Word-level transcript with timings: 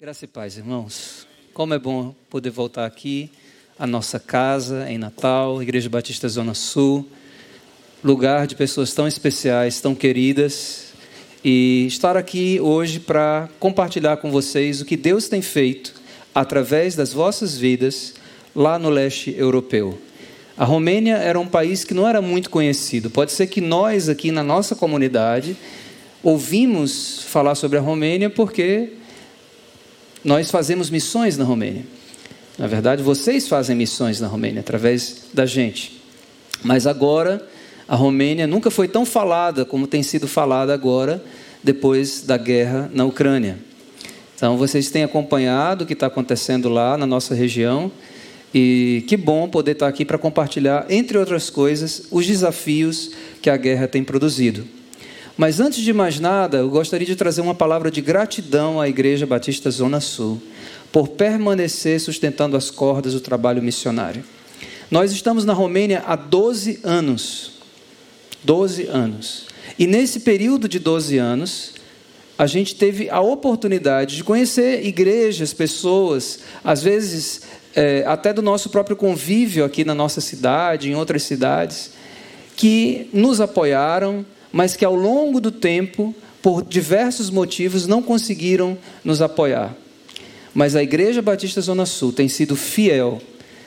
Graça 0.00 0.24
e 0.24 0.28
paz, 0.28 0.58
irmãos. 0.58 1.24
Como 1.52 1.72
é 1.72 1.78
bom 1.78 2.12
poder 2.28 2.50
voltar 2.50 2.84
aqui 2.84 3.30
à 3.78 3.86
nossa 3.86 4.18
casa 4.18 4.90
em 4.90 4.98
Natal, 4.98 5.62
Igreja 5.62 5.88
Batista 5.88 6.28
Zona 6.28 6.52
Sul, 6.52 7.08
lugar 8.02 8.48
de 8.48 8.56
pessoas 8.56 8.92
tão 8.92 9.06
especiais, 9.06 9.80
tão 9.80 9.94
queridas, 9.94 10.86
e 11.44 11.86
estar 11.86 12.16
aqui 12.16 12.58
hoje 12.60 12.98
para 12.98 13.48
compartilhar 13.60 14.16
com 14.16 14.32
vocês 14.32 14.80
o 14.80 14.84
que 14.84 14.96
Deus 14.96 15.28
tem 15.28 15.40
feito 15.40 15.94
através 16.34 16.96
das 16.96 17.12
vossas 17.12 17.56
vidas 17.56 18.14
lá 18.52 18.80
no 18.80 18.90
leste 18.90 19.32
europeu. 19.38 19.96
A 20.56 20.64
Romênia 20.64 21.18
era 21.18 21.38
um 21.38 21.46
país 21.46 21.84
que 21.84 21.94
não 21.94 22.08
era 22.08 22.20
muito 22.20 22.50
conhecido. 22.50 23.10
Pode 23.10 23.30
ser 23.30 23.46
que 23.46 23.60
nós 23.60 24.08
aqui 24.08 24.32
na 24.32 24.42
nossa 24.42 24.74
comunidade 24.74 25.56
ouvimos 26.20 27.22
falar 27.28 27.54
sobre 27.54 27.78
a 27.78 27.80
Romênia 27.80 28.28
porque 28.28 28.90
nós 30.24 30.50
fazemos 30.50 30.88
missões 30.88 31.36
na 31.36 31.44
Romênia. 31.44 31.84
Na 32.58 32.66
verdade, 32.66 33.02
vocês 33.02 33.46
fazem 33.46 33.76
missões 33.76 34.20
na 34.20 34.26
Romênia 34.26 34.60
através 34.60 35.24
da 35.34 35.44
gente. 35.44 36.00
Mas 36.62 36.86
agora, 36.86 37.46
a 37.86 37.94
Romênia 37.94 38.46
nunca 38.46 38.70
foi 38.70 38.88
tão 38.88 39.04
falada 39.04 39.64
como 39.64 39.86
tem 39.86 40.02
sido 40.02 40.26
falada 40.26 40.72
agora, 40.72 41.22
depois 41.62 42.22
da 42.22 42.36
guerra 42.36 42.90
na 42.94 43.04
Ucrânia. 43.04 43.58
Então, 44.36 44.56
vocês 44.56 44.90
têm 44.90 45.04
acompanhado 45.04 45.84
o 45.84 45.86
que 45.86 45.92
está 45.92 46.06
acontecendo 46.06 46.68
lá 46.68 46.96
na 46.96 47.06
nossa 47.06 47.34
região. 47.34 47.90
E 48.54 49.04
que 49.08 49.16
bom 49.16 49.48
poder 49.48 49.72
estar 49.72 49.88
aqui 49.88 50.04
para 50.04 50.16
compartilhar, 50.16 50.86
entre 50.88 51.18
outras 51.18 51.50
coisas, 51.50 52.04
os 52.10 52.24
desafios 52.24 53.10
que 53.42 53.50
a 53.50 53.56
guerra 53.56 53.88
tem 53.88 54.04
produzido. 54.04 54.64
Mas 55.36 55.58
antes 55.58 55.82
de 55.82 55.92
mais 55.92 56.20
nada, 56.20 56.58
eu 56.58 56.70
gostaria 56.70 57.06
de 57.06 57.16
trazer 57.16 57.40
uma 57.40 57.54
palavra 57.54 57.90
de 57.90 58.00
gratidão 58.00 58.80
à 58.80 58.88
Igreja 58.88 59.26
Batista 59.26 59.68
Zona 59.70 60.00
Sul 60.00 60.40
por 60.92 61.08
permanecer 61.08 62.00
sustentando 62.00 62.56
as 62.56 62.70
cordas 62.70 63.14
do 63.14 63.20
trabalho 63.20 63.60
missionário. 63.60 64.22
Nós 64.88 65.10
estamos 65.10 65.44
na 65.44 65.52
Romênia 65.52 66.04
há 66.06 66.14
12 66.14 66.78
anos. 66.84 67.54
12 68.44 68.86
anos. 68.86 69.46
E 69.76 69.88
nesse 69.88 70.20
período 70.20 70.68
de 70.68 70.78
12 70.78 71.18
anos, 71.18 71.72
a 72.38 72.46
gente 72.46 72.76
teve 72.76 73.10
a 73.10 73.20
oportunidade 73.20 74.16
de 74.16 74.22
conhecer 74.22 74.86
igrejas, 74.86 75.52
pessoas, 75.52 76.40
às 76.62 76.80
vezes 76.80 77.42
é, 77.74 78.04
até 78.06 78.32
do 78.32 78.42
nosso 78.42 78.70
próprio 78.70 78.96
convívio 78.96 79.64
aqui 79.64 79.84
na 79.84 79.94
nossa 79.94 80.20
cidade, 80.20 80.88
em 80.88 80.94
outras 80.94 81.24
cidades, 81.24 81.90
que 82.56 83.08
nos 83.12 83.40
apoiaram, 83.40 84.24
mas 84.54 84.76
que 84.76 84.84
ao 84.84 84.94
longo 84.94 85.40
do 85.40 85.50
tempo, 85.50 86.14
por 86.40 86.62
diversos 86.62 87.28
motivos, 87.28 87.88
não 87.88 88.00
conseguiram 88.00 88.78
nos 89.04 89.20
apoiar. 89.20 89.74
Mas 90.54 90.76
a 90.76 90.82
Igreja 90.82 91.20
Batista 91.20 91.60
Zona 91.60 91.84
Sul 91.84 92.12
tem 92.12 92.28
sido 92.28 92.54
fiel, 92.54 93.20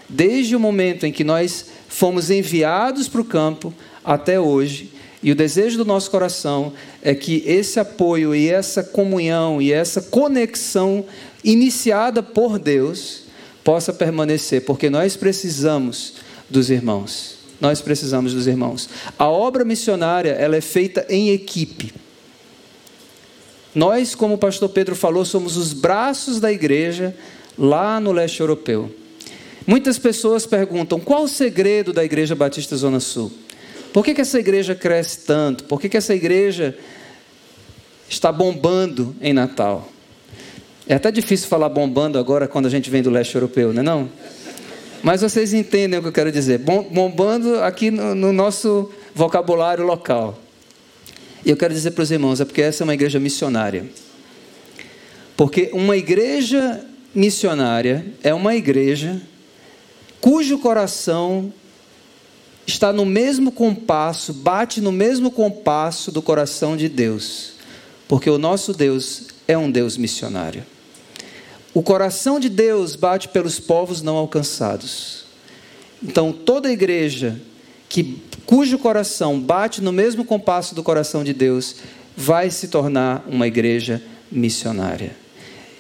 desde 0.08 0.56
o 0.56 0.60
momento 0.62 1.06
em 1.06 1.12
que 1.12 1.26
nós 1.26 1.66
fomos 1.90 2.32
enviados 2.32 3.10
para 3.10 3.20
o 3.20 3.26
campo 3.26 3.74
até 4.02 4.40
hoje, 4.40 4.90
e 5.22 5.30
o 5.30 5.36
desejo 5.36 5.78
do 5.78 5.84
nosso 5.84 6.10
coração 6.10 6.72
é 7.02 7.14
que 7.14 7.44
esse 7.46 7.82
apoio 7.82 8.34
e 8.34 8.48
essa 8.48 8.82
comunhão 8.82 9.62
e 9.62 9.74
essa 9.74 10.02
conexão 10.02 11.04
iniciada 11.44 12.24
por 12.24 12.58
Deus 12.58 13.24
possa 13.62 13.92
permanecer, 13.92 14.64
porque 14.64 14.90
nós 14.90 15.18
precisamos 15.18 16.14
dos 16.50 16.70
irmãos. 16.70 17.37
Nós 17.60 17.82
precisamos 17.82 18.34
dos 18.34 18.48
irmãos. 18.48 18.90
A 19.18 19.28
obra 19.28 19.66
missionária, 19.66 20.32
ela 20.32 20.56
é 20.56 20.62
feita 20.62 21.06
em 21.10 21.32
equipe. 21.32 21.94
Nós, 23.74 24.16
como 24.16 24.36
o 24.36 24.38
pastor 24.38 24.70
Pedro 24.70 24.96
falou, 24.96 25.26
somos 25.26 25.58
os 25.58 25.74
braços 25.74 26.40
da 26.40 26.52
igreja 26.52 27.16
lá 27.58 28.00
no 28.00 28.12
leste 28.12 28.40
europeu. 28.40 28.94
Muitas 29.66 30.00
pessoas 30.00 30.46
perguntam: 30.46 31.00
qual 31.00 31.24
o 31.24 31.28
segredo 31.28 31.92
da 31.92 32.04
Igreja 32.04 32.36
Batista 32.36 32.76
Zona 32.76 33.00
Sul? 33.00 33.32
Por 33.92 34.04
que, 34.04 34.14
que 34.14 34.22
essa 34.22 34.40
igreja 34.40 34.76
cresce 34.76 35.26
tanto? 35.26 35.64
Por 35.66 35.82
que, 35.82 35.90
que 35.90 35.98
essa 35.98 36.16
igreja 36.16 36.78
está 38.10 38.32
bombando 38.32 39.16
em 39.20 39.34
Natal? 39.34 39.90
É 40.88 40.96
até 40.96 41.12
difícil 41.12 41.50
falar 41.50 41.68
bombando 41.68 42.18
agora 42.18 42.48
quando 42.48 42.66
a 42.66 42.70
gente 42.70 42.90
vem 42.90 43.02
do 43.02 43.10
leste 43.10 43.36
europeu, 43.36 43.74
não 43.74 43.82
é 43.82 43.84
não? 43.84 44.10
Mas 45.08 45.22
vocês 45.22 45.54
entendem 45.54 45.98
o 45.98 46.02
que 46.02 46.10
eu 46.10 46.12
quero 46.12 46.30
dizer. 46.34 46.60
Bombando 46.60 47.64
aqui 47.64 47.90
no, 47.90 48.14
no 48.14 48.34
nosso 48.34 48.92
vocabulário 49.16 49.86
local. 49.86 50.38
E 51.46 51.50
eu 51.50 51.56
quero 51.56 51.74
dizer 51.74 51.92
para 51.92 52.02
os 52.02 52.12
irmãos, 52.12 52.42
é 52.42 52.44
porque 52.46 52.62
essa 52.62 52.84
é 52.84 52.86
uma 52.86 52.94
igreja 52.94 53.18
missionária. 53.18 53.90
Porque 55.38 55.70
uma 55.72 55.96
igreja 55.96 56.86
missionária 57.16 58.06
é 58.22 58.34
uma 58.34 58.54
igreja 58.54 59.22
cujo 60.20 60.58
coração 60.58 61.54
está 62.66 62.92
no 62.92 63.06
mesmo 63.06 63.50
compasso, 63.50 64.34
bate 64.34 64.82
no 64.82 64.92
mesmo 64.92 65.32
compasso 65.32 66.12
do 66.12 66.22
coração 66.22 66.76
de 66.76 66.90
Deus. 66.90 67.54
Porque 68.10 68.30
o 68.30 68.38
nosso 68.38 68.74
Deus 68.74 69.28
é 69.48 69.58
um 69.58 69.72
Deus 69.72 69.96
missionário. 69.96 70.66
O 71.78 71.84
coração 71.84 72.40
de 72.40 72.50
Deus 72.50 72.96
bate 72.96 73.28
pelos 73.28 73.60
povos 73.60 74.02
não 74.02 74.16
alcançados. 74.16 75.26
Então, 76.02 76.34
toda 76.34 76.72
igreja 76.72 77.40
que, 77.88 78.20
cujo 78.48 78.80
coração 78.80 79.40
bate 79.40 79.80
no 79.80 79.92
mesmo 79.92 80.26
compasso 80.26 80.74
do 80.74 80.82
coração 80.82 81.24
de 81.24 81.34
Deus 81.34 81.76
vai 82.16 82.50
se 82.50 82.70
tornar 82.70 83.24
uma 83.30 83.46
igreja 83.46 84.02
missionária. 84.32 85.16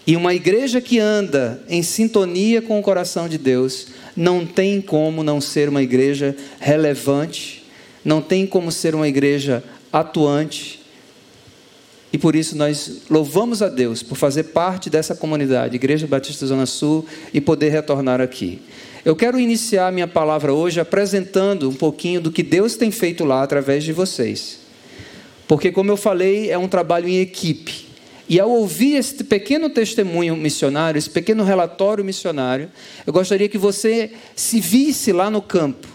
E 0.06 0.16
uma 0.16 0.35
igreja 0.35 0.80
que 0.80 1.00
anda 1.00 1.63
em 1.68 1.81
sintonia 1.81 2.62
com 2.62 2.79
o 2.79 2.84
coração 2.84 3.28
de 3.28 3.40
Deus 3.40 3.88
não 4.16 4.46
tem 4.46 4.79
como 4.79 5.24
não 5.24 5.41
ser 5.41 5.68
uma 5.68 5.81
igreja 5.81 6.38
relevante, 6.59 7.66
não 8.06 8.22
tem 8.22 8.46
como 8.46 8.72
ser 8.72 8.94
uma 8.94 9.08
igreja 9.08 9.64
atuante, 9.91 10.77
e 12.17 12.19
por 12.19 12.35
isso 12.35 12.57
nós 12.57 13.03
louvamos 13.11 13.61
a 13.61 13.69
Deus 13.69 14.01
por 14.01 14.16
fazer 14.16 14.45
parte 14.45 14.89
dessa 14.89 15.13
comunidade, 15.13 15.75
Igreja 15.75 16.07
Batista 16.07 16.47
Zona 16.47 16.66
Sul, 16.66 17.05
e 17.31 17.39
poder 17.39 17.69
retornar 17.69 18.19
aqui. 18.19 18.59
Eu 19.05 19.16
quero 19.16 19.39
iniciar 19.39 19.91
minha 19.91 20.07
palavra 20.07 20.51
hoje 20.51 20.79
apresentando 20.79 21.69
um 21.69 21.75
pouquinho 21.75 22.19
do 22.19 22.31
que 22.31 22.41
Deus 22.41 22.75
tem 22.75 22.89
feito 22.89 23.23
lá 23.23 23.44
através 23.44 23.83
de 23.83 23.94
vocês. 23.94 24.57
Porque, 25.47 25.72
como 25.72 25.91
eu 25.91 25.95
falei, 25.95 26.50
é 26.50 26.57
um 26.57 26.67
trabalho 26.67 27.07
em 27.07 27.19
equipe. 27.19 27.85
E 28.28 28.39
ao 28.39 28.49
ouvir 28.49 28.95
esse 28.95 29.23
pequeno 29.23 29.69
testemunho 29.69 30.35
missionário, 30.35 30.97
esse 30.97 31.11
pequeno 31.11 31.44
relatório 31.44 32.03
missionário, 32.03 32.72
eu 33.05 33.13
gostaria 33.13 33.47
que 33.47 33.59
você 33.59 34.09
se 34.35 34.59
visse 34.59 35.13
lá 35.13 35.29
no 35.29 35.39
campo, 35.39 35.88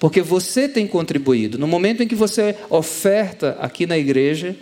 porque 0.00 0.22
você 0.22 0.68
tem 0.68 0.88
contribuído. 0.88 1.56
No 1.56 1.68
momento 1.68 2.02
em 2.02 2.08
que 2.08 2.16
você 2.16 2.56
oferta 2.68 3.56
aqui 3.60 3.86
na 3.86 3.96
igreja, 3.96 4.56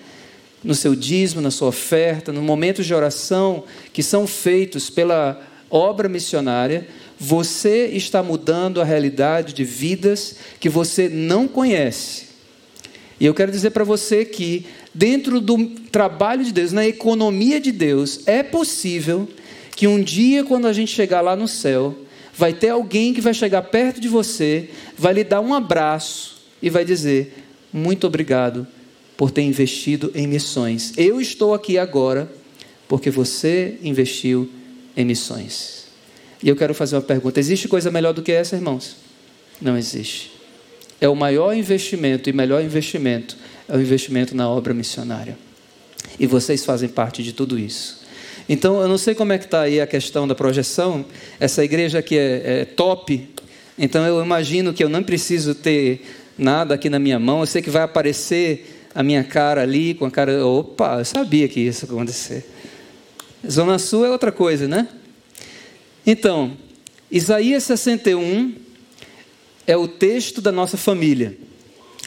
no 0.62 0.74
seu 0.74 0.94
dízimo, 0.94 1.40
na 1.40 1.50
sua 1.50 1.68
oferta, 1.68 2.32
no 2.32 2.42
momentos 2.42 2.86
de 2.86 2.94
oração 2.94 3.64
que 3.92 4.02
são 4.02 4.26
feitos 4.26 4.90
pela 4.90 5.40
obra 5.70 6.08
missionária, 6.08 6.86
você 7.18 7.86
está 7.86 8.22
mudando 8.22 8.80
a 8.80 8.84
realidade 8.84 9.52
de 9.52 9.64
vidas 9.64 10.36
que 10.58 10.68
você 10.68 11.08
não 11.08 11.46
conhece. 11.46 12.30
E 13.18 13.26
eu 13.26 13.34
quero 13.34 13.52
dizer 13.52 13.70
para 13.70 13.84
você 13.84 14.24
que, 14.24 14.66
dentro 14.94 15.40
do 15.40 15.66
trabalho 15.92 16.42
de 16.42 16.52
Deus, 16.52 16.72
na 16.72 16.86
economia 16.86 17.60
de 17.60 17.70
Deus, 17.70 18.20
é 18.26 18.42
possível 18.42 19.28
que 19.76 19.86
um 19.86 20.02
dia, 20.02 20.44
quando 20.44 20.66
a 20.66 20.72
gente 20.72 20.92
chegar 20.92 21.20
lá 21.20 21.36
no 21.36 21.46
céu, 21.46 21.94
vai 22.34 22.52
ter 22.54 22.70
alguém 22.70 23.12
que 23.12 23.20
vai 23.20 23.34
chegar 23.34 23.62
perto 23.62 24.00
de 24.00 24.08
você, 24.08 24.70
vai 24.96 25.12
lhe 25.12 25.24
dar 25.24 25.40
um 25.40 25.52
abraço 25.52 26.40
e 26.62 26.70
vai 26.70 26.84
dizer: 26.84 27.44
Muito 27.70 28.06
obrigado 28.06 28.66
por 29.20 29.30
ter 29.30 29.42
investido 29.42 30.10
em 30.14 30.26
missões. 30.26 30.94
Eu 30.96 31.20
estou 31.20 31.52
aqui 31.52 31.76
agora 31.76 32.26
porque 32.88 33.10
você 33.10 33.76
investiu 33.82 34.50
em 34.96 35.04
missões. 35.04 35.88
E 36.42 36.48
eu 36.48 36.56
quero 36.56 36.72
fazer 36.72 36.96
uma 36.96 37.02
pergunta: 37.02 37.38
existe 37.38 37.68
coisa 37.68 37.90
melhor 37.90 38.14
do 38.14 38.22
que 38.22 38.32
essa, 38.32 38.56
irmãos? 38.56 38.96
Não 39.60 39.76
existe. 39.76 40.32
É 40.98 41.06
o 41.06 41.14
maior 41.14 41.52
investimento 41.52 42.30
e 42.30 42.32
melhor 42.32 42.64
investimento 42.64 43.36
é 43.68 43.76
o 43.76 43.80
investimento 43.82 44.34
na 44.34 44.48
obra 44.48 44.72
missionária. 44.72 45.36
E 46.18 46.26
vocês 46.26 46.64
fazem 46.64 46.88
parte 46.88 47.22
de 47.22 47.34
tudo 47.34 47.58
isso. 47.58 48.00
Então, 48.48 48.80
eu 48.80 48.88
não 48.88 48.96
sei 48.96 49.14
como 49.14 49.34
é 49.34 49.38
que 49.38 49.44
está 49.44 49.60
aí 49.60 49.82
a 49.82 49.86
questão 49.86 50.26
da 50.26 50.34
projeção. 50.34 51.04
Essa 51.38 51.62
igreja 51.62 51.98
aqui 51.98 52.16
é, 52.16 52.62
é 52.62 52.64
top. 52.64 53.28
Então, 53.78 54.06
eu 54.06 54.24
imagino 54.24 54.72
que 54.72 54.82
eu 54.82 54.88
não 54.88 55.02
preciso 55.02 55.54
ter 55.54 56.06
nada 56.38 56.74
aqui 56.74 56.88
na 56.88 56.98
minha 56.98 57.18
mão. 57.18 57.40
Eu 57.40 57.46
sei 57.46 57.60
que 57.60 57.68
vai 57.68 57.82
aparecer 57.82 58.79
a 58.94 59.02
minha 59.02 59.24
cara 59.24 59.62
ali, 59.62 59.94
com 59.94 60.04
a 60.04 60.10
cara. 60.10 60.44
Opa, 60.46 60.98
eu 60.98 61.04
sabia 61.04 61.48
que 61.48 61.60
isso 61.60 61.86
ia 61.86 61.92
acontecer. 61.92 62.46
Zona 63.48 63.78
Sul 63.78 64.04
é 64.04 64.10
outra 64.10 64.30
coisa, 64.30 64.68
né? 64.68 64.88
Então, 66.06 66.56
Isaías 67.10 67.64
61 67.64 68.54
é 69.66 69.76
o 69.76 69.86
texto 69.86 70.40
da 70.40 70.52
nossa 70.52 70.76
família. 70.76 71.36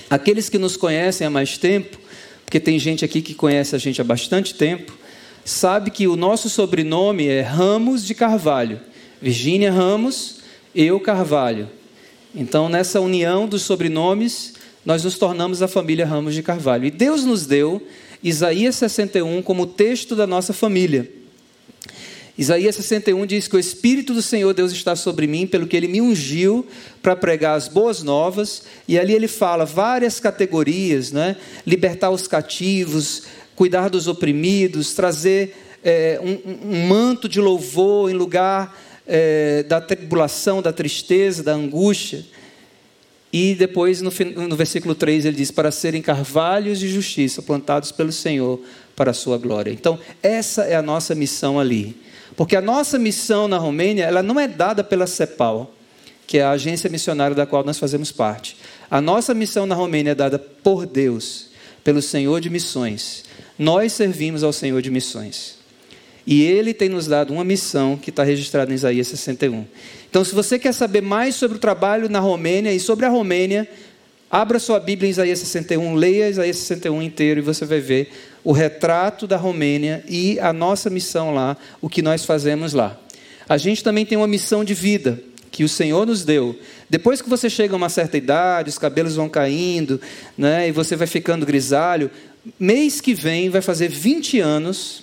Aqueles 0.10 0.50
que 0.50 0.58
nos 0.58 0.78
conhecem 0.78 1.26
há 1.26 1.30
mais 1.30 1.58
tempo, 1.58 1.98
porque 2.46 2.60
tem 2.60 2.78
gente 2.78 3.04
aqui 3.04 3.22
que 3.22 3.34
conhece 3.34 3.76
a 3.76 3.80
gente 3.80 4.00
há 4.00 4.04
bastante 4.04 4.54
tempo, 4.54 4.94
sabe 5.44 5.90
que 5.90 6.08
o 6.08 6.16
nosso 6.16 6.50
sobrenome 6.50 7.28
é 7.28 7.42
Ramos 7.42 8.06
de 8.06 8.14
Carvalho. 8.14 8.80
Virgínia 9.22 9.72
Ramos, 9.72 10.42
eu 10.76 11.00
Carvalho. 11.00 11.70
Então, 12.36 12.68
nessa 12.68 13.00
união 13.00 13.48
dos 13.48 13.62
sobrenomes, 13.62 14.53
nós 14.86 15.04
nos 15.04 15.18
tornamos 15.18 15.62
a 15.62 15.68
família 15.68 16.06
Ramos 16.06 16.34
de 16.34 16.44
Carvalho. 16.44 16.86
E 16.86 16.92
Deus 16.92 17.24
nos 17.24 17.46
deu 17.46 17.86
Isaías 18.22 18.76
61 18.76 19.42
como 19.42 19.66
texto 19.66 20.16
da 20.16 20.28
nossa 20.28 20.54
família. 20.54 21.10
Isaías 22.38 22.76
61 22.76 23.26
diz 23.28 23.48
que 23.48 23.56
o 23.56 23.60
Espírito 23.60 24.14
do 24.14 24.22
Senhor 24.22 24.54
Deus 24.54 24.72
está 24.72 24.96
sobre 24.96 25.28
mim, 25.28 25.46
pelo 25.46 25.68
que 25.68 25.78
ele 25.78 25.88
me 25.88 26.02
ungiu 26.02 26.66
para 27.02 27.16
pregar 27.16 27.56
as 27.56 27.68
boas 27.68 28.02
novas, 28.02 28.64
e 28.88 28.98
ali 28.98 29.14
ele 29.14 29.28
fala 29.28 29.66
várias 29.66 30.20
categorias, 30.20 31.12
né? 31.12 31.36
libertar 31.66 32.10
os 32.10 32.28
cativos, 32.28 33.24
cuidar 33.56 33.88
dos 33.88 34.08
oprimidos, 34.08 34.94
trazer 34.94 35.56
é, 35.84 36.20
um, 36.24 36.72
um, 36.72 36.88
manto 36.88 37.30
de 37.30 37.40
louvor 37.40 38.10
em 38.10 38.14
lugar 38.14 38.76
é, 39.06 39.62
da 39.64 39.80
tribulação, 39.80 40.60
da 40.60 40.74
tristeza, 40.74 41.44
da 41.44 41.54
angústia. 41.54 42.26
E 43.34 43.56
depois, 43.56 44.00
no, 44.00 44.12
no 44.48 44.56
versículo 44.56 44.94
3, 44.94 45.26
ele 45.26 45.36
diz: 45.36 45.50
Para 45.50 45.72
serem 45.72 46.04
carvalhos 46.04 46.80
de 46.80 46.88
justiça 46.88 47.42
plantados 47.42 47.92
pelo 47.92 48.12
Senhor 48.12 48.62
para 48.96 49.10
a 49.10 49.14
sua 49.14 49.40
glória. 49.40 49.72
Então, 49.72 50.00
essa 50.22 50.66
é 50.66 50.76
a 50.76 50.84
nossa 50.84 51.16
missão 51.16 51.60
ali. 51.60 51.98
Porque 52.36 52.56
a 52.56 52.62
nossa 52.62 53.00
missão 53.00 53.48
na 53.48 53.58
Romênia, 53.58 54.06
ela 54.06 54.22
não 54.22 54.40
é 54.40 54.48
dada 54.48 54.84
pela 54.84 55.08
CEPAL, 55.08 55.74
que 56.28 56.38
é 56.38 56.44
a 56.44 56.52
agência 56.52 56.90
missionária 56.90 57.36
da 57.36 57.48
qual 57.48 57.64
nós 57.64 57.80
fazemos 57.80 58.12
parte. 58.12 58.56
A 58.90 59.02
nossa 59.02 59.34
missão 59.34 59.66
na 59.66 59.74
Romênia 59.74 60.12
é 60.12 60.16
dada 60.16 60.38
por 60.38 60.86
Deus, 60.86 61.48
pelo 61.84 62.04
Senhor 62.04 62.40
de 62.40 62.52
Missões. 62.52 63.24
Nós 63.58 63.94
servimos 63.94 64.44
ao 64.44 64.54
Senhor 64.54 64.80
de 64.80 64.92
Missões. 64.92 65.63
E 66.26 66.42
Ele 66.44 66.74
tem 66.74 66.90
nos 66.90 67.08
dado 67.08 67.34
uma 67.34 67.44
missão 67.44 67.98
que 67.98 68.10
está 68.10 68.24
registrada 68.24 68.72
em 68.72 68.76
Isaías 68.76 69.08
61. 69.08 69.66
Então, 70.10 70.24
se 70.24 70.34
você 70.34 70.58
quer 70.58 70.74
saber 70.74 71.02
mais 71.02 71.36
sobre 71.36 71.58
o 71.58 71.60
trabalho 71.60 72.08
na 72.10 72.20
Romênia 72.20 72.72
e 72.72 72.80
sobre 72.80 73.06
a 73.06 73.10
Romênia, 73.10 73.68
abra 74.30 74.60
sua 74.60 74.80
Bíblia 74.80 75.08
em 75.08 75.12
Isaías 75.12 75.40
61, 75.40 75.96
leia 75.96 76.30
Isaías 76.30 76.58
61 76.58 77.02
inteiro 77.02 77.40
e 77.40 77.44
você 77.44 77.66
vai 77.66 77.80
ver 77.80 78.12
o 78.44 78.52
retrato 78.52 79.28
da 79.28 79.38
Romênia 79.38 80.04
e 80.08 80.40
a 80.40 80.54
nossa 80.54 80.90
missão 80.90 81.34
lá, 81.34 81.58
o 81.82 81.90
que 81.90 82.02
nós 82.02 82.26
fazemos 82.26 82.74
lá. 82.74 82.98
A 83.48 83.58
gente 83.58 83.84
também 83.84 84.06
tem 84.06 84.18
uma 84.18 84.28
missão 84.28 84.64
de 84.64 84.74
vida 84.74 85.20
que 85.52 85.64
o 85.64 85.70
Senhor 85.70 86.06
nos 86.06 86.26
deu. 86.26 86.58
Depois 86.90 87.22
que 87.22 87.30
você 87.30 87.50
chega 87.50 87.74
a 87.74 87.78
uma 87.78 87.90
certa 87.90 88.18
idade, 88.18 88.70
os 88.70 88.78
cabelos 88.78 89.16
vão 89.16 89.30
caindo, 89.30 90.02
né, 90.38 90.68
e 90.68 90.72
você 90.72 90.96
vai 90.96 91.08
ficando 91.08 91.46
grisalho, 91.46 92.10
mês 92.60 93.00
que 93.00 93.14
vem 93.14 93.50
vai 93.50 93.62
fazer 93.62 93.90
20 93.90 94.40
anos 94.40 95.03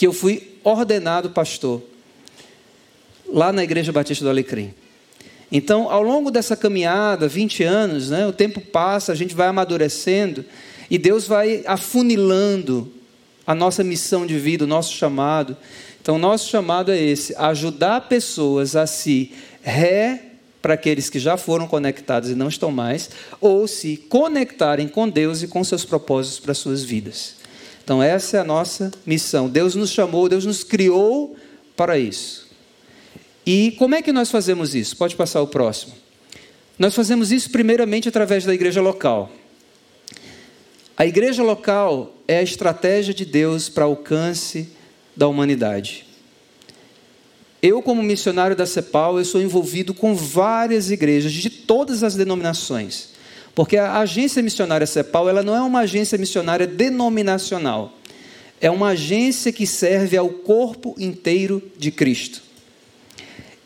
que 0.00 0.06
eu 0.06 0.14
fui 0.14 0.56
ordenado 0.64 1.28
pastor 1.28 1.82
lá 3.28 3.52
na 3.52 3.62
Igreja 3.62 3.92
Batista 3.92 4.24
do 4.24 4.30
Alecrim. 4.30 4.72
Então, 5.52 5.90
ao 5.90 6.02
longo 6.02 6.30
dessa 6.30 6.56
caminhada, 6.56 7.28
20 7.28 7.62
anos, 7.64 8.08
né, 8.08 8.26
o 8.26 8.32
tempo 8.32 8.62
passa, 8.62 9.12
a 9.12 9.14
gente 9.14 9.34
vai 9.34 9.48
amadurecendo, 9.48 10.42
e 10.90 10.96
Deus 10.96 11.26
vai 11.26 11.62
afunilando 11.66 12.90
a 13.46 13.54
nossa 13.54 13.84
missão 13.84 14.24
de 14.24 14.38
vida, 14.38 14.64
o 14.64 14.66
nosso 14.66 14.94
chamado. 14.94 15.54
Então, 16.00 16.18
nosso 16.18 16.48
chamado 16.48 16.90
é 16.90 16.98
esse: 16.98 17.36
ajudar 17.36 18.08
pessoas 18.08 18.74
a 18.76 18.86
se 18.86 19.34
ré 19.60 20.30
para 20.62 20.72
aqueles 20.72 21.10
que 21.10 21.18
já 21.18 21.36
foram 21.36 21.68
conectados 21.68 22.30
e 22.30 22.34
não 22.34 22.48
estão 22.48 22.70
mais, 22.70 23.10
ou 23.38 23.68
se 23.68 23.98
conectarem 23.98 24.88
com 24.88 25.06
Deus 25.06 25.42
e 25.42 25.46
com 25.46 25.62
seus 25.62 25.84
propósitos 25.84 26.40
para 26.40 26.54
suas 26.54 26.82
vidas. 26.82 27.39
Então, 27.82 28.02
essa 28.02 28.36
é 28.36 28.40
a 28.40 28.44
nossa 28.44 28.90
missão. 29.04 29.48
Deus 29.48 29.74
nos 29.74 29.90
chamou, 29.90 30.28
Deus 30.28 30.44
nos 30.44 30.62
criou 30.62 31.36
para 31.76 31.98
isso. 31.98 32.48
E 33.44 33.72
como 33.72 33.94
é 33.94 34.02
que 34.02 34.12
nós 34.12 34.30
fazemos 34.30 34.74
isso? 34.74 34.96
Pode 34.96 35.16
passar 35.16 35.40
o 35.40 35.46
próximo. 35.46 35.94
Nós 36.78 36.94
fazemos 36.94 37.32
isso 37.32 37.50
primeiramente 37.50 38.08
através 38.08 38.44
da 38.44 38.54
igreja 38.54 38.80
local. 38.80 39.30
A 40.96 41.06
igreja 41.06 41.42
local 41.42 42.14
é 42.28 42.38
a 42.38 42.42
estratégia 42.42 43.14
de 43.14 43.24
Deus 43.24 43.68
para 43.68 43.84
alcance 43.84 44.68
da 45.16 45.26
humanidade. 45.26 46.06
Eu, 47.62 47.82
como 47.82 48.02
missionário 48.02 48.56
da 48.56 48.64
CEPAL, 48.64 49.18
eu 49.18 49.24
sou 49.24 49.40
envolvido 49.40 49.92
com 49.92 50.14
várias 50.14 50.90
igrejas 50.90 51.32
de 51.32 51.50
todas 51.50 52.02
as 52.02 52.14
denominações. 52.14 53.09
Porque 53.54 53.76
a 53.76 53.98
agência 53.98 54.42
missionária 54.42 54.86
CEPAL, 54.86 55.28
ela 55.28 55.42
não 55.42 55.54
é 55.54 55.60
uma 55.60 55.80
agência 55.80 56.16
missionária 56.16 56.66
denominacional. 56.66 57.92
É 58.60 58.70
uma 58.70 58.88
agência 58.88 59.52
que 59.52 59.66
serve 59.66 60.16
ao 60.16 60.28
corpo 60.28 60.94
inteiro 60.98 61.62
de 61.78 61.90
Cristo. 61.90 62.42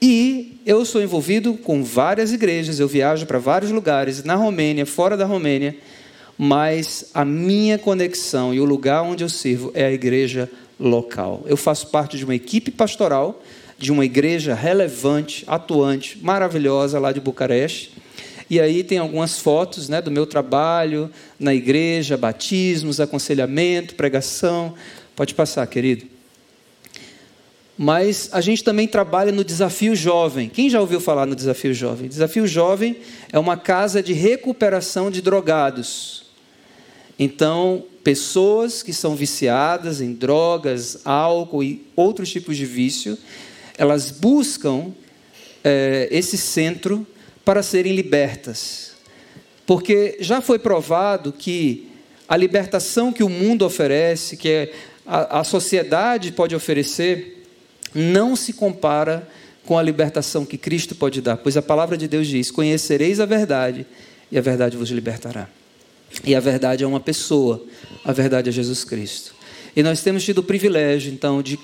E 0.01 0.61
eu 0.67 0.85
sou 0.85 1.03
envolvido 1.03 1.55
com 1.55 1.83
várias 1.83 2.33
igrejas, 2.33 2.79
eu 2.79 2.87
viajo 2.87 3.27
para 3.27 3.39
vários 3.39 3.71
lugares, 3.71 4.23
na 4.23 4.35
Romênia, 4.35 4.85
fora 4.85 5.17
da 5.17 5.25
Romênia, 5.25 5.77
mas 6.37 7.07
a 7.15 7.25
minha 7.25 7.79
conexão 7.79 8.53
e 8.53 8.61
o 8.61 8.65
lugar 8.65 9.03
onde 9.03 9.25
eu 9.25 9.29
sirvo 9.29 9.71
é 9.75 9.87
a 9.87 9.93
igreja 9.93 10.51
local. 10.79 11.43
Eu 11.47 11.57
faço 11.57 11.89
parte 11.89 12.19
de 12.19 12.25
uma 12.25 12.35
equipe 12.35 12.71
pastoral, 12.71 13.43
de 13.79 13.93
uma 13.93 14.05
igreja 14.05 14.55
relevante, 14.55 15.45
atuante, 15.47 16.19
maravilhosa 16.23 16.99
lá 16.99 17.13
de 17.13 17.21
Bucareste. 17.21 17.93
E 18.49 18.61
aí 18.61 18.85
tem 18.85 18.99
algumas 18.99 19.39
fotos 19.39 19.89
né, 19.89 20.03
do 20.03 20.11
meu 20.11 20.27
trabalho 20.27 21.11
na 21.39 21.55
igreja, 21.55 22.17
batismos, 22.17 23.01
aconselhamento, 23.01 23.95
pregação. 23.95 24.75
Pode 25.17 25.35
passar, 25.35 25.67
querido. 25.67 26.07
Mas 27.77 28.29
a 28.33 28.41
gente 28.41 28.63
também 28.63 28.87
trabalha 28.87 29.33
no 29.33 29.43
Desafio 29.43 29.97
Jovem. 29.97 30.49
Quem 30.49 30.71
já 30.71 30.81
ouviu 30.81 31.01
falar 31.01 31.27
no 31.27 31.35
Desafio 31.35 31.75
Jovem? 31.75 32.09
Desafio 32.09 32.47
Jovem 32.47 32.99
é 33.33 33.39
uma 33.39 33.57
casa 33.57 34.03
de 34.03 34.13
recuperação 34.13 35.11
de 35.11 35.21
drogados. 35.21 36.27
Então, 37.19 37.85
pessoas 38.05 38.83
que 38.83 38.93
são 38.93 39.17
viciadas 39.17 40.01
em 40.01 40.13
drogas, 40.13 41.01
álcool 41.05 41.65
e 41.65 41.85
outros 41.97 42.31
tipos 42.31 42.57
de 42.57 42.65
vício, 42.65 43.19
elas 43.77 44.11
buscam 44.11 44.93
é, 45.65 46.09
esse 46.13 46.37
centro 46.39 47.07
para 47.45 47.63
serem 47.63 47.95
libertas. 47.95 48.95
Porque 49.67 50.17
já 50.21 50.41
foi 50.41 50.59
provado 50.59 51.33
que 51.33 51.89
a 52.29 52.37
libertação 52.37 53.13
que 53.13 53.23
o 53.23 53.29
mundo 53.29 53.65
oferece, 53.65 54.37
que 54.37 54.71
a, 55.07 55.45
sociedade 55.45 56.33
pode 56.33 56.55
oferecer, 56.55 57.43
não 57.95 58.35
se 58.35 58.53
compara 58.53 59.29
com 59.67 59.79
a 59.79 59.83
libertação 59.83 60.45
que 60.45 60.59
Cristo 60.59 60.95
pode 60.95 61.21
dar, 61.21 61.37
pois 61.37 61.57
a 61.57 61.63
palavra 61.63 61.97
de 61.97 62.09
Deus 62.09 62.27
diz: 62.27 62.51
Conhecereis 62.51 63.21
a 63.21 63.27
verdade, 63.27 63.87
e 64.31 64.39
a 64.39 64.41
verdade 64.41 64.77
vos 64.77 64.91
libertará. 64.91 65.49
E 66.25 66.35
a 66.35 66.41
verdade 66.41 66.85
é 66.85 66.87
uma 66.87 67.01
pessoa, 67.01 67.63
a 68.05 68.13
verdade 68.13 68.49
é 68.49 68.53
Jesus 68.53 68.85
Cristo. 68.85 69.35
E 69.77 69.83
nós 69.83 70.03
temos 70.03 70.25
tido 70.25 70.39
o 70.39 70.43
privilégio, 70.43 71.13
então, 71.13 71.43
de 71.43 71.59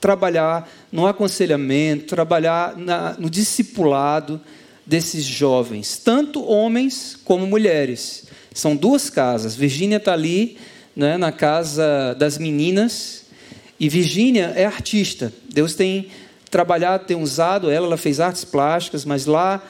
trabalhar 0.00 0.70
no 0.92 1.06
aconselhamento, 1.06 2.06
trabalhar 2.06 2.76
na, 2.76 3.16
no 3.18 3.28
discipulado 3.28 4.40
desses 4.86 5.24
jovens, 5.24 5.98
tanto 5.98 6.44
homens 6.44 7.18
como 7.24 7.46
mulheres. 7.46 8.24
São 8.54 8.76
duas 8.76 9.10
casas. 9.10 9.56
Virgínia 9.56 9.96
está 9.96 10.12
ali, 10.12 10.56
né, 10.94 11.18
na 11.18 11.32
casa 11.32 12.14
das 12.14 12.38
meninas, 12.38 13.24
e 13.78 13.88
Virgínia 13.88 14.52
é 14.54 14.64
artista. 14.64 15.32
Deus 15.52 15.74
tem 15.74 16.08
trabalhado, 16.50 17.04
tem 17.04 17.20
usado 17.20 17.70
ela, 17.70 17.86
ela 17.86 17.96
fez 17.96 18.20
artes 18.20 18.44
plásticas, 18.44 19.04
mas 19.04 19.26
lá 19.26 19.62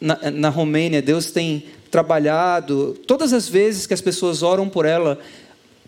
na, 0.00 0.30
na 0.30 0.48
Romênia, 0.48 1.00
Deus 1.00 1.30
tem 1.30 1.66
trabalhado, 1.90 2.98
todas 3.06 3.32
as 3.32 3.48
vezes 3.48 3.86
que 3.86 3.94
as 3.94 4.00
pessoas 4.00 4.42
oram 4.42 4.68
por 4.68 4.86
ela, 4.86 5.20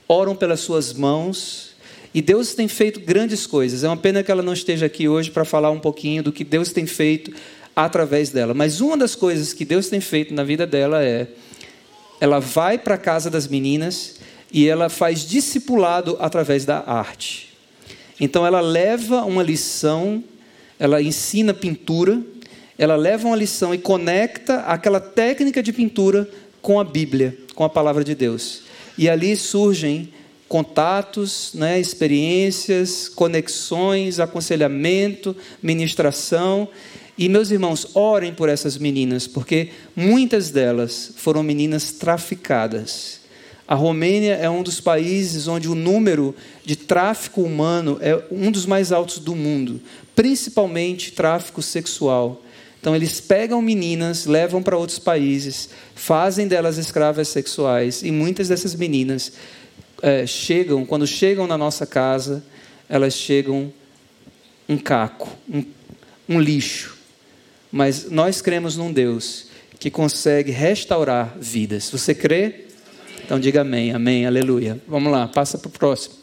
oram 0.07 0.37
pelas 0.37 0.61
suas 0.61 0.93
mãos, 0.93 1.75
e 2.13 2.23
Deus 2.23 2.55
tem 2.55 2.69
feito 2.69 3.01
grandes 3.01 3.47
coisas. 3.47 3.83
É 3.83 3.89
uma 3.89 3.97
pena 3.97 4.23
que 4.23 4.31
ela 4.31 4.43
não 4.43 4.53
esteja 4.53 4.87
aqui 4.87 5.09
hoje 5.09 5.33
para 5.33 5.45
falar 5.45 5.71
um 5.71 5.81
pouquinho 5.81 6.23
do 6.23 6.31
que 6.31 6.45
Deus 6.45 6.71
tem 6.73 6.87
feito 6.87 7.33
através 7.75 8.31
dela. 8.31 8.55
Mas 8.55 8.81
uma 8.81 8.97
das 8.97 9.15
coisas 9.15 9.53
que 9.53 9.65
Deus 9.65 9.89
tem 9.89 10.01
feito 10.01 10.33
na 10.33 10.45
vida 10.45 10.67
dela 10.67 11.03
é 11.03 11.29
ela 12.21 12.39
vai 12.39 12.79
para 12.79 12.95
a 12.95 12.99
casa 12.99 13.29
das 13.29 13.47
meninas 13.47 14.17
e 14.53 14.69
ela 14.69 14.89
faz 14.89 15.27
discipulado 15.27 16.17
através 16.21 16.65
da 16.65 16.79
arte. 16.87 17.53
Então 18.21 18.47
ela 18.47 18.61
leva 18.61 19.25
uma 19.25 19.43
lição, 19.43 20.23
ela 20.79 21.03
ensina 21.03 21.53
pintura, 21.53 22.23
ela 22.79 22.97
leva 22.97 23.27
uma 23.27 23.37
lição 23.37 23.75
e 23.75 23.79
conecta 23.79 24.61
aquela 24.61 25.01
técnica 25.01 25.63
de 25.63 25.73
pintura 25.73 26.29
com 26.63 26.79
a 26.79 26.85
Bíblia, 26.85 27.37
com 27.55 27.65
a 27.65 27.69
palavra 27.69 28.05
de 28.05 28.15
Deus. 28.15 28.63
E 28.97 29.09
ali 29.09 29.37
surgem 29.37 30.09
contatos, 30.49 31.53
né, 31.55 31.81
experiências, 31.81 33.09
conexões, 33.09 34.21
aconselhamento, 34.21 35.37
ministração. 35.63 36.69
E 37.17 37.29
meus 37.29 37.51
irmãos, 37.51 37.95
orem 37.95 38.35
por 38.35 38.49
essas 38.49 38.77
meninas, 38.77 39.27
porque 39.27 39.71
muitas 39.95 40.51
delas 40.51 41.13
foram 41.17 41.45
meninas 41.45 41.93
traficadas. 41.93 43.21
A 43.69 43.75
Romênia 43.75 44.35
é 44.35 44.51
um 44.51 44.63
dos 44.63 44.81
países 44.81 45.47
onde 45.47 45.69
o 45.69 45.75
número 45.75 46.35
de 46.65 46.75
tráfico 46.75 47.43
humano 47.43 47.99
é 48.01 48.21
um 48.31 48.51
dos 48.51 48.67
mais 48.67 48.91
altos 48.91 49.19
do 49.19 49.35
mundo, 49.35 49.81
principalmente 50.15 51.13
tráfico 51.13 51.63
sexual. 51.63 52.43
Então, 52.81 52.95
eles 52.95 53.21
pegam 53.21 53.63
meninas, 53.63 54.27
levam 54.27 54.63
para 54.63 54.77
outros 54.77 54.99
países, 54.99 55.71
fazem 55.95 56.47
delas 56.47 56.77
escravas 56.77 57.29
sexuais, 57.29 58.03
e 58.03 58.11
muitas 58.11 58.49
dessas 58.49 58.75
meninas 58.75 59.33
é, 60.03 60.27
chegam, 60.27 60.85
quando 60.85 61.07
chegam 61.07 61.47
na 61.47 61.57
nossa 61.57 61.87
casa, 61.87 62.45
elas 62.89 63.15
chegam 63.15 63.73
um 64.69 64.77
caco, 64.77 65.31
um, 65.49 65.65
um 66.29 66.41
lixo. 66.41 66.94
Mas 67.75 68.09
nós 68.09 68.41
cremos 68.41 68.77
num 68.77 68.93
Deus 68.93 69.47
que 69.81 69.91
consegue 69.91 70.53
restaurar 70.53 71.37
vidas. 71.41 71.91
Você 71.91 72.15
crê? 72.15 72.67
Então 73.25 73.41
diga 73.41 73.63
amém, 73.63 73.91
amém, 73.93 74.25
aleluia. 74.25 74.81
Vamos 74.87 75.11
lá, 75.11 75.27
passa 75.27 75.59
para 75.59 75.67
o 75.67 75.73
próximo. 75.73 76.15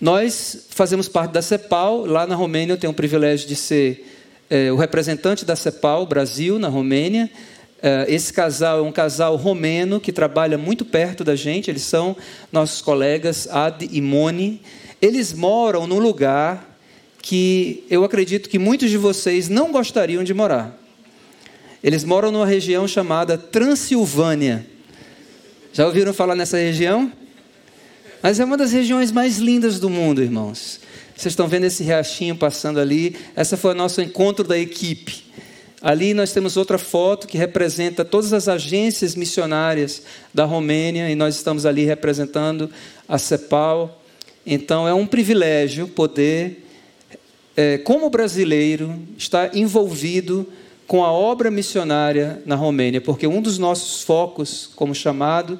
Nós 0.00 0.66
fazemos 0.70 1.08
parte 1.08 1.32
da 1.32 1.42
CEPAL, 1.42 2.06
lá 2.06 2.26
na 2.26 2.34
Romênia 2.34 2.72
eu 2.72 2.78
tenho 2.78 2.90
o 2.90 2.96
privilégio 2.96 3.46
de 3.46 3.54
ser 3.54 4.10
é, 4.48 4.72
o 4.72 4.76
representante 4.76 5.44
da 5.44 5.54
CEPAL 5.54 6.06
Brasil, 6.06 6.58
na 6.58 6.68
Romênia. 6.68 7.30
É, 7.82 8.06
esse 8.08 8.32
casal 8.32 8.78
é 8.78 8.82
um 8.82 8.92
casal 8.92 9.36
romeno 9.36 10.00
que 10.00 10.10
trabalha 10.10 10.56
muito 10.56 10.86
perto 10.86 11.22
da 11.22 11.36
gente, 11.36 11.70
eles 11.70 11.82
são 11.82 12.16
nossos 12.50 12.80
colegas, 12.80 13.46
Ad 13.50 13.86
e 13.92 14.00
Moni. 14.00 14.62
Eles 15.02 15.34
moram 15.34 15.86
num 15.86 15.98
lugar 15.98 16.65
que 17.26 17.82
eu 17.90 18.04
acredito 18.04 18.48
que 18.48 18.56
muitos 18.56 18.88
de 18.88 18.96
vocês 18.96 19.48
não 19.48 19.72
gostariam 19.72 20.22
de 20.22 20.32
morar. 20.32 20.80
Eles 21.82 22.04
moram 22.04 22.30
numa 22.30 22.46
região 22.46 22.86
chamada 22.86 23.36
Transilvânia. 23.36 24.64
Já 25.72 25.86
ouviram 25.86 26.14
falar 26.14 26.36
nessa 26.36 26.56
região? 26.56 27.10
Mas 28.22 28.38
é 28.38 28.44
uma 28.44 28.56
das 28.56 28.70
regiões 28.70 29.10
mais 29.10 29.38
lindas 29.38 29.80
do 29.80 29.90
mundo, 29.90 30.22
irmãos. 30.22 30.78
Vocês 31.16 31.32
estão 31.32 31.48
vendo 31.48 31.64
esse 31.64 31.82
riachinho 31.82 32.36
passando 32.36 32.78
ali? 32.78 33.16
Essa 33.34 33.56
foi 33.56 33.72
o 33.72 33.76
nosso 33.76 34.00
encontro 34.00 34.46
da 34.46 34.56
equipe. 34.56 35.24
Ali 35.82 36.14
nós 36.14 36.32
temos 36.32 36.56
outra 36.56 36.78
foto 36.78 37.26
que 37.26 37.36
representa 37.36 38.04
todas 38.04 38.32
as 38.32 38.46
agências 38.46 39.16
missionárias 39.16 40.00
da 40.32 40.44
Romênia 40.44 41.10
e 41.10 41.16
nós 41.16 41.34
estamos 41.34 41.66
ali 41.66 41.84
representando 41.84 42.70
a 43.08 43.18
CEPAL. 43.18 44.00
Então 44.46 44.86
é 44.86 44.94
um 44.94 45.08
privilégio 45.08 45.88
poder, 45.88 46.62
como 47.84 48.10
brasileiro, 48.10 48.94
estar 49.16 49.56
envolvido 49.56 50.46
com 50.86 51.04
a 51.04 51.10
obra 51.10 51.50
missionária 51.50 52.40
na 52.46 52.54
Romênia, 52.54 53.00
porque 53.00 53.26
um 53.26 53.42
dos 53.42 53.58
nossos 53.58 54.02
focos, 54.02 54.70
como 54.76 54.94
chamado, 54.94 55.58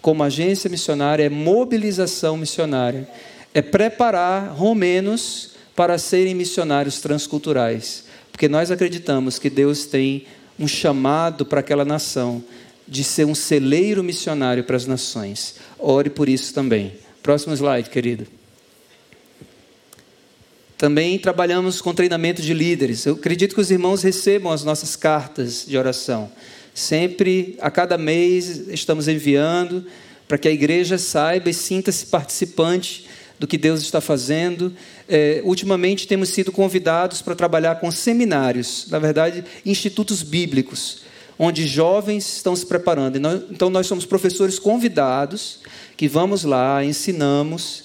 como 0.00 0.22
agência 0.22 0.68
missionária, 0.70 1.24
é 1.24 1.28
mobilização 1.28 2.36
missionária, 2.36 3.08
é 3.54 3.62
preparar 3.62 4.52
romenos 4.54 5.50
para 5.76 5.98
serem 5.98 6.34
missionários 6.34 7.00
transculturais, 7.00 8.04
porque 8.32 8.48
nós 8.48 8.70
acreditamos 8.70 9.38
que 9.38 9.48
Deus 9.48 9.86
tem 9.86 10.26
um 10.58 10.66
chamado 10.66 11.46
para 11.46 11.60
aquela 11.60 11.84
nação 11.84 12.42
de 12.86 13.04
ser 13.04 13.26
um 13.26 13.34
celeiro 13.34 14.02
missionário 14.02 14.64
para 14.64 14.76
as 14.76 14.86
nações. 14.86 15.56
Ore 15.78 16.10
por 16.10 16.28
isso 16.28 16.52
também. 16.54 16.94
Próximo 17.22 17.54
slide, 17.54 17.90
querido. 17.90 18.26
Também 20.78 21.18
trabalhamos 21.18 21.80
com 21.80 21.92
treinamento 21.92 22.40
de 22.40 22.54
líderes. 22.54 23.04
Eu 23.04 23.14
acredito 23.14 23.52
que 23.52 23.60
os 23.60 23.68
irmãos 23.68 24.00
recebam 24.00 24.52
as 24.52 24.62
nossas 24.62 24.94
cartas 24.94 25.66
de 25.66 25.76
oração. 25.76 26.30
Sempre, 26.72 27.58
a 27.60 27.68
cada 27.68 27.98
mês, 27.98 28.68
estamos 28.68 29.08
enviando 29.08 29.84
para 30.28 30.38
que 30.38 30.46
a 30.46 30.52
igreja 30.52 30.96
saiba 30.96 31.50
e 31.50 31.54
sinta-se 31.54 32.06
participante 32.06 33.08
do 33.40 33.46
que 33.48 33.58
Deus 33.58 33.80
está 33.80 34.00
fazendo. 34.00 34.72
É, 35.08 35.40
ultimamente 35.44 36.06
temos 36.06 36.28
sido 36.28 36.52
convidados 36.52 37.20
para 37.22 37.34
trabalhar 37.34 37.80
com 37.80 37.90
seminários, 37.90 38.86
na 38.88 39.00
verdade, 39.00 39.44
institutos 39.66 40.22
bíblicos, 40.22 41.02
onde 41.36 41.66
jovens 41.66 42.36
estão 42.36 42.54
se 42.54 42.64
preparando. 42.64 43.18
Então, 43.50 43.68
nós 43.68 43.88
somos 43.88 44.06
professores 44.06 44.60
convidados 44.60 45.58
que 45.96 46.06
vamos 46.06 46.44
lá, 46.44 46.84
ensinamos. 46.84 47.82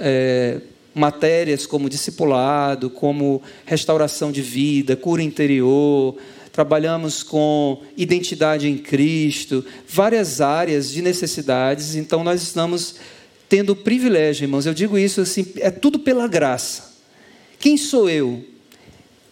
É, 0.00 0.60
matérias 0.94 1.66
como 1.66 1.88
discipulado, 1.90 2.88
como 2.88 3.42
restauração 3.66 4.30
de 4.30 4.40
vida, 4.40 4.96
cura 4.96 5.22
interior, 5.22 6.16
trabalhamos 6.52 7.22
com 7.24 7.82
identidade 7.96 8.68
em 8.68 8.78
Cristo, 8.78 9.64
várias 9.88 10.40
áreas 10.40 10.90
de 10.90 11.02
necessidades, 11.02 11.96
então 11.96 12.22
nós 12.22 12.42
estamos 12.42 12.94
tendo 13.48 13.70
o 13.70 13.76
privilégio, 13.76 14.44
irmãos, 14.44 14.64
eu 14.64 14.72
digo 14.72 14.96
isso 14.96 15.20
assim, 15.20 15.46
é 15.56 15.70
tudo 15.70 15.98
pela 15.98 16.28
graça. 16.28 16.94
Quem 17.58 17.76
sou 17.76 18.08
eu? 18.08 18.44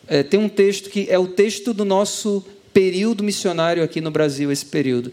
É, 0.09 0.23
tem 0.23 0.41
um 0.41 0.49
texto 0.49 0.91
que 0.91 1.07
é 1.09 1.19
o 1.19 1.29
texto 1.29 1.73
do 1.73 1.85
nosso 1.85 2.45
período 2.73 3.23
missionário 3.23 3.83
aqui 3.83 4.01
no 4.01 4.11
Brasil, 4.11 4.51
esse 4.51 4.67
período, 4.67 5.13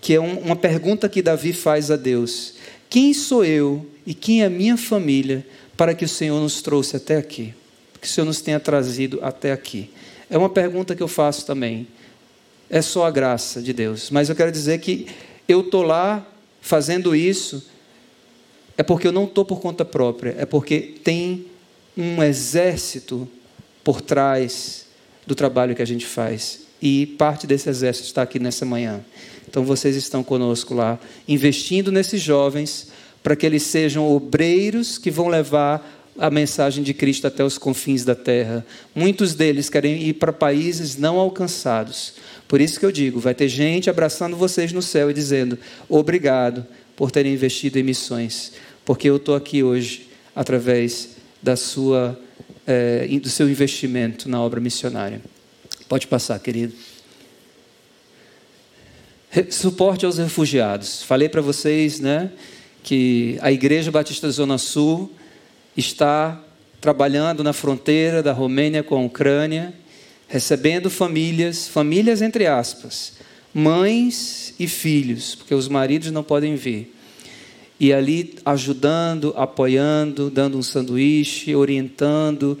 que 0.00 0.14
é 0.14 0.20
um, 0.20 0.38
uma 0.38 0.56
pergunta 0.56 1.08
que 1.08 1.22
Davi 1.22 1.52
faz 1.52 1.90
a 1.90 1.96
Deus: 1.96 2.54
Quem 2.90 3.14
sou 3.14 3.44
eu 3.44 3.86
e 4.06 4.14
quem 4.14 4.42
é 4.42 4.46
a 4.46 4.50
minha 4.50 4.76
família 4.76 5.46
para 5.76 5.94
que 5.94 6.04
o 6.04 6.08
Senhor 6.08 6.40
nos 6.40 6.62
trouxe 6.62 6.96
até 6.96 7.16
aqui, 7.16 7.54
que 8.00 8.06
o 8.06 8.10
Senhor 8.10 8.26
nos 8.26 8.40
tenha 8.40 8.58
trazido 8.58 9.18
até 9.22 9.52
aqui? 9.52 9.90
É 10.30 10.36
uma 10.36 10.48
pergunta 10.48 10.94
que 10.94 11.02
eu 11.02 11.08
faço 11.08 11.46
também. 11.46 11.86
É 12.68 12.82
só 12.82 13.06
a 13.06 13.10
graça 13.10 13.62
de 13.62 13.72
Deus, 13.72 14.10
mas 14.10 14.28
eu 14.28 14.34
quero 14.34 14.50
dizer 14.50 14.80
que 14.80 15.06
eu 15.46 15.60
estou 15.60 15.82
lá 15.82 16.26
fazendo 16.60 17.14
isso, 17.14 17.64
é 18.76 18.82
porque 18.82 19.06
eu 19.06 19.12
não 19.12 19.24
estou 19.24 19.44
por 19.44 19.60
conta 19.60 19.84
própria, 19.84 20.34
é 20.38 20.44
porque 20.44 20.80
tem 21.04 21.46
um 21.96 22.22
exército 22.22 23.28
por 23.84 24.00
trás 24.00 24.86
do 25.26 25.34
trabalho 25.34 25.74
que 25.74 25.82
a 25.82 25.86
gente 25.86 26.04
faz. 26.04 26.66
E 26.82 27.06
parte 27.06 27.46
desse 27.46 27.68
exército 27.68 28.06
está 28.08 28.22
aqui 28.22 28.38
nessa 28.38 28.64
manhã. 28.64 29.00
Então 29.48 29.64
vocês 29.64 29.96
estão 29.96 30.22
conosco 30.24 30.74
lá, 30.74 30.98
investindo 31.26 31.92
nesses 31.92 32.20
jovens 32.20 32.88
para 33.26 33.34
que 33.34 33.44
eles 33.44 33.64
sejam 33.64 34.08
obreiros 34.08 34.98
que 34.98 35.10
vão 35.10 35.26
levar 35.26 36.14
a 36.16 36.30
mensagem 36.30 36.84
de 36.84 36.94
Cristo 36.94 37.26
até 37.26 37.42
os 37.42 37.58
confins 37.58 38.04
da 38.04 38.14
terra. 38.14 38.64
Muitos 38.94 39.34
deles 39.34 39.68
querem 39.68 40.00
ir 40.00 40.12
para 40.12 40.32
países 40.32 40.96
não 40.96 41.18
alcançados. 41.18 42.14
Por 42.46 42.60
isso 42.60 42.78
que 42.78 42.86
eu 42.86 42.92
digo: 42.92 43.18
vai 43.18 43.34
ter 43.34 43.48
gente 43.48 43.90
abraçando 43.90 44.36
vocês 44.36 44.72
no 44.72 44.80
céu 44.80 45.10
e 45.10 45.12
dizendo 45.12 45.58
obrigado 45.88 46.64
por 46.94 47.10
terem 47.10 47.34
investido 47.34 47.80
em 47.80 47.82
missões, 47.82 48.52
porque 48.84 49.10
eu 49.10 49.16
estou 49.16 49.34
aqui 49.34 49.60
hoje 49.60 50.06
através 50.32 51.16
da 51.42 51.56
sua, 51.56 52.16
é, 52.64 53.08
do 53.20 53.28
seu 53.28 53.50
investimento 53.50 54.28
na 54.28 54.40
obra 54.40 54.60
missionária. 54.60 55.20
Pode 55.88 56.06
passar, 56.06 56.38
querido. 56.38 56.74
Suporte 59.50 60.06
aos 60.06 60.16
refugiados. 60.16 61.02
Falei 61.02 61.28
para 61.28 61.42
vocês, 61.42 61.98
né? 61.98 62.30
Que 62.86 63.36
a 63.40 63.50
Igreja 63.50 63.90
Batista 63.90 64.30
Zona 64.30 64.58
Sul 64.58 65.10
está 65.76 66.40
trabalhando 66.80 67.42
na 67.42 67.52
fronteira 67.52 68.22
da 68.22 68.32
Romênia 68.32 68.80
com 68.80 68.96
a 68.96 69.04
Ucrânia, 69.04 69.74
recebendo 70.28 70.88
famílias, 70.88 71.66
famílias 71.66 72.22
entre 72.22 72.46
aspas, 72.46 73.14
mães 73.52 74.54
e 74.56 74.68
filhos, 74.68 75.34
porque 75.34 75.52
os 75.52 75.66
maridos 75.66 76.12
não 76.12 76.22
podem 76.22 76.54
vir. 76.54 76.94
E 77.80 77.92
ali 77.92 78.36
ajudando, 78.44 79.34
apoiando, 79.36 80.30
dando 80.30 80.56
um 80.56 80.62
sanduíche, 80.62 81.56
orientando, 81.56 82.56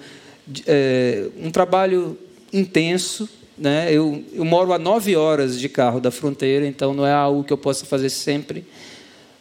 é, 0.66 1.28
um 1.40 1.52
trabalho 1.52 2.18
intenso. 2.52 3.28
Né? 3.56 3.92
Eu, 3.92 4.24
eu 4.32 4.44
moro 4.44 4.72
a 4.72 4.78
nove 4.78 5.14
horas 5.14 5.60
de 5.60 5.68
carro 5.68 6.00
da 6.00 6.10
fronteira, 6.10 6.66
então 6.66 6.92
não 6.92 7.06
é 7.06 7.12
algo 7.12 7.44
que 7.44 7.52
eu 7.52 7.58
possa 7.58 7.86
fazer 7.86 8.10
sempre 8.10 8.64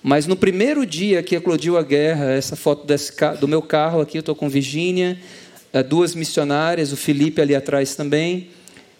mas 0.07 0.27
no 0.27 0.35
primeiro 0.35 0.85
dia 0.85 1.23
que 1.23 1.35
eclodiu 1.35 1.79
a 1.79 1.81
guerra, 1.81 2.31
essa 2.31 2.55
foto 2.55 2.85
desse, 2.85 3.11
do 3.39 3.47
meu 3.47 3.59
carro 3.59 4.01
aqui, 4.01 4.19
eu 4.19 4.19
estou 4.19 4.35
com 4.35 4.47
Virgínia, 4.47 5.17
eh, 5.73 5.81
duas 5.81 6.13
missionárias, 6.13 6.91
o 6.91 6.95
Felipe 6.95 7.41
ali 7.41 7.55
atrás 7.55 7.95
também, 7.95 8.49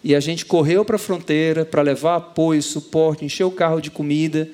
e 0.02 0.16
a 0.16 0.18
gente 0.18 0.44
correu 0.44 0.84
para 0.84 0.96
a 0.96 0.98
fronteira 0.98 1.64
para 1.64 1.80
levar 1.80 2.16
apoio, 2.16 2.60
suporte, 2.60 3.24
encher 3.24 3.44
o 3.44 3.52
carro 3.52 3.80
de 3.80 3.88
comida. 3.88 4.48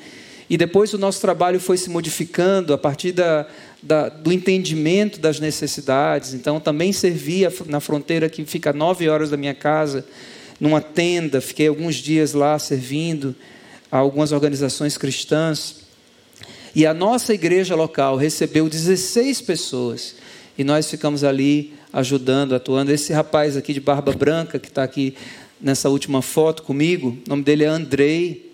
E 0.50 0.58
depois 0.58 0.92
o 0.92 0.98
nosso 0.98 1.22
trabalho 1.22 1.58
foi 1.58 1.78
se 1.78 1.88
modificando 1.88 2.74
a 2.74 2.78
partir 2.78 3.12
da, 3.12 3.46
da, 3.82 4.10
do 4.10 4.30
entendimento 4.30 5.18
das 5.18 5.40
necessidades. 5.40 6.34
Então, 6.34 6.60
também 6.60 6.92
servia 6.92 7.50
na 7.64 7.80
fronteira 7.80 8.28
que 8.28 8.44
fica 8.44 8.68
a 8.68 8.74
nove 8.74 9.08
horas 9.08 9.30
da 9.30 9.38
minha 9.38 9.54
casa, 9.54 10.04
numa 10.60 10.82
tenda. 10.82 11.40
Fiquei 11.40 11.68
alguns 11.68 11.94
dias 11.94 12.34
lá 12.34 12.58
servindo 12.58 13.34
a 13.90 13.96
algumas 13.96 14.32
organizações 14.32 14.98
cristãs. 14.98 15.81
E 16.74 16.86
a 16.86 16.94
nossa 16.94 17.34
igreja 17.34 17.74
local 17.74 18.16
recebeu 18.16 18.68
16 18.68 19.42
pessoas. 19.42 20.16
E 20.56 20.64
nós 20.64 20.90
ficamos 20.90 21.22
ali 21.22 21.74
ajudando, 21.92 22.54
atuando. 22.54 22.90
Esse 22.90 23.12
rapaz 23.12 23.56
aqui 23.56 23.74
de 23.74 23.80
barba 23.80 24.12
branca, 24.12 24.58
que 24.58 24.68
está 24.68 24.82
aqui 24.82 25.14
nessa 25.60 25.90
última 25.90 26.22
foto 26.22 26.62
comigo, 26.62 27.18
o 27.26 27.28
nome 27.28 27.42
dele 27.42 27.64
é 27.64 27.68
Andrei. 27.68 28.50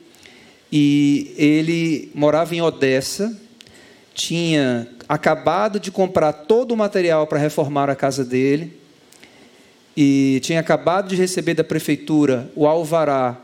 e 0.70 1.32
ele 1.38 2.10
morava 2.14 2.54
em 2.54 2.60
Odessa, 2.60 3.34
tinha 4.14 4.86
acabado 5.08 5.80
de 5.80 5.90
comprar 5.90 6.32
todo 6.32 6.72
o 6.72 6.76
material 6.76 7.26
para 7.26 7.38
reformar 7.38 7.88
a 7.88 7.96
casa 7.96 8.24
dele 8.24 8.72
e 9.96 10.38
tinha 10.42 10.60
acabado 10.60 11.08
de 11.08 11.16
receber 11.16 11.54
da 11.54 11.64
prefeitura 11.64 12.50
o 12.54 12.66
alvará 12.66 13.40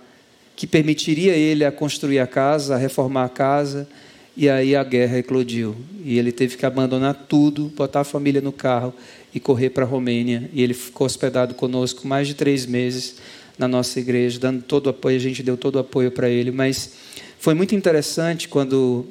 que 0.55 0.67
permitiria 0.67 1.33
ele 1.33 1.65
a 1.65 1.73
construir 1.73 2.19
a 2.19 2.27
casa, 2.27 2.75
a 2.75 2.79
reformar 2.79 3.25
a 3.25 3.29
casa, 3.29 3.89
e 4.37 4.49
aí 4.49 4.75
a 4.75 4.83
guerra 4.83 5.19
eclodiu 5.19 5.77
e 6.05 6.19
ele 6.19 6.33
teve 6.33 6.57
que 6.57 6.67
abandonar 6.67 7.15
tudo, 7.29 7.73
botar 7.77 8.01
a 8.01 8.05
família 8.05 8.41
no 8.41 8.53
carro 8.53 8.93
e 9.33 9.39
correr 9.39 9.71
para 9.71 9.85
a 9.85 9.87
Romênia. 9.87 10.51
E 10.53 10.63
ele 10.63 10.75
ficou 10.75 11.07
hospedado 11.07 11.55
conosco 11.55 12.07
mais 12.07 12.27
de 12.27 12.35
três 12.35 12.67
meses 12.67 13.17
na 13.57 13.69
nossa 13.69 14.01
igreja, 14.01 14.39
dando 14.41 14.63
todo 14.63 14.87
o 14.87 14.91
apoio. 14.91 15.17
A 15.17 15.21
gente 15.21 15.43
deu 15.43 15.57
todo 15.57 15.77
o 15.77 15.79
apoio 15.79 16.11
para 16.11 16.29
ele, 16.29 16.51
mas 16.51 16.93
foi 17.39 17.55
muito 17.55 17.75
interessante 17.75 18.49
quando 18.49 19.07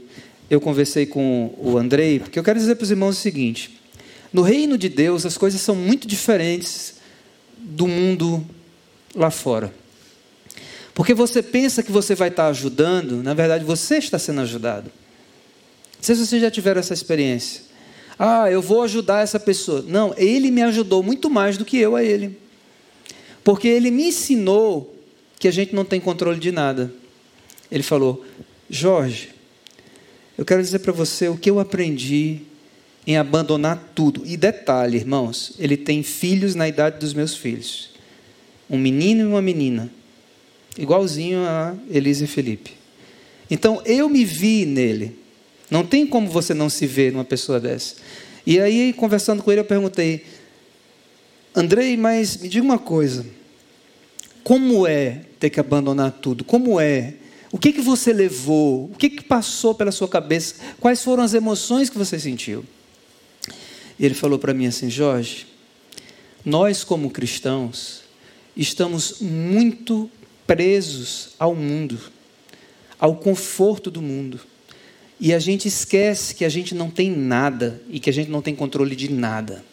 eu 0.50 0.60
conversei 0.60 1.06
com 1.06 1.54
o 1.58 1.78
Andrei, 1.78 2.20
porque 2.20 2.38
eu 2.38 2.44
quero 2.44 2.60
dizer 2.60 2.76
para 2.76 2.84
os 2.84 2.92
irmãos 2.92 3.18
o 3.18 3.22
seguinte: 3.22 3.80
no 4.32 4.42
reino 4.42 4.78
de 4.78 4.90
Deus 4.90 5.26
as 5.26 5.38
coisas 5.38 5.62
são 5.62 5.76
muito 5.76 6.06
diferentes 6.06 6.96
do 7.58 7.88
mundo 7.88 8.46
lá 9.16 9.32
fora. 9.32 9.74
Porque 10.94 11.14
você 11.14 11.42
pensa 11.42 11.82
que 11.82 11.92
você 11.92 12.14
vai 12.14 12.28
estar 12.28 12.48
ajudando, 12.48 13.24
na 13.24 13.34
verdade 13.34 13.64
você 13.64 13.98
está 13.98 14.20
sendo 14.20 14.42
ajudado. 14.42 14.92
Não 16.04 16.08
sei 16.08 16.16
se 16.18 16.28
vocês 16.28 16.42
já 16.42 16.52
tiveram 16.52 16.82
essa 16.82 16.94
experiência. 16.94 17.62
Ah, 18.20 18.52
eu 18.52 18.62
vou 18.62 18.82
ajudar 18.82 19.22
essa 19.22 19.40
pessoa. 19.40 19.82
Não, 19.88 20.14
ele 20.18 20.52
me 20.52 20.62
ajudou 20.62 21.02
muito 21.02 21.30
mais 21.30 21.58
do 21.58 21.64
que 21.64 21.78
eu 21.78 21.96
a 21.96 22.04
ele. 22.04 22.38
Porque 23.42 23.70
ele 23.70 23.90
me 23.90 24.10
ensinou 24.10 24.94
que 25.40 25.48
a 25.48 25.52
gente 25.52 25.74
não 25.74 25.86
tem 25.86 26.02
controle 26.02 26.42
de 26.42 26.52
nada. 26.52 26.94
Ele 27.72 27.84
falou: 27.84 28.22
Jorge, 28.70 29.30
eu 30.38 30.44
quero 30.44 30.62
dizer 30.62 30.80
para 30.80 30.92
você 30.92 31.30
o 31.30 31.38
que 31.38 31.50
eu 31.50 31.58
aprendi 31.58 32.42
em 33.08 33.16
abandonar 33.16 33.94
tudo. 33.96 34.24
E 34.26 34.36
detalhe, 34.36 34.98
irmãos, 34.98 35.54
ele 35.58 35.78
tem 35.78 36.04
filhos 36.04 36.54
na 36.54 36.68
idade 36.68 37.00
dos 37.00 37.14
meus 37.14 37.34
filhos. 37.34 37.92
Um 38.70 38.78
menino 38.78 39.22
e 39.22 39.26
uma 39.26 39.42
menina. 39.42 39.90
Igualzinho 40.78 41.40
a 41.46 41.74
Elise 41.90 42.26
e 42.26 42.28
Felipe. 42.28 42.72
Então 43.50 43.82
eu 43.86 44.10
me 44.10 44.26
vi 44.26 44.66
nele. 44.66 45.23
Não 45.74 45.84
tem 45.84 46.06
como 46.06 46.30
você 46.30 46.54
não 46.54 46.70
se 46.70 46.86
ver 46.86 47.12
numa 47.12 47.26
pessoa 47.26 47.60
dessa. 47.60 47.96
E 48.46 48.60
aí, 48.60 48.94
conversando 48.94 49.42
com 49.42 49.52
ele, 49.52 49.62
eu 49.62 49.66
perguntei: 49.66 50.24
Andrei, 51.56 51.98
mas 51.98 52.38
me 52.38 52.48
diga 52.48 52.64
uma 52.64 52.78
coisa. 52.78 53.26
Como 54.44 54.86
é 54.86 55.22
ter 55.40 55.50
que 55.50 55.60
abandonar 55.60 56.12
tudo? 56.12 56.44
Como 56.44 56.80
é 56.80 57.16
o 57.52 57.58
que, 57.58 57.74
que 57.74 57.82
você 57.82 58.14
levou? 58.14 58.86
O 58.86 58.96
que, 58.96 59.10
que 59.10 59.24
passou 59.24 59.74
pela 59.74 59.92
sua 59.92 60.08
cabeça? 60.08 60.58
Quais 60.80 61.04
foram 61.04 61.24
as 61.24 61.34
emoções 61.34 61.90
que 61.90 61.98
você 61.98 62.20
sentiu? 62.20 62.64
E 63.98 64.06
ele 64.06 64.14
falou 64.14 64.38
para 64.38 64.54
mim 64.54 64.68
assim: 64.68 64.92
Jorge, 64.92 65.48
nós 66.46 66.84
como 66.84 67.10
cristãos 67.10 68.02
estamos 68.56 69.22
muito 69.22 70.08
presos 70.46 71.30
ao 71.40 71.56
mundo, 71.56 71.98
ao 73.00 73.16
conforto 73.16 73.90
do 73.90 74.04
mundo. 74.04 74.53
E 75.26 75.34
a 75.34 75.40
gente 75.40 75.70
esquece 75.70 76.36
que 76.36 76.44
a 76.44 76.50
gente 76.50 76.76
não 76.76 76.90
tem 76.90 77.10
nada 77.10 77.82
e 77.90 77.98
que 77.98 78.10
a 78.10 78.14
gente 78.14 78.30
não 78.30 78.42
tem 78.42 78.54
controle 78.54 78.94
de 78.94 79.10
nada. 79.10 79.64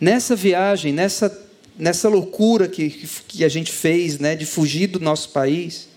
Nessa 0.00 0.34
viagem, 0.34 0.92
nessa, 0.92 1.48
nessa 1.78 2.08
loucura 2.08 2.66
que, 2.66 2.90
que 3.28 3.44
a 3.44 3.48
gente 3.48 3.70
fez, 3.70 4.18
né, 4.18 4.34
de 4.34 4.44
fugir 4.44 4.88
do 4.88 4.98
nosso 4.98 5.28
país, 5.28 5.88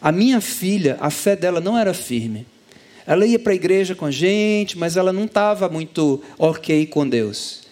a 0.00 0.12
minha 0.12 0.40
filha, 0.40 0.96
a 1.00 1.10
fé 1.10 1.34
dela 1.34 1.60
não 1.60 1.76
era 1.76 1.92
firme. 1.92 2.46
Ela 3.04 3.26
ia 3.26 3.36
para 3.36 3.50
a 3.50 3.56
igreja 3.56 3.96
com 3.96 4.04
a 4.04 4.12
gente, 4.12 4.78
mas 4.78 4.96
ela 4.96 5.12
não 5.12 5.24
estava 5.24 5.68
muito 5.68 6.22
ok 6.38 6.86
com 6.86 7.04
Deus. 7.04 7.62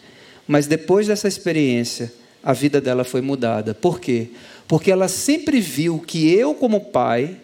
Mas 0.45 0.67
depois 0.67 1.07
dessa 1.07 1.29
experiência, 1.29 2.13
a 2.43 2.53
vida 2.53 2.81
dela 2.81 3.05
foi 3.05 3.21
mudada. 3.21 3.75
Por 3.75 4.01
quê? 4.01 4.31
Porque 4.67 4.91
ela 4.91 5.07
sempre 5.07 5.61
viu 5.61 6.01
que 6.01 6.29
eu, 6.29 6.53
como 6.53 6.81
pai, 6.81 7.37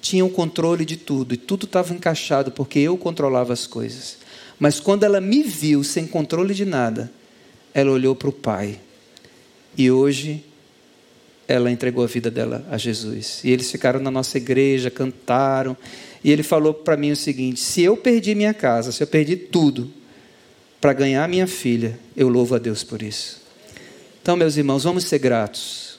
tinha 0.00 0.24
o 0.24 0.30
controle 0.30 0.84
de 0.84 0.96
tudo 0.96 1.34
e 1.34 1.36
tudo 1.36 1.66
estava 1.66 1.92
encaixado 1.92 2.50
porque 2.50 2.78
eu 2.78 2.96
controlava 2.96 3.52
as 3.52 3.66
coisas. 3.66 4.18
Mas 4.58 4.80
quando 4.80 5.04
ela 5.04 5.20
me 5.20 5.42
viu 5.42 5.82
sem 5.82 6.06
controle 6.06 6.54
de 6.54 6.64
nada, 6.64 7.10
ela 7.72 7.90
olhou 7.90 8.14
para 8.14 8.28
o 8.28 8.32
pai. 8.32 8.80
E 9.76 9.90
hoje 9.90 10.44
ela 11.48 11.70
entregou 11.70 12.04
a 12.04 12.06
vida 12.06 12.30
dela 12.30 12.64
a 12.70 12.76
Jesus. 12.76 13.40
E 13.42 13.50
eles 13.50 13.70
ficaram 13.70 14.00
na 14.00 14.10
nossa 14.10 14.36
igreja, 14.36 14.90
cantaram. 14.90 15.76
E 16.22 16.30
ele 16.30 16.42
falou 16.42 16.74
para 16.74 16.96
mim 16.96 17.10
o 17.10 17.16
seguinte: 17.16 17.58
se 17.58 17.82
eu 17.82 17.96
perdi 17.96 18.34
minha 18.34 18.54
casa, 18.54 18.92
se 18.92 19.02
eu 19.02 19.06
perdi 19.06 19.36
tudo 19.36 19.90
para 20.80 20.92
ganhar 20.92 21.28
minha 21.28 21.46
filha, 21.46 21.98
eu 22.16 22.28
louvo 22.28 22.54
a 22.54 22.58
Deus 22.58 22.84
por 22.84 23.02
isso. 23.02 23.40
Então, 24.22 24.36
meus 24.36 24.56
irmãos, 24.56 24.84
vamos 24.84 25.04
ser 25.04 25.18
gratos. 25.18 25.98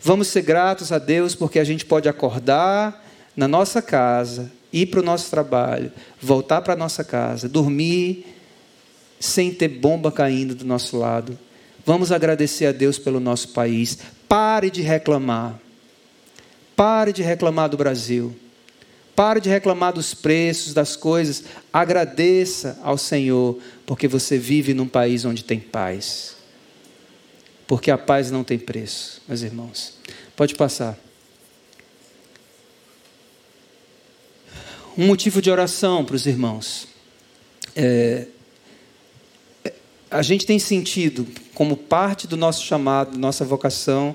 Vamos 0.00 0.28
ser 0.28 0.42
gratos 0.42 0.92
a 0.92 0.98
Deus 0.98 1.34
porque 1.34 1.58
a 1.58 1.64
gente 1.64 1.84
pode 1.84 2.08
acordar 2.08 3.02
na 3.36 3.48
nossa 3.48 3.80
casa, 3.80 4.50
ir 4.72 4.86
para 4.86 5.00
o 5.00 5.04
nosso 5.04 5.30
trabalho, 5.30 5.92
voltar 6.20 6.60
para 6.62 6.74
a 6.74 6.76
nossa 6.76 7.04
casa, 7.04 7.48
dormir 7.48 8.26
sem 9.20 9.52
ter 9.52 9.68
bomba 9.68 10.10
caindo 10.10 10.54
do 10.54 10.64
nosso 10.64 10.98
lado. 10.98 11.38
Vamos 11.84 12.12
agradecer 12.12 12.66
a 12.66 12.72
Deus 12.72 12.98
pelo 12.98 13.20
nosso 13.20 13.48
país. 13.48 13.98
Pare 14.28 14.70
de 14.70 14.82
reclamar. 14.82 15.58
Pare 16.74 17.12
de 17.12 17.22
reclamar 17.22 17.68
do 17.68 17.76
Brasil. 17.76 18.34
Pare 19.14 19.40
de 19.40 19.48
reclamar 19.48 19.92
dos 19.92 20.14
preços, 20.14 20.72
das 20.72 20.96
coisas. 20.96 21.44
Agradeça 21.72 22.78
ao 22.82 22.96
Senhor, 22.96 23.58
porque 23.86 24.08
você 24.08 24.38
vive 24.38 24.74
num 24.74 24.88
país 24.88 25.24
onde 25.24 25.44
tem 25.44 25.60
paz. 25.60 26.36
Porque 27.66 27.90
a 27.90 27.98
paz 27.98 28.30
não 28.30 28.42
tem 28.42 28.58
preço, 28.58 29.22
meus 29.28 29.42
irmãos. 29.42 29.94
Pode 30.34 30.54
passar. 30.54 30.98
Um 34.96 35.06
motivo 35.06 35.40
de 35.40 35.50
oração 35.50 36.04
para 36.04 36.14
os 36.14 36.26
irmãos. 36.26 36.86
É, 37.74 38.26
a 40.10 40.20
gente 40.20 40.44
tem 40.44 40.58
sentido, 40.58 41.26
como 41.54 41.78
parte 41.78 42.26
do 42.26 42.36
nosso 42.36 42.62
chamado, 42.66 43.18
nossa 43.18 43.42
vocação, 43.42 44.14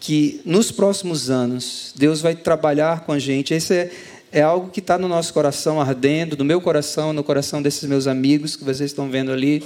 que 0.00 0.40
nos 0.44 0.72
próximos 0.72 1.30
anos 1.30 1.94
Deus 1.96 2.20
vai 2.20 2.34
trabalhar 2.34 3.02
com 3.02 3.12
a 3.12 3.18
gente. 3.20 3.54
Esse 3.54 3.74
é, 3.74 3.90
é 4.32 4.42
algo 4.42 4.70
que 4.70 4.80
está 4.80 4.98
no 4.98 5.06
nosso 5.06 5.32
coração 5.32 5.80
ardendo, 5.80 6.36
no 6.36 6.44
meu 6.44 6.60
coração, 6.60 7.12
no 7.12 7.22
coração 7.22 7.62
desses 7.62 7.88
meus 7.88 8.08
amigos 8.08 8.56
que 8.56 8.64
vocês 8.64 8.90
estão 8.90 9.08
vendo 9.08 9.30
ali, 9.30 9.62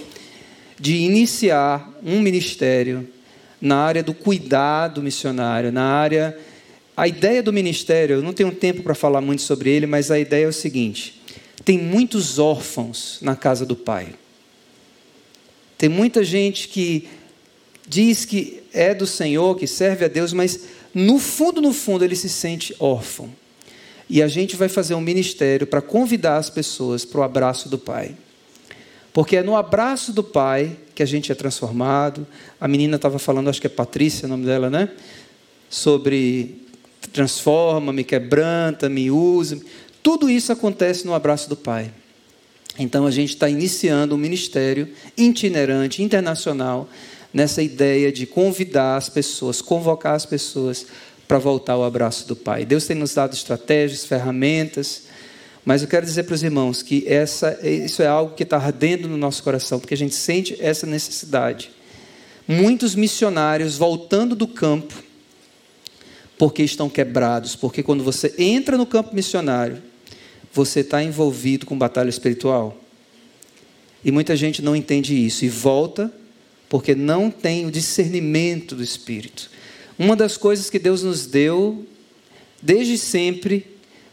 de 0.78 0.96
iniciar 0.96 1.90
um 2.04 2.20
ministério 2.20 3.08
na 3.58 3.78
área 3.78 4.02
do 4.02 4.12
cuidado 4.12 5.02
missionário, 5.02 5.72
na 5.72 5.84
área. 5.84 6.36
A 6.96 7.06
ideia 7.06 7.42
do 7.42 7.52
ministério, 7.52 8.16
eu 8.16 8.22
não 8.22 8.32
tenho 8.32 8.50
tempo 8.52 8.82
para 8.82 8.94
falar 8.94 9.20
muito 9.20 9.42
sobre 9.42 9.68
ele, 9.70 9.86
mas 9.86 10.10
a 10.10 10.18
ideia 10.18 10.46
é 10.46 10.48
o 10.48 10.52
seguinte: 10.52 11.20
tem 11.64 11.78
muitos 11.78 12.38
órfãos 12.38 13.18
na 13.20 13.36
casa 13.36 13.66
do 13.66 13.76
Pai. 13.76 14.14
Tem 15.76 15.88
muita 15.88 16.24
gente 16.24 16.68
que 16.68 17.06
diz 17.86 18.24
que 18.24 18.62
é 18.72 18.94
do 18.94 19.06
Senhor, 19.06 19.56
que 19.56 19.66
serve 19.66 20.06
a 20.06 20.08
Deus, 20.08 20.32
mas 20.32 20.60
no 20.94 21.18
fundo, 21.18 21.60
no 21.60 21.74
fundo, 21.74 22.02
ele 22.04 22.16
se 22.16 22.28
sente 22.28 22.74
órfão. 22.80 23.30
E 24.08 24.22
a 24.22 24.28
gente 24.28 24.56
vai 24.56 24.68
fazer 24.68 24.94
um 24.94 25.00
ministério 25.00 25.66
para 25.66 25.82
convidar 25.82 26.36
as 26.36 26.48
pessoas 26.48 27.04
para 27.04 27.20
o 27.20 27.22
abraço 27.22 27.68
do 27.68 27.76
Pai. 27.76 28.16
Porque 29.12 29.36
é 29.36 29.42
no 29.42 29.56
abraço 29.56 30.12
do 30.12 30.22
Pai 30.22 30.76
que 30.94 31.02
a 31.02 31.06
gente 31.06 31.30
é 31.30 31.34
transformado. 31.34 32.26
A 32.60 32.66
menina 32.68 32.96
estava 32.96 33.18
falando, 33.18 33.50
acho 33.50 33.60
que 33.60 33.66
é 33.66 33.70
Patrícia 33.70 34.26
o 34.26 34.28
nome 34.28 34.46
dela, 34.46 34.70
né? 34.70 34.88
Sobre 35.68 36.65
transforma-me, 37.08 38.04
quebranta, 38.04 38.88
me 38.88 39.10
usa. 39.10 39.60
Tudo 40.02 40.30
isso 40.30 40.52
acontece 40.52 41.06
no 41.06 41.14
abraço 41.14 41.48
do 41.48 41.56
Pai. 41.56 41.92
Então 42.78 43.06
a 43.06 43.10
gente 43.10 43.30
está 43.30 43.48
iniciando 43.48 44.14
um 44.14 44.18
ministério 44.18 44.88
itinerante, 45.16 46.02
internacional, 46.02 46.88
nessa 47.32 47.62
ideia 47.62 48.12
de 48.12 48.26
convidar 48.26 48.96
as 48.96 49.08
pessoas, 49.08 49.60
convocar 49.60 50.14
as 50.14 50.26
pessoas 50.26 50.86
para 51.26 51.38
voltar 51.38 51.74
ao 51.74 51.84
abraço 51.84 52.26
do 52.28 52.36
Pai. 52.36 52.64
Deus 52.64 52.86
tem 52.86 52.96
nos 52.96 53.14
dado 53.14 53.34
estratégias, 53.34 54.04
ferramentas, 54.04 55.02
mas 55.64 55.82
eu 55.82 55.88
quero 55.88 56.06
dizer 56.06 56.22
para 56.22 56.34
os 56.34 56.42
irmãos 56.42 56.82
que 56.82 57.04
essa, 57.08 57.58
isso 57.66 58.00
é 58.00 58.06
algo 58.06 58.34
que 58.34 58.44
está 58.44 58.56
ardendo 58.56 59.08
no 59.08 59.16
nosso 59.16 59.42
coração, 59.42 59.80
porque 59.80 59.94
a 59.94 59.96
gente 59.96 60.14
sente 60.14 60.56
essa 60.60 60.86
necessidade. 60.86 61.70
Muitos 62.46 62.94
missionários 62.94 63.76
voltando 63.76 64.36
do 64.36 64.46
campo, 64.46 64.94
porque 66.38 66.62
estão 66.62 66.88
quebrados, 66.88 67.56
porque 67.56 67.82
quando 67.82 68.04
você 68.04 68.34
entra 68.38 68.76
no 68.76 68.86
campo 68.86 69.14
missionário, 69.14 69.82
você 70.52 70.80
está 70.80 71.02
envolvido 71.02 71.66
com 71.66 71.76
batalha 71.76 72.08
espiritual. 72.08 72.80
E 74.04 74.10
muita 74.10 74.36
gente 74.36 74.62
não 74.62 74.76
entende 74.76 75.14
isso 75.14 75.44
e 75.44 75.48
volta 75.48 76.12
porque 76.68 76.94
não 76.94 77.30
tem 77.30 77.66
o 77.66 77.70
discernimento 77.70 78.74
do 78.74 78.82
Espírito. 78.82 79.50
Uma 79.98 80.16
das 80.16 80.36
coisas 80.36 80.68
que 80.68 80.78
Deus 80.78 81.02
nos 81.02 81.26
deu 81.26 81.86
desde 82.60 82.98
sempre 82.98 83.66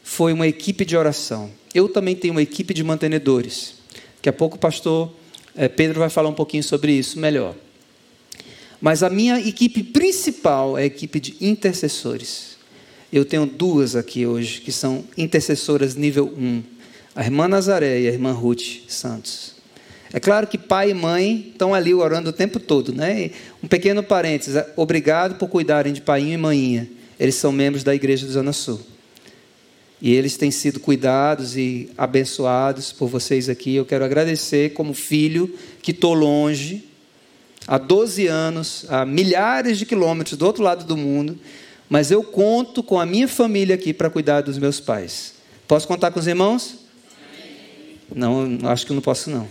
foi 0.03 0.33
uma 0.33 0.47
equipe 0.47 0.85
de 0.85 0.95
oração. 0.95 1.51
Eu 1.73 1.89
também 1.89 2.15
tenho 2.15 2.33
uma 2.33 2.41
equipe 2.41 2.73
de 2.73 2.83
mantenedores. 2.83 3.75
Daqui 4.15 4.29
a 4.29 4.33
pouco 4.33 4.55
o 4.55 4.59
pastor 4.59 5.13
eh, 5.55 5.67
Pedro 5.67 5.99
vai 5.99 6.09
falar 6.09 6.29
um 6.29 6.33
pouquinho 6.33 6.63
sobre 6.63 6.91
isso 6.93 7.19
melhor. 7.19 7.55
Mas 8.83 9.01
a 9.01 9.09
minha 9.09 9.39
equipe 9.39 9.81
principal 9.81 10.77
é 10.77 10.81
a 10.81 10.85
equipe 10.85 11.17
de 11.17 11.37
intercessores. 11.39 12.57
Eu 13.13 13.23
tenho 13.23 13.45
duas 13.45 13.95
aqui 13.95 14.25
hoje 14.25 14.59
que 14.59 14.73
são 14.73 15.05
intercessoras 15.17 15.95
nível 15.95 16.25
1. 16.37 16.61
A 17.15 17.23
irmã 17.23 17.47
Nazaré 17.47 18.01
e 18.01 18.09
a 18.09 18.11
irmã 18.11 18.33
Ruth 18.33 18.81
Santos. 18.89 19.53
É 20.11 20.19
claro 20.19 20.47
que 20.47 20.57
pai 20.57 20.89
e 20.89 20.93
mãe 20.93 21.47
estão 21.53 21.73
ali 21.73 21.93
orando 21.93 22.31
o 22.31 22.33
tempo 22.33 22.59
todo, 22.59 22.93
né? 22.93 23.31
Um 23.63 23.69
pequeno 23.69 24.03
parênteses, 24.03 24.61
obrigado 24.75 25.35
por 25.35 25.47
cuidarem 25.47 25.93
de 25.93 26.01
pai 26.01 26.33
e 26.33 26.35
mãinha. 26.35 26.89
Eles 27.17 27.35
são 27.35 27.53
membros 27.53 27.85
da 27.85 27.95
igreja 27.95 28.25
do 28.25 28.33
Zona 28.33 28.51
Sul. 28.51 28.81
E 30.01 30.13
eles 30.13 30.35
têm 30.35 30.51
sido 30.51 30.81
cuidados 30.81 31.55
e 31.55 31.89
abençoados 31.97 32.91
por 32.91 33.07
vocês 33.07 33.47
aqui. 33.47 33.75
Eu 33.75 33.85
quero 33.85 34.03
agradecer 34.03 34.73
como 34.73 34.93
filho 34.93 35.57
que 35.81 35.91
estou 35.91 36.13
longe, 36.13 36.91
há 37.67 37.77
12 37.77 38.27
anos, 38.27 38.85
a 38.89 39.05
milhares 39.05 39.77
de 39.77 39.85
quilômetros 39.85 40.37
do 40.37 40.45
outro 40.45 40.63
lado 40.63 40.85
do 40.85 40.97
mundo, 40.97 41.37
mas 41.89 42.11
eu 42.11 42.23
conto 42.23 42.81
com 42.81 42.99
a 42.99 43.05
minha 43.05 43.27
família 43.27 43.75
aqui 43.75 43.93
para 43.93 44.09
cuidar 44.09 44.41
dos 44.41 44.57
meus 44.57 44.79
pais. 44.79 45.33
Posso 45.67 45.87
contar 45.87 46.11
com 46.11 46.19
os 46.19 46.27
irmãos? 46.27 46.75
Não, 48.13 48.59
acho 48.63 48.85
que 48.85 48.93
não 48.93 49.01
posso 49.01 49.29
não. 49.29 49.47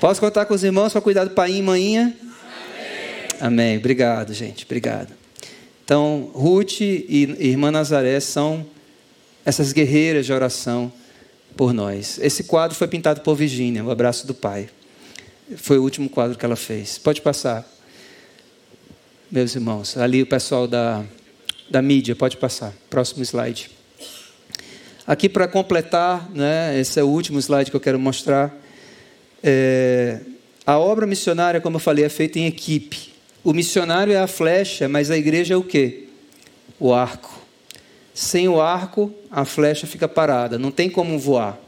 Posso 0.00 0.20
contar 0.20 0.44
com 0.46 0.54
os 0.54 0.62
irmãos 0.62 0.92
para 0.92 1.00
cuidar 1.00 1.24
do 1.24 1.30
pai 1.30 1.52
e 1.52 1.62
manhinha? 1.62 2.14
Amém. 3.40 3.40
Amém. 3.40 3.78
Obrigado, 3.78 4.34
gente. 4.34 4.64
Obrigado. 4.64 5.12
Então, 5.84 6.30
Ruth 6.34 6.80
e 6.80 7.36
irmã 7.38 7.70
Nazaré 7.70 8.18
são 8.20 8.66
essas 9.44 9.72
guerreiras 9.72 10.26
de 10.26 10.32
oração 10.32 10.92
por 11.56 11.72
nós. 11.72 12.18
Esse 12.20 12.44
quadro 12.44 12.76
foi 12.76 12.88
pintado 12.88 13.20
por 13.20 13.34
Virginia, 13.34 13.84
o 13.84 13.90
abraço 13.90 14.26
do 14.26 14.34
pai. 14.34 14.68
Foi 15.56 15.78
o 15.78 15.82
último 15.82 16.08
quadro 16.08 16.38
que 16.38 16.44
ela 16.44 16.56
fez. 16.56 16.96
Pode 16.96 17.20
passar. 17.20 17.68
Meus 19.30 19.54
irmãos, 19.54 19.96
ali 19.96 20.22
o 20.22 20.26
pessoal 20.26 20.66
da, 20.66 21.04
da 21.68 21.82
mídia, 21.82 22.16
pode 22.16 22.36
passar. 22.36 22.72
Próximo 22.88 23.22
slide. 23.22 23.70
Aqui 25.06 25.28
para 25.28 25.46
completar, 25.46 26.30
né, 26.30 26.78
esse 26.80 26.98
é 26.98 27.02
o 27.02 27.08
último 27.08 27.38
slide 27.38 27.70
que 27.70 27.76
eu 27.76 27.80
quero 27.80 27.98
mostrar. 27.98 28.56
É, 29.42 30.20
a 30.64 30.78
obra 30.78 31.06
missionária, 31.06 31.60
como 31.60 31.76
eu 31.76 31.80
falei, 31.80 32.06
é 32.06 32.08
feita 32.08 32.38
em 32.38 32.46
equipe. 32.46 33.12
O 33.42 33.52
missionário 33.52 34.14
é 34.14 34.18
a 34.18 34.26
flecha, 34.26 34.88
mas 34.88 35.10
a 35.10 35.18
igreja 35.18 35.52
é 35.52 35.56
o 35.58 35.62
quê? 35.62 36.08
O 36.80 36.94
arco. 36.94 37.38
Sem 38.14 38.48
o 38.48 38.62
arco, 38.62 39.12
a 39.30 39.44
flecha 39.44 39.86
fica 39.86 40.08
parada, 40.08 40.58
não 40.58 40.70
tem 40.70 40.88
como 40.88 41.18
voar. 41.18 41.58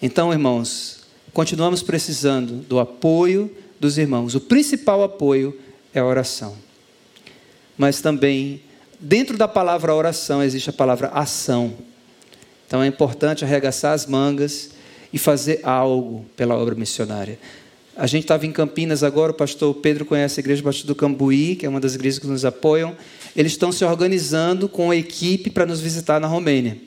Então, 0.00 0.32
irmãos, 0.32 1.01
continuamos 1.32 1.82
precisando 1.82 2.56
do 2.68 2.78
apoio 2.78 3.50
dos 3.80 3.98
irmãos. 3.98 4.34
O 4.34 4.40
principal 4.40 5.02
apoio 5.02 5.58
é 5.92 6.00
a 6.00 6.04
oração. 6.04 6.54
Mas 7.76 8.00
também, 8.00 8.60
dentro 9.00 9.36
da 9.36 9.48
palavra 9.48 9.94
oração, 9.94 10.42
existe 10.42 10.70
a 10.70 10.72
palavra 10.72 11.08
ação. 11.08 11.74
Então 12.66 12.82
é 12.82 12.86
importante 12.86 13.44
arregaçar 13.44 13.92
as 13.92 14.06
mangas 14.06 14.70
e 15.12 15.18
fazer 15.18 15.60
algo 15.62 16.24
pela 16.36 16.56
obra 16.56 16.74
missionária. 16.74 17.38
A 17.94 18.06
gente 18.06 18.22
estava 18.22 18.46
em 18.46 18.52
Campinas 18.52 19.02
agora, 19.02 19.32
o 19.32 19.34
pastor 19.34 19.74
Pedro 19.74 20.06
conhece 20.06 20.40
a 20.40 20.42
Igreja 20.42 20.62
Batista 20.62 20.86
do 20.86 20.94
Cambuí, 20.94 21.56
que 21.56 21.66
é 21.66 21.68
uma 21.68 21.80
das 21.80 21.94
igrejas 21.94 22.18
que 22.18 22.26
nos 22.26 22.44
apoiam. 22.44 22.96
Eles 23.36 23.52
estão 23.52 23.70
se 23.70 23.84
organizando 23.84 24.68
com 24.68 24.90
a 24.90 24.96
equipe 24.96 25.50
para 25.50 25.66
nos 25.66 25.80
visitar 25.80 26.18
na 26.18 26.26
Romênia. 26.26 26.78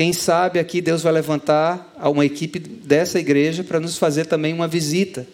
Quem 0.00 0.14
sabe 0.14 0.58
aqui 0.58 0.80
Deus 0.80 1.02
vai 1.02 1.12
levantar 1.12 1.94
uma 2.04 2.24
equipe 2.24 2.58
dessa 2.58 3.20
igreja 3.20 3.62
para 3.62 3.78
nos 3.78 3.98
fazer 3.98 4.24
também 4.24 4.50
uma 4.54 4.66
visita, 4.66 5.26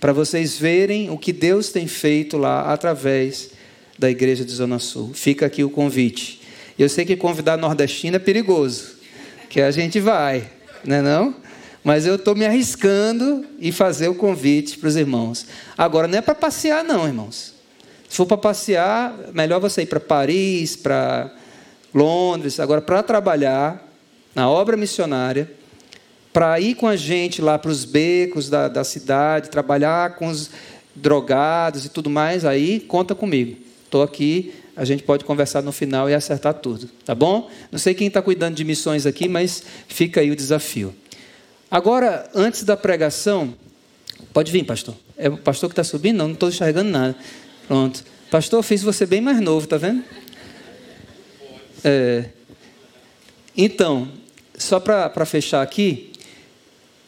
para 0.00 0.12
vocês 0.12 0.58
verem 0.58 1.10
o 1.10 1.16
que 1.16 1.32
Deus 1.32 1.68
tem 1.70 1.86
feito 1.86 2.36
lá 2.36 2.72
através 2.72 3.50
da 3.96 4.10
igreja 4.10 4.44
de 4.44 4.50
Zona 4.50 4.80
Sul. 4.80 5.12
Fica 5.14 5.46
aqui 5.46 5.62
o 5.62 5.70
convite. 5.70 6.40
Eu 6.76 6.88
sei 6.88 7.04
que 7.04 7.14
convidar 7.14 7.56
nordestino 7.56 8.16
é 8.16 8.18
perigoso, 8.18 8.96
que 9.48 9.60
a 9.60 9.70
gente 9.70 10.00
vai, 10.00 10.50
não 10.84 10.96
é 10.96 11.00
não? 11.00 11.36
Mas 11.84 12.04
eu 12.04 12.16
estou 12.16 12.34
me 12.34 12.44
arriscando 12.44 13.46
e 13.60 13.70
fazer 13.70 14.08
o 14.08 14.16
convite 14.16 14.76
para 14.76 14.88
os 14.88 14.96
irmãos. 14.96 15.46
Agora, 15.78 16.08
não 16.08 16.18
é 16.18 16.20
para 16.20 16.34
passear, 16.34 16.82
não, 16.82 17.06
irmãos. 17.06 17.54
Se 18.08 18.16
for 18.16 18.26
para 18.26 18.38
passear, 18.38 19.16
melhor 19.32 19.60
você 19.60 19.82
ir 19.82 19.86
para 19.86 20.00
Paris, 20.00 20.74
para 20.74 21.32
Londres. 21.94 22.58
Agora, 22.58 22.80
para 22.80 23.00
trabalhar 23.00 23.83
na 24.34 24.48
obra 24.48 24.76
missionária, 24.76 25.50
para 26.32 26.58
ir 26.58 26.74
com 26.74 26.88
a 26.88 26.96
gente 26.96 27.40
lá 27.40 27.58
para 27.58 27.70
os 27.70 27.84
becos 27.84 28.48
da, 28.48 28.66
da 28.66 28.82
cidade, 28.82 29.50
trabalhar 29.50 30.16
com 30.16 30.26
os 30.26 30.50
drogados 30.94 31.84
e 31.84 31.88
tudo 31.88 32.10
mais, 32.10 32.44
aí 32.44 32.80
conta 32.80 33.14
comigo. 33.14 33.56
Estou 33.84 34.02
aqui, 34.02 34.52
a 34.76 34.84
gente 34.84 35.04
pode 35.04 35.24
conversar 35.24 35.62
no 35.62 35.70
final 35.70 36.10
e 36.10 36.14
acertar 36.14 36.54
tudo, 36.54 36.88
tá 37.04 37.14
bom? 37.14 37.48
Não 37.70 37.78
sei 37.78 37.94
quem 37.94 38.08
está 38.08 38.20
cuidando 38.20 38.56
de 38.56 38.64
missões 38.64 39.06
aqui, 39.06 39.28
mas 39.28 39.62
fica 39.86 40.20
aí 40.20 40.30
o 40.30 40.36
desafio. 40.36 40.94
Agora, 41.70 42.28
antes 42.34 42.64
da 42.64 42.76
pregação, 42.76 43.54
pode 44.32 44.50
vir, 44.50 44.64
pastor. 44.64 44.94
É 45.16 45.28
o 45.28 45.36
pastor 45.36 45.68
que 45.68 45.72
está 45.72 45.84
subindo? 45.84 46.18
Não, 46.18 46.26
não 46.26 46.34
estou 46.34 46.48
enxergando 46.48 46.90
nada. 46.90 47.16
Pronto. 47.68 48.04
Pastor, 48.30 48.62
fiz 48.64 48.82
você 48.82 49.06
bem 49.06 49.20
mais 49.20 49.40
novo, 49.40 49.66
tá 49.66 49.76
vendo? 49.76 50.02
É. 51.84 52.24
Então, 53.56 54.08
só 54.56 54.78
para 54.80 55.26
fechar 55.26 55.62
aqui, 55.62 56.12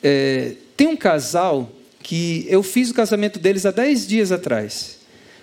é, 0.02 0.54
tem 0.76 0.86
um 0.86 0.96
casal 0.96 1.70
que 2.02 2.46
eu 2.48 2.62
fiz 2.62 2.90
o 2.90 2.94
casamento 2.94 3.38
deles 3.38 3.66
há 3.66 3.70
10 3.70 4.06
dias 4.06 4.32
atrás. 4.32 4.96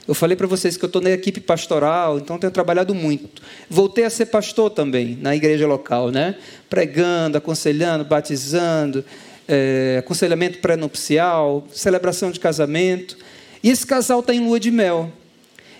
Eu 0.08 0.14
falei 0.14 0.36
para 0.36 0.48
vocês 0.48 0.76
que 0.76 0.84
eu 0.84 0.88
estou 0.88 1.02
na 1.02 1.12
equipe 1.12 1.40
pastoral, 1.40 2.18
então 2.18 2.38
tenho 2.38 2.52
trabalhado 2.52 2.94
muito. 2.94 3.42
Voltei 3.70 4.04
a 4.04 4.10
ser 4.10 4.26
pastor 4.26 4.70
também 4.70 5.18
na 5.22 5.34
igreja 5.34 5.66
local, 5.66 6.12
né? 6.12 6.36
Pregando, 6.70 7.38
aconselhando, 7.38 8.04
batizando, 8.04 9.04
é, 9.48 9.98
aconselhamento 10.00 10.60
pré-nupcial, 10.60 11.66
celebração 11.72 12.32
de 12.32 12.40
casamento. 12.40 13.18
E 13.64 13.70
esse 13.70 13.88
casal 13.88 14.20
está 14.20 14.34
em 14.34 14.42
lua 14.42 14.60
de 14.60 14.72
mel. 14.72 15.10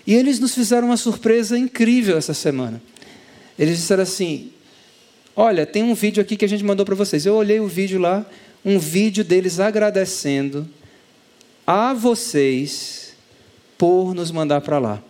E 0.06 0.14
eles 0.14 0.40
nos 0.40 0.54
fizeram 0.54 0.88
uma 0.88 0.96
surpresa 0.96 1.58
incrível 1.58 2.16
essa 2.16 2.32
semana. 2.32 2.80
Eles 3.58 3.76
disseram 3.76 4.02
assim: 4.02 4.52
Olha, 5.36 5.66
tem 5.66 5.82
um 5.82 5.94
vídeo 5.94 6.22
aqui 6.22 6.36
que 6.36 6.44
a 6.44 6.48
gente 6.48 6.62
mandou 6.62 6.86
para 6.86 6.94
vocês. 6.94 7.26
Eu 7.26 7.34
olhei 7.34 7.58
o 7.58 7.66
vídeo 7.66 7.98
lá, 7.98 8.24
um 8.64 8.78
vídeo 8.78 9.24
deles 9.24 9.58
agradecendo 9.58 10.68
a 11.66 11.92
vocês 11.92 13.16
por 13.76 14.14
nos 14.14 14.30
mandar 14.30 14.60
para 14.60 14.78
lá. 14.78 15.02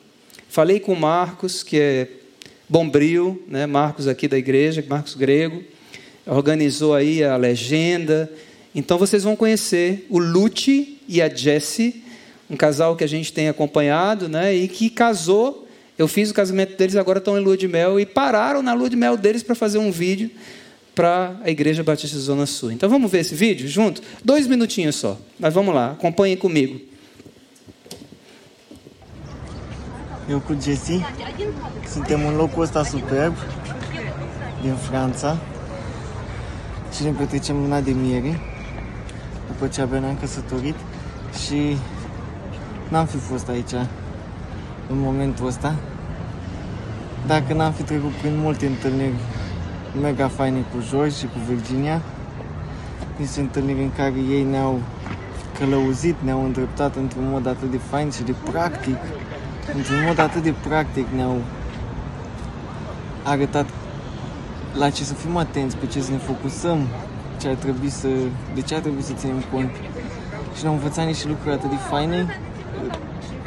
Falei 0.49 0.81
com 0.81 0.95
o 0.95 0.99
Marcos, 0.99 1.63
que 1.63 1.79
é 1.79 2.09
bombril, 2.67 3.45
né? 3.47 3.67
Marcos 3.67 4.09
aqui 4.09 4.27
da 4.27 4.39
igreja, 4.39 4.83
Marcos 4.89 5.15
Grego, 5.15 5.63
organizou 6.27 6.95
aí 6.95 7.23
a 7.23 7.37
legenda. 7.37 8.33
Então 8.75 8.97
vocês 8.97 9.25
vão 9.25 9.37
conhecer 9.37 10.07
o 10.09 10.19
Lute 10.19 11.03
e 11.07 11.21
a 11.21 11.29
Jessie, 11.29 12.03
um 12.49 12.57
casal 12.57 12.97
que 12.97 13.05
a 13.05 13.09
gente 13.09 13.31
tem 13.31 13.51
acompanhado, 13.51 14.27
né? 14.27 14.55
E 14.55 14.69
que 14.69 14.89
casou. 14.89 15.64
Eu 15.97 16.09
fiz 16.09 16.31
o 16.31 16.35
casamento 16.35 16.77
deles, 16.77 16.97
agora 16.97 17.19
estão 17.19 17.39
em 17.39 17.41
lua 17.41 17.57
de 17.57 17.69
mel 17.69 18.01
e 18.01 18.07
pararam 18.07 18.63
na 18.63 18.75
lua 18.75 18.91
de 18.91 18.97
mel 18.97 19.17
deles 19.17 19.43
para 19.43 19.55
fazer 19.55 19.79
um 19.79 19.93
vídeo 19.93 20.31
para 20.95 21.37
a 21.43 21.51
Igreja 21.51 21.83
Batista 21.83 22.19
Zona 22.19 22.47
Sul. 22.47 22.73
Então 22.73 22.89
vamos 22.89 23.11
ver 23.11 23.21
esse 23.21 23.35
vídeo 23.35 23.69
junto? 23.69 24.03
Dois 24.25 24.47
minutinhos 24.47 24.97
só, 24.97 25.19
mas 25.39 25.55
vamos 25.55 25.75
lá, 25.75 25.93
acompanhem 25.93 26.37
comigo. 26.37 26.81
Eu 30.29 30.41
cu 30.41 30.57
Jesse 30.61 31.05
suntem 31.93 32.27
în 32.27 32.37
locul 32.37 32.63
ăsta 32.63 32.85
superb 32.85 33.35
din 34.63 34.75
Franța 34.75 35.39
și 36.97 37.03
ne 37.03 37.11
petrecem 37.11 37.57
luna 37.57 37.81
de 37.81 37.91
miere 37.91 38.41
după 39.47 39.67
ce 39.67 39.81
abia 39.81 39.99
ne-am 39.99 40.19
căsătorit 40.19 40.75
și 41.47 41.77
n-am 42.89 43.07
fi 43.07 43.17
fost 43.17 43.49
aici 43.49 43.75
în 44.91 44.99
momentul 44.99 45.47
ăsta 45.47 45.75
dacă 47.27 47.55
n-am 47.55 47.73
fi 47.73 47.83
trecut 47.83 48.11
prin 48.11 48.39
multe 48.39 48.67
întâlniri 48.67 49.15
mega 50.01 50.29
faine 50.29 50.59
cu 50.59 50.85
George 50.91 51.15
și 51.15 51.25
cu 51.25 51.39
Virginia 51.49 52.01
niște 53.17 53.41
întâlniri 53.41 53.83
în 53.83 53.93
care 53.97 54.15
ei 54.31 54.43
ne-au 54.43 54.81
călăuzit, 55.59 56.15
ne-au 56.25 56.45
îndreptat 56.45 56.97
într-un 56.97 57.29
mod 57.31 57.47
atât 57.47 57.71
de 57.71 57.79
fain 57.91 58.11
și 58.11 58.23
de 58.23 58.35
practic 58.51 58.97
într-un 59.75 60.03
mod 60.07 60.19
atât 60.19 60.43
de 60.43 60.55
practic 60.67 61.07
ne-au 61.15 61.41
arătat 63.23 63.67
la 64.79 64.91
ce 64.91 65.05
să 65.05 65.15
fim 65.15 65.37
atenți, 65.37 65.77
pe 65.77 65.87
ce 65.87 66.01
să 66.01 66.11
ne 66.11 66.17
focusăm, 66.17 66.79
ce 67.41 67.49
ar 67.49 67.55
trebui 67.55 67.89
să, 67.89 68.09
de 68.55 68.61
ce 68.61 68.75
ar 68.75 68.81
trebui 68.81 69.03
să 69.03 69.13
ținem 69.13 69.45
cont. 69.53 69.71
Și 70.57 70.63
ne-au 70.63 70.75
învățat 70.75 71.07
niște 71.07 71.29
lucruri 71.29 71.55
atât 71.55 71.71
de 71.71 71.77
faine 71.77 72.27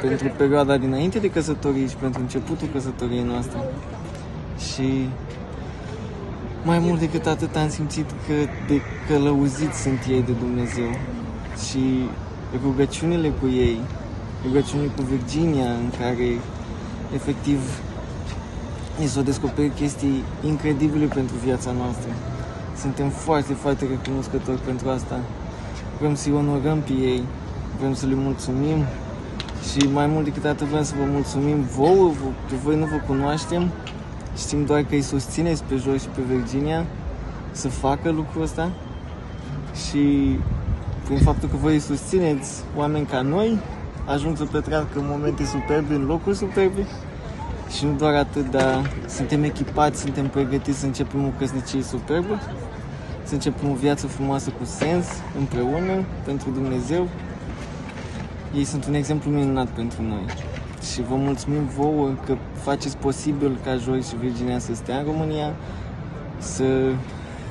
pentru 0.02 0.28
perioada 0.38 0.78
dinainte 0.78 1.20
de 1.20 1.30
căsătorie 1.30 1.88
și 1.88 1.96
pentru 1.96 2.22
începutul 2.22 2.68
căsătoriei 2.74 3.24
noastre. 3.24 3.60
Și 4.72 5.10
mai 6.64 6.80
mult 6.80 7.00
decât 7.00 7.26
atât 7.26 7.56
am 7.56 7.70
simțit 7.70 8.10
că 8.10 8.34
de 8.68 8.82
călăuzit 9.08 9.74
sunt 9.74 10.00
ei 10.10 10.22
de 10.22 10.32
Dumnezeu 10.32 10.90
și 11.68 12.10
rugăciunile 12.64 13.30
cu 13.30 13.48
ei, 13.48 13.80
rugăciunile 14.46 14.92
cu 14.96 15.02
Virginia 15.02 15.70
în 15.70 15.90
care 16.00 16.30
efectiv 17.14 17.60
ni 19.00 19.06
s-au 19.06 19.24
descoperit 19.24 19.74
chestii 19.76 20.24
incredibile 20.46 21.06
pentru 21.06 21.36
viața 21.46 21.72
noastră. 21.72 22.12
Suntem 22.82 23.10
foarte, 23.10 23.54
foarte 23.54 23.86
recunoscători 23.86 24.60
pentru 24.60 24.90
asta. 24.90 25.20
Vrem 26.00 26.16
să-i 26.16 26.34
onorăm 26.34 26.80
pe 26.80 26.92
ei, 26.92 27.24
vrem 27.80 27.94
să 27.94 28.06
le 28.06 28.14
mulțumim 28.16 28.78
și 29.72 29.88
mai 29.88 30.08
mult 30.08 30.24
decât 30.24 30.46
atât 30.46 30.68
vrem 30.68 30.84
să 30.84 30.94
vă 30.98 31.06
mulțumim 31.12 31.62
vouă, 31.62 32.12
pe 32.50 32.56
voi 32.56 32.76
nu 32.76 32.86
vă 32.86 33.02
cunoaștem, 33.08 33.70
știm 34.38 34.66
doar 34.66 34.82
că 34.82 34.96
îi 34.96 35.02
susțineți 35.02 35.64
pe 35.64 35.76
Joy 35.76 36.00
și 36.00 36.08
pe 36.08 36.22
Virginia 36.22 36.86
să 37.52 37.68
facă 37.68 38.10
lucrul 38.10 38.42
ăsta. 38.42 38.70
Și 39.88 40.36
prin 41.06 41.18
faptul 41.18 41.50
că 41.50 41.56
voi 41.56 41.74
îi 41.74 41.80
susțineți 41.80 42.64
oameni 42.76 43.06
ca 43.06 43.22
noi, 43.22 43.60
ajung 44.06 44.38
să 44.38 44.46
petreacă 44.46 45.02
momente 45.02 45.46
superbe 45.46 45.94
în 45.94 46.06
locuri 46.06 46.36
superbe. 46.36 46.86
Și 47.78 47.86
nu 47.86 47.92
doar 47.98 48.14
atât, 48.14 48.52
dar 48.52 48.92
suntem 49.08 49.44
echipați, 49.44 50.02
suntem 50.02 50.28
pregătiți 50.28 50.80
să 50.80 50.86
începem 50.86 51.26
o 51.26 51.32
căsnicie 51.38 51.82
superbă, 51.82 52.40
să 53.24 53.34
începem 53.34 53.70
o 53.70 53.74
viață 53.74 54.08
frumoasă 54.08 54.50
cu 54.50 54.66
sens, 54.66 55.06
împreună, 55.38 56.04
pentru 56.26 56.50
Dumnezeu. 56.50 57.08
Ei 58.56 58.64
sunt 58.64 58.86
un 58.86 58.94
exemplu 58.94 59.32
minunat 59.32 59.68
pentru 59.68 60.02
noi. 60.02 60.26
Și 60.94 61.02
vă 61.02 61.16
mulțumim 61.16 61.66
vouă 61.66 62.14
că 62.26 62.38
faceți 62.64 62.98
posibil 62.98 63.58
ca 63.64 63.76
Joy 63.76 64.02
și 64.02 64.16
Virginia 64.20 64.60
să 64.60 64.74
stea 64.74 64.98
în 64.98 65.06
România, 65.06 65.56
să 66.38 66.92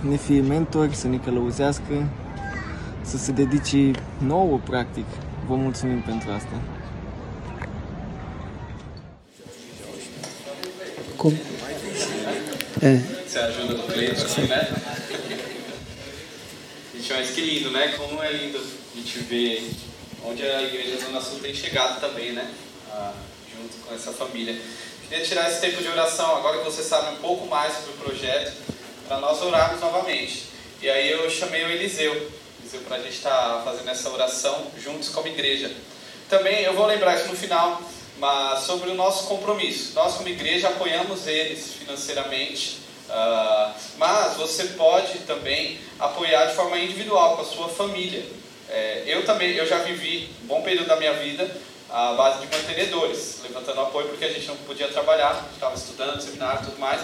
ne 0.09 0.17
fie 0.17 0.41
mentori, 0.41 0.95
să 0.95 1.09
ne 1.09 1.17
călăuzească, 1.17 2.09
să 3.03 3.17
se 3.17 3.33
dedice 3.33 3.91
nouă, 4.19 4.61
practic. 4.65 5.05
Vă 5.49 5.55
mulțumim 5.55 6.01
pentru 6.01 6.31
asta. 6.31 6.61
Como? 11.17 11.37
É. 12.83 13.01
Você 13.27 13.39
ajuda 13.39 13.75
o 13.75 13.87
cliente 13.93 14.23
assim, 14.29 14.47
né? 14.53 14.61
Gente, 16.95 17.13
mas 17.15 17.31
que 17.31 17.41
lindo, 17.41 17.71
né? 17.71 17.89
Como 17.97 18.23
é 18.23 18.33
lindo 18.33 18.59
a 18.59 18.97
gente 18.97 19.19
ver 19.31 19.63
onde 20.27 20.45
a 20.45 20.63
Igreja 20.63 20.99
Zona 20.99 21.21
Sul 21.21 21.39
tem 21.39 21.55
chegado 21.55 22.01
também, 22.01 22.33
né? 22.33 22.53
Ah, 22.91 23.13
junto 23.55 23.77
com 23.87 23.95
essa 23.95 24.13
família. 24.13 24.61
Queria 25.09 25.25
tirar 25.25 25.49
esse 25.49 25.61
tempo 25.61 25.81
de 25.81 25.89
oração, 25.89 26.37
agora 26.37 26.59
que 26.59 26.65
você 26.65 26.83
sabe 26.83 27.15
um 27.15 27.21
pouco 27.21 27.47
mais 27.47 27.73
sobre 27.75 27.93
o 27.93 28.05
projeto, 28.05 28.53
para 29.07 29.19
nós 29.21 29.41
orarmos 29.41 29.81
novamente. 29.81 30.47
E 30.83 30.91
aí 30.91 31.11
eu 31.13 31.31
chamei 31.31 31.65
o 31.65 31.69
Eliseu, 31.69 32.13
Eliseu 32.61 32.81
para 32.81 32.97
a 32.97 33.01
gente 33.01 33.15
estar 33.15 33.31
tá 33.31 33.63
fazendo 33.65 33.89
essa 33.89 34.11
oração 34.11 34.67
juntos 34.77 35.09
como 35.11 35.29
igreja. 35.29 35.73
Também 36.29 36.65
eu 36.65 36.75
vou 36.75 36.87
lembrar 36.87 37.15
isso 37.15 37.29
no 37.29 37.37
final, 37.37 37.81
mas 38.19 38.65
sobre 38.65 38.91
o 38.91 38.95
nosso 38.95 39.29
compromisso. 39.29 39.95
Nós, 39.95 40.15
como 40.15 40.29
igreja, 40.29 40.69
apoiamos 40.69 41.29
eles 41.29 41.75
financeiramente, 41.75 42.81
uh, 43.09 43.73
mas 43.97 44.37
você 44.37 44.65
pode 44.65 45.21
também 45.21 45.79
apoiar 46.01 46.47
de 46.47 46.57
forma 46.57 46.77
individual 46.81 47.37
com 47.37 47.43
a 47.43 47.45
sua 47.45 47.69
família. 47.69 48.25
É, 48.69 49.05
eu 49.07 49.25
também, 49.25 49.53
eu 49.53 49.67
já 49.67 49.79
vivi 49.79 50.29
um 50.43 50.47
bom 50.47 50.63
período 50.63 50.87
da 50.87 50.97
minha 50.97 51.13
vida 51.15 51.49
à 51.89 52.15
base 52.15 52.41
de 52.41 52.57
mantenedores, 52.57 53.41
levantando 53.43 53.81
apoio 53.81 54.09
porque 54.09 54.25
a 54.25 54.33
gente 54.33 54.47
não 54.47 54.57
podia 54.59 54.89
trabalhar, 54.89 55.49
estava 55.53 55.75
estudando, 55.75 56.21
seminário 56.21 56.63
e 56.63 56.65
tudo 56.67 56.79
mais. 56.79 57.01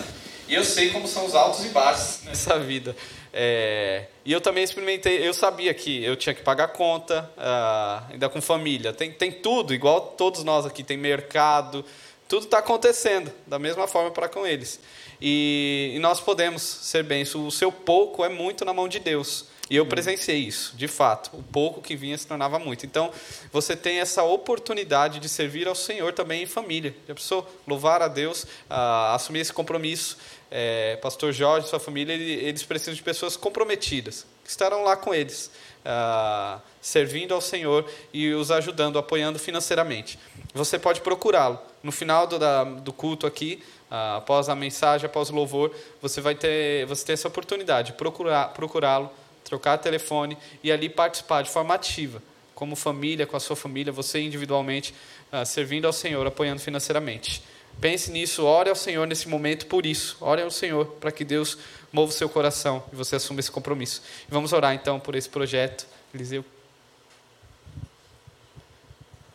E 0.49 0.55
eu 0.55 0.65
sei 0.65 0.91
como 0.91 1.07
são 1.07 1.25
os 1.25 1.35
altos 1.35 1.65
e 1.65 1.69
baixos 1.69 2.21
nessa 2.27 2.59
vida. 2.59 2.97
É, 3.33 4.07
e 4.25 4.33
eu 4.33 4.41
também 4.41 4.63
experimentei, 4.63 5.27
eu 5.27 5.33
sabia 5.33 5.73
que 5.73 6.05
eu 6.05 6.17
tinha 6.17 6.35
que 6.35 6.43
pagar 6.43 6.69
conta, 6.69 7.31
uh, 7.39 8.13
ainda 8.13 8.29
com 8.29 8.43
família. 8.43 8.93
Tem, 8.93 9.11
tem 9.11 9.33
tudo, 9.33 9.73
igual 9.73 10.01
todos 10.19 10.45
nós 10.45 10.67
aqui, 10.67 10.83
tem 10.83 10.99
mercado, 10.99 11.85
tudo 12.29 12.45
está 12.45 12.59
acontecendo 12.59 13.33
da 13.47 13.59
mesma 13.59 13.87
forma 13.87 14.11
para 14.11 14.29
com 14.29 14.47
eles. 14.47 14.81
E, 15.21 15.93
e, 15.95 15.99
nós 15.99 16.21
podemos 16.21 16.63
ser 16.63 17.05
bens. 17.05 17.35
O 17.35 17.51
seu 17.51 17.71
pouco 17.71 18.25
é 18.25 18.29
muito 18.29 18.65
na 18.65 18.73
mão 18.75 18.89
de 18.89 18.99
Deus. 18.99 19.47
E 19.71 19.77
eu 19.77 19.87
presenciei 19.87 20.39
isso, 20.39 20.77
de 20.77 20.89
fato. 20.89 21.31
O 21.37 21.43
pouco 21.43 21.81
que 21.81 21.97
vinha 21.97 22.19
se 22.19 22.27
tornava 22.27 22.59
muito. 22.59 22.85
Então, 22.85 23.11
você 23.51 23.75
tem 23.75 24.01
essa 24.01 24.23
oportunidade 24.23 25.19
de 25.19 25.29
servir 25.29 25.67
ao 25.67 25.75
Senhor 25.75 26.13
também 26.13 26.43
em 26.43 26.47
família. 26.47 26.95
Já 27.09 27.15
precisou 27.15 27.49
louvar 27.67 28.03
a 28.03 28.09
Deus, 28.09 28.43
uh, 28.43 29.15
assumir 29.15 29.41
esse 29.41 29.53
compromisso 29.53 30.19
é, 30.55 30.97
Pastor 30.97 31.33
Jorge 31.33 31.67
sua 31.67 31.81
família, 31.81 32.13
eles 32.13 32.63
precisam 32.63 32.93
de 32.93 33.03
pessoas 33.03 33.39
comprometidas, 33.39 34.27
que 34.45 34.51
estarão 34.51 34.85
lá 34.85 34.95
com 34.95 35.15
eles, 35.15 35.51
ah, 35.83 36.61
servindo 36.79 37.33
ao 37.33 37.41
Senhor 37.41 37.91
e 38.13 38.31
os 38.35 38.51
ajudando, 38.51 38.99
apoiando 38.99 39.39
financeiramente. 39.39 40.19
Você 40.53 40.79
pode 40.79 41.01
procurá-lo. 41.01 41.59
No 41.83 41.91
final 41.91 42.27
do, 42.27 42.39
da, 42.39 42.65
do 42.65 42.93
culto 42.93 43.27
aqui, 43.27 43.63
após 43.91 44.51
a 44.51 44.55
mensagem, 44.55 45.07
após 45.07 45.31
o 45.31 45.35
louvor, 45.35 45.75
você 46.03 46.21
vai 46.21 46.35
ter, 46.35 46.85
você 46.85 47.07
tem 47.07 47.15
essa 47.15 47.29
oportunidade 47.29 47.93
de 47.93 47.97
procurar, 47.97 48.49
procurá-lo, 48.53 49.11
trocar 49.45 49.79
telefone 49.79 50.37
e 50.63 50.71
ali 50.71 50.89
participar 50.89 51.43
de 51.43 51.51
forma 51.51 51.75
ativa, 51.75 52.23
como 52.55 52.77
família, 52.77 53.27
com 53.27 53.37
a 53.37 53.41
sua 53.41 53.57
família, 53.57 53.93
você 53.93 54.21
individualmente, 54.21 54.95
ah, 55.31 55.45
servindo 55.45 55.87
ao 55.87 55.93
Senhor, 55.93 56.27
apoiando 56.27 56.61
financeiramente. 56.61 57.43
Pense 57.81 58.11
nisso, 58.11 58.45
ore 58.45 58.71
ao 58.71 58.77
Senhor 58.77 59.07
nesse 59.07 59.29
momento 59.29 59.67
por 59.67 59.87
isso. 59.87 60.17
Ore 60.21 60.43
ao 60.43 60.51
Senhor 60.51 60.87
para 61.01 61.11
que 61.11 61.25
Deus 61.25 61.59
mova 61.93 62.11
o 62.11 62.15
seu 62.15 62.29
coração 62.29 62.83
e 62.93 62.97
você 62.97 63.17
assuma 63.17 63.41
esse 63.41 63.51
compromisso. 63.51 64.03
Vamos 64.29 64.53
orar 64.53 64.75
então 64.75 65.01
por 65.01 65.15
esse 65.15 65.29
projeto. 65.29 65.87
Eliseu. 66.15 66.45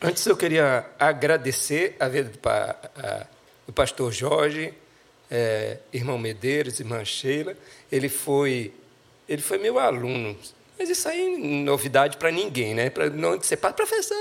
Antes 0.00 0.24
eu 0.26 0.36
queria 0.36 0.86
agradecer 0.98 1.96
a 1.98 2.08
vida 2.08 2.30
do 3.66 3.72
pastor 3.72 4.12
Jorge, 4.12 4.72
é, 5.28 5.78
irmão 5.92 6.16
Medeiros, 6.16 6.78
irmã 6.78 7.04
Sheila. 7.04 7.56
Ele 7.90 8.08
foi, 8.08 8.72
ele 9.28 9.42
foi 9.42 9.58
meu 9.58 9.78
aluno. 9.78 10.36
Mas 10.78 10.88
isso 10.88 11.08
aí 11.08 11.34
é 11.34 11.38
novidade 11.38 12.16
para 12.16 12.30
ninguém, 12.30 12.74
né? 12.74 12.88
Para 12.88 13.10
não 13.10 13.40
ser 13.42 13.56
professor. 13.56 14.16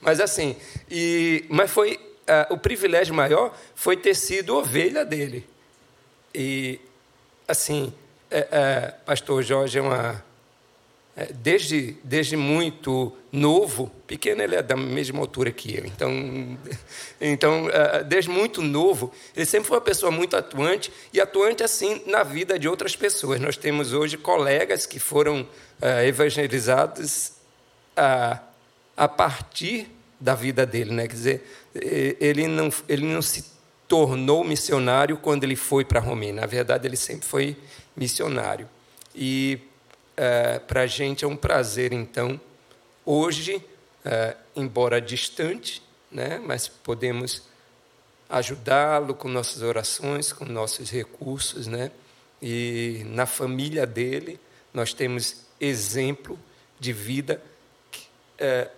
Mas 0.00 0.20
assim, 0.20 0.56
e, 0.90 1.44
mas 1.48 1.70
foi 1.70 1.94
uh, 2.22 2.52
o 2.52 2.58
privilégio 2.58 3.14
maior 3.14 3.56
foi 3.74 3.96
ter 3.96 4.14
sido 4.14 4.56
ovelha 4.56 5.04
dele. 5.04 5.46
E, 6.34 6.80
assim, 7.46 7.92
é, 8.30 8.48
é, 8.50 8.94
pastor 9.04 9.42
Jorge 9.42 9.78
é 9.78 9.82
uma. 9.82 10.24
É, 11.14 11.30
desde, 11.30 11.94
desde 12.02 12.36
muito 12.38 13.14
novo, 13.30 13.90
pequeno 14.06 14.42
ele 14.42 14.56
é 14.56 14.62
da 14.62 14.74
mesma 14.74 15.20
altura 15.20 15.52
que 15.52 15.76
eu, 15.76 15.84
então, 15.84 16.10
então 17.20 17.66
uh, 17.66 18.02
desde 18.02 18.30
muito 18.30 18.62
novo, 18.62 19.12
ele 19.36 19.44
sempre 19.44 19.68
foi 19.68 19.76
uma 19.76 19.84
pessoa 19.84 20.10
muito 20.10 20.34
atuante 20.34 20.90
e 21.12 21.20
atuante 21.20 21.62
assim 21.62 22.02
na 22.06 22.22
vida 22.22 22.58
de 22.58 22.66
outras 22.66 22.96
pessoas. 22.96 23.38
Nós 23.40 23.58
temos 23.58 23.92
hoje 23.92 24.16
colegas 24.16 24.86
que 24.86 24.98
foram 24.98 25.42
uh, 25.42 26.02
evangelizados 26.06 27.32
a, 27.94 28.40
a 28.96 29.06
partir 29.06 29.88
da 30.18 30.34
vida 30.34 30.64
dele, 30.64 30.92
né? 30.92 31.06
Quer 31.06 31.14
dizer, 31.14 31.44
ele 32.20 32.46
não, 32.46 32.72
ele 32.88 33.04
não 33.04 33.20
se 33.20 33.44
tornou 33.86 34.44
missionário 34.44 35.18
quando 35.18 35.44
ele 35.44 35.56
foi 35.56 35.84
para 35.84 36.00
Romênia. 36.00 36.40
Na 36.40 36.46
verdade, 36.46 36.86
ele 36.86 36.96
sempre 36.96 37.26
foi 37.26 37.56
missionário. 37.94 38.66
E 39.14 39.58
é, 40.16 40.58
para 40.58 40.82
a 40.82 40.86
gente 40.86 41.24
é 41.24 41.28
um 41.28 41.36
prazer, 41.36 41.92
então, 41.92 42.40
hoje, 43.04 43.64
é, 44.04 44.36
embora 44.54 45.00
distante, 45.00 45.82
né, 46.10 46.38
mas 46.38 46.68
podemos 46.68 47.42
ajudá-lo 48.28 49.14
com 49.14 49.28
nossas 49.28 49.62
orações, 49.62 50.32
com 50.32 50.46
nossos 50.46 50.90
recursos, 50.90 51.66
né? 51.66 51.90
E 52.40 53.02
na 53.06 53.26
família 53.26 53.86
dele 53.86 54.40
nós 54.72 54.94
temos 54.94 55.44
exemplo 55.60 56.38
de 56.80 56.92
vida 56.92 57.42
que, 57.90 58.08
é, 58.38 58.70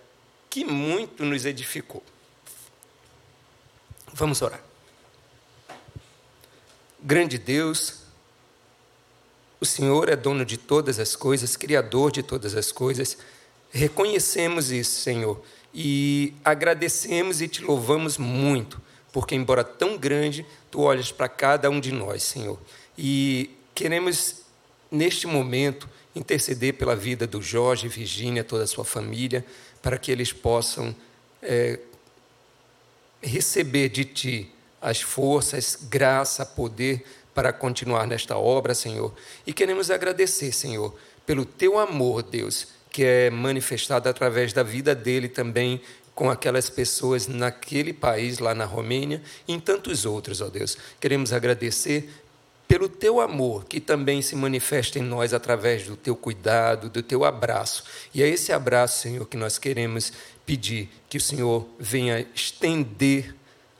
que 0.49 0.65
muito 0.65 1.23
nos 1.23 1.45
edificou. 1.45 2.03
Vamos 4.13 4.41
orar. 4.41 4.61
Grande 7.01 7.37
Deus, 7.37 8.04
o 9.65 9.67
Senhor 9.67 10.09
é 10.09 10.15
dono 10.15 10.45
de 10.45 10.57
todas 10.57 10.99
as 10.99 11.15
coisas, 11.15 11.57
Criador 11.57 12.11
de 12.11 12.21
todas 12.21 12.55
as 12.55 12.71
coisas. 12.71 13.17
Reconhecemos 13.71 14.71
isso, 14.71 15.01
Senhor, 15.01 15.41
e 15.73 16.33
agradecemos 16.45 17.41
e 17.41 17.47
te 17.47 17.63
louvamos 17.63 18.17
muito, 18.19 18.79
porque, 19.11 19.33
embora 19.33 19.63
tão 19.63 19.97
grande, 19.97 20.45
tu 20.69 20.81
olhas 20.81 21.11
para 21.11 21.27
cada 21.27 21.69
um 21.69 21.79
de 21.79 21.91
nós, 21.91 22.21
Senhor. 22.21 22.59
E 22.95 23.49
queremos, 23.73 24.43
neste 24.91 25.25
momento, 25.25 25.89
interceder 26.15 26.75
pela 26.75 26.95
vida 26.95 27.25
do 27.25 27.41
Jorge, 27.41 27.87
Virgínia, 27.87 28.43
toda 28.43 28.63
a 28.63 28.67
sua 28.67 28.85
família, 28.85 29.43
para 29.81 29.97
que 29.97 30.11
eles 30.11 30.31
possam 30.31 30.95
é, 31.41 31.79
receber 33.19 33.89
de 33.89 34.05
ti 34.05 34.51
as 34.79 35.01
forças, 35.01 35.75
graça, 35.89 36.45
poder 36.45 37.03
para 37.35 37.51
continuar 37.51 38.07
nesta 38.07 38.37
obra, 38.37 38.73
Senhor. 38.73 39.13
E 39.45 39.53
queremos 39.53 39.91
agradecer, 39.91 40.53
Senhor, 40.53 40.95
pelo 41.25 41.45
teu 41.45 41.77
amor, 41.77 42.23
Deus, 42.23 42.69
que 42.89 43.03
é 43.03 43.29
manifestado 43.29 44.07
através 44.07 44.53
da 44.53 44.63
vida 44.63 44.95
dele 44.95 45.27
também 45.27 45.81
com 46.15 46.31
aquelas 46.31 46.69
pessoas 46.69 47.27
naquele 47.27 47.91
país, 47.91 48.39
lá 48.39 48.55
na 48.55 48.63
Romênia, 48.63 49.21
e 49.45 49.53
em 49.53 49.59
tantos 49.59 50.05
outros, 50.05 50.39
ó 50.39 50.47
Deus. 50.47 50.77
Queremos 50.97 51.33
agradecer 51.33 52.09
pelo 52.69 52.87
teu 52.87 53.19
amor, 53.19 53.65
que 53.65 53.81
também 53.81 54.21
se 54.21 54.33
manifesta 54.33 54.97
em 54.97 55.03
nós 55.03 55.33
através 55.33 55.83
do 55.83 55.97
teu 55.97 56.15
cuidado, 56.15 56.89
do 56.89 57.03
teu 57.03 57.25
abraço. 57.25 57.83
E 58.13 58.23
é 58.23 58.29
esse 58.29 58.53
abraço, 58.53 59.01
Senhor, 59.01 59.25
que 59.27 59.35
nós 59.35 59.57
queremos 59.57 60.13
pedir 60.45 60.89
que 61.09 61.17
o 61.17 61.21
Senhor 61.21 61.67
venha 61.77 62.25
estender 62.33 63.35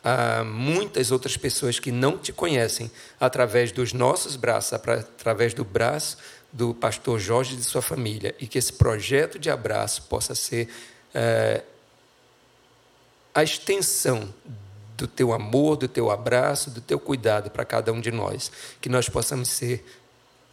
a 0.08 0.44
muitas 0.44 1.10
outras 1.10 1.36
pessoas 1.36 1.80
que 1.80 1.92
não 1.92 2.16
te 2.16 2.32
conhecem 2.32 2.92
através 3.20 3.72
dos 3.72 3.92
nossos 3.92 4.36
braços, 4.36 4.74
através 4.74 5.52
do 5.56 5.66
braço 5.66 6.20
do 6.54 6.76
pastor 6.76 7.20
Jorge 7.20 7.56
e 7.56 7.58
de 7.58 7.64
sua 7.64 7.82
família, 7.82 8.36
e 8.40 8.46
que 8.46 8.60
esse 8.60 8.72
projeto 8.72 9.40
de 9.40 9.50
abraço 9.50 10.04
possa 10.04 10.36
ser 10.36 10.70
é, 11.12 11.64
a 13.34 13.42
extensão 13.42 14.32
do 14.96 15.08
teu 15.08 15.34
amor, 15.34 15.76
do 15.76 15.88
teu 15.88 16.12
abraço, 16.12 16.70
do 16.70 16.82
teu 16.82 17.00
cuidado 17.00 17.50
para 17.50 17.66
cada 17.66 17.92
um 17.92 18.00
de 18.00 18.12
nós. 18.12 18.52
Que 18.80 18.88
nós 18.88 19.10
possamos 19.10 19.50
ser 19.50 19.84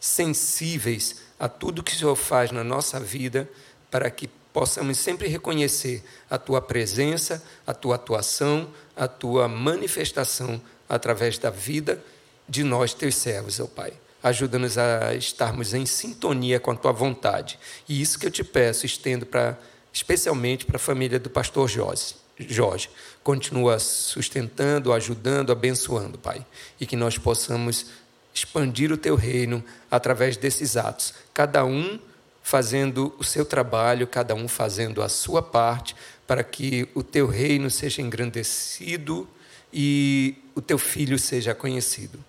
sensíveis 0.00 1.16
a 1.38 1.46
tudo 1.46 1.82
que 1.82 1.92
o 1.92 1.96
Senhor 1.96 2.16
faz 2.16 2.50
na 2.50 2.64
nossa 2.64 2.98
vida, 2.98 3.46
para 3.90 4.10
que 4.10 4.28
possamos 4.52 4.98
sempre 4.98 5.28
reconhecer 5.28 6.02
a 6.28 6.38
tua 6.38 6.60
presença, 6.60 7.42
a 7.66 7.72
tua 7.72 7.94
atuação, 7.94 8.68
a 8.96 9.08
tua 9.08 9.48
manifestação 9.48 10.60
através 10.88 11.38
da 11.38 11.50
vida 11.50 12.02
de 12.48 12.62
nós, 12.62 12.92
teus 12.92 13.14
servos, 13.14 13.60
ó 13.60 13.66
Pai. 13.66 13.92
Ajuda-nos 14.22 14.78
a 14.78 15.14
estarmos 15.14 15.74
em 15.74 15.84
sintonia 15.84 16.60
com 16.60 16.70
a 16.70 16.76
tua 16.76 16.92
vontade. 16.92 17.58
E 17.88 18.00
isso 18.00 18.18
que 18.18 18.26
eu 18.26 18.30
te 18.30 18.44
peço, 18.44 18.86
estendo 18.86 19.26
para 19.26 19.58
especialmente 19.92 20.64
para 20.64 20.76
a 20.76 20.80
família 20.80 21.18
do 21.18 21.28
pastor 21.28 21.68
Jorge. 21.68 22.14
Jorge. 22.38 22.88
Continua 23.22 23.78
sustentando, 23.78 24.92
ajudando, 24.92 25.52
abençoando, 25.52 26.18
Pai. 26.18 26.44
E 26.80 26.86
que 26.86 26.96
nós 26.96 27.18
possamos 27.18 27.86
expandir 28.34 28.90
o 28.90 28.96
teu 28.96 29.14
reino 29.14 29.62
através 29.90 30.36
desses 30.36 30.76
atos. 30.76 31.12
Cada 31.34 31.64
um 31.64 31.98
fazendo 32.42 33.14
o 33.18 33.24
seu 33.24 33.44
trabalho, 33.44 34.06
cada 34.06 34.34
um 34.34 34.48
fazendo 34.48 35.02
a 35.02 35.08
sua 35.08 35.42
parte, 35.42 35.94
para 36.26 36.42
que 36.42 36.88
o 36.94 37.02
teu 37.02 37.26
reino 37.26 37.70
seja 37.70 38.02
engrandecido 38.02 39.28
e 39.72 40.34
o 40.54 40.60
teu 40.60 40.78
filho 40.78 41.18
seja 41.18 41.54
conhecido. 41.54 42.22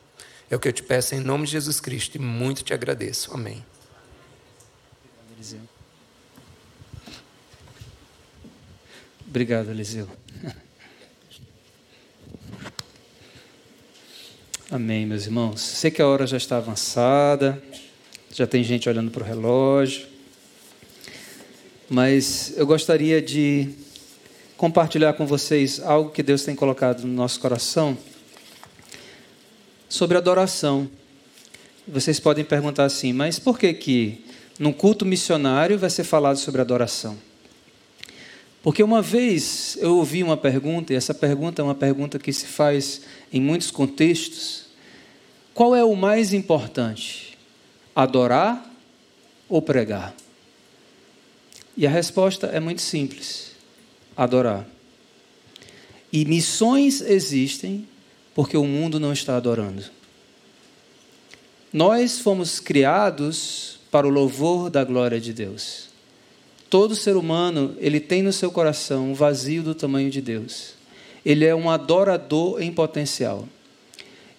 É 0.50 0.56
o 0.56 0.60
que 0.60 0.68
eu 0.68 0.74
te 0.74 0.84
peço 0.84 1.16
em 1.16 1.20
nome 1.20 1.46
de 1.46 1.54
Jesus 1.54 1.80
Cristo 1.80 2.16
e 2.16 2.20
muito 2.20 2.64
te 2.64 2.74
agradeço. 2.74 3.34
Amém. 3.34 3.66
Obrigado, 9.28 9.72
Eliseu. 9.72 10.08
Amém, 14.70 15.06
meus 15.06 15.26
irmãos. 15.26 15.62
Sei 15.62 15.92
que 15.92 16.02
a 16.02 16.08
hora 16.08 16.26
já 16.26 16.38
está 16.38 16.58
avançada, 16.58 17.62
já 18.34 18.48
tem 18.48 18.64
gente 18.64 18.90
olhando 18.90 19.12
para 19.12 19.24
o 19.24 19.26
relógio, 19.26 20.08
mas 21.88 22.52
eu 22.58 22.66
gostaria 22.66 23.22
de 23.22 23.70
compartilhar 24.58 25.14
com 25.14 25.28
vocês 25.28 25.80
algo 25.80 26.10
que 26.10 26.24
Deus 26.24 26.44
tem 26.44 26.56
colocado 26.56 27.06
no 27.06 27.14
nosso 27.14 27.40
coração 27.40 27.96
sobre 29.88 30.18
adoração. 30.18 30.90
Vocês 31.88 32.20
podem 32.20 32.44
perguntar 32.44 32.86
assim, 32.86 33.14
mas 33.14 33.38
por 33.38 33.60
que 33.60 33.72
que 33.72 34.26
num 34.58 34.74
culto 34.74 35.06
missionário 35.06 35.78
vai 35.78 35.92
ser 35.92 36.04
falado 36.04 36.38
sobre 36.38 36.60
adoração? 36.60 37.16
Porque 38.64 38.82
uma 38.82 39.02
vez 39.02 39.78
eu 39.80 39.98
ouvi 39.98 40.24
uma 40.24 40.38
pergunta, 40.38 40.92
e 40.92 40.96
essa 40.96 41.14
pergunta 41.14 41.62
é 41.62 41.66
uma 41.66 41.76
pergunta 41.76 42.18
que 42.18 42.34
se 42.34 42.48
faz 42.48 43.02
em 43.32 43.40
muitos 43.40 43.70
contextos: 43.70 44.68
qual 45.54 45.76
é 45.76 45.84
o 45.84 45.96
mais 45.96 46.34
importante? 46.34 47.33
Adorar 47.96 48.70
ou 49.48 49.62
pregar? 49.62 50.16
E 51.76 51.88
a 51.88 51.90
resposta 51.90 52.48
é 52.48 52.60
muito 52.60 52.82
simples: 52.82 53.52
adorar. 54.16 54.68
E 56.12 56.26
missões 56.26 57.02
existem 57.02 57.88
porque 58.36 58.56
o 58.58 58.66
mundo 58.66 59.00
não 59.00 59.14
está 59.14 59.36
adorando. 59.36 59.84
Nós 61.72 62.20
fomos 62.20 62.60
criados 62.60 63.80
para 63.90 64.08
o 64.08 64.10
louvor 64.12 64.70
da 64.70 64.84
glória 64.84 65.20
de 65.20 65.34
Deus. 65.34 65.90
Todo 66.70 66.96
ser 66.96 67.16
humano, 67.16 67.76
ele 67.80 68.00
tem 68.00 68.22
no 68.24 68.34
seu 68.34 68.52
coração 68.52 69.12
um 69.12 69.14
vazio 69.14 69.64
do 69.64 69.76
tamanho 69.76 70.10
de 70.10 70.22
Deus. 70.22 70.74
Ele 71.26 71.46
é 71.46 71.54
um 71.54 71.70
adorador 71.70 72.62
em 72.62 72.72
potencial. 72.72 73.48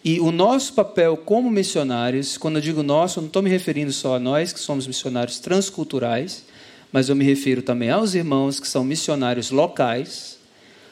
E 0.04 0.20
o 0.20 0.30
nosso 0.30 0.74
papel 0.74 1.16
como 1.16 1.50
missionários, 1.50 2.36
quando 2.36 2.56
eu 2.56 2.60
digo 2.60 2.82
nosso, 2.82 3.18
eu 3.18 3.22
não 3.22 3.28
estou 3.28 3.42
me 3.42 3.48
referindo 3.48 3.90
só 3.90 4.16
a 4.16 4.20
nós 4.20 4.52
que 4.52 4.60
somos 4.60 4.86
missionários 4.86 5.38
transculturais, 5.38 6.44
mas 6.92 7.08
eu 7.08 7.16
me 7.16 7.24
refiro 7.24 7.62
também 7.62 7.88
aos 7.88 8.14
irmãos 8.14 8.60
que 8.60 8.68
são 8.68 8.84
missionários 8.84 9.50
locais, 9.50 10.38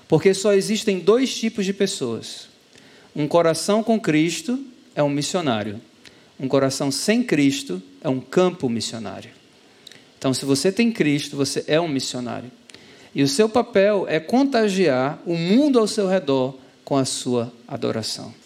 porque 0.08 0.32
só 0.32 0.54
existem 0.54 0.98
dois 0.98 1.38
tipos 1.38 1.66
de 1.66 1.74
pessoas. 1.74 2.48
Um 3.14 3.28
coração 3.28 3.82
com 3.82 4.00
Cristo 4.00 4.58
é 4.94 5.02
um 5.02 5.10
missionário. 5.10 5.78
Um 6.40 6.48
coração 6.48 6.90
sem 6.90 7.22
Cristo 7.22 7.82
é 8.00 8.08
um 8.08 8.18
campo 8.18 8.66
missionário. 8.66 9.30
Então, 10.18 10.32
se 10.32 10.46
você 10.46 10.72
tem 10.72 10.90
Cristo, 10.90 11.36
você 11.36 11.62
é 11.66 11.78
um 11.78 11.88
missionário. 11.88 12.50
E 13.14 13.22
o 13.22 13.28
seu 13.28 13.46
papel 13.46 14.06
é 14.08 14.18
contagiar 14.18 15.20
o 15.26 15.36
mundo 15.36 15.78
ao 15.78 15.86
seu 15.86 16.08
redor 16.08 16.56
com 16.82 16.96
a 16.96 17.04
sua 17.04 17.52
adoração. 17.68 18.41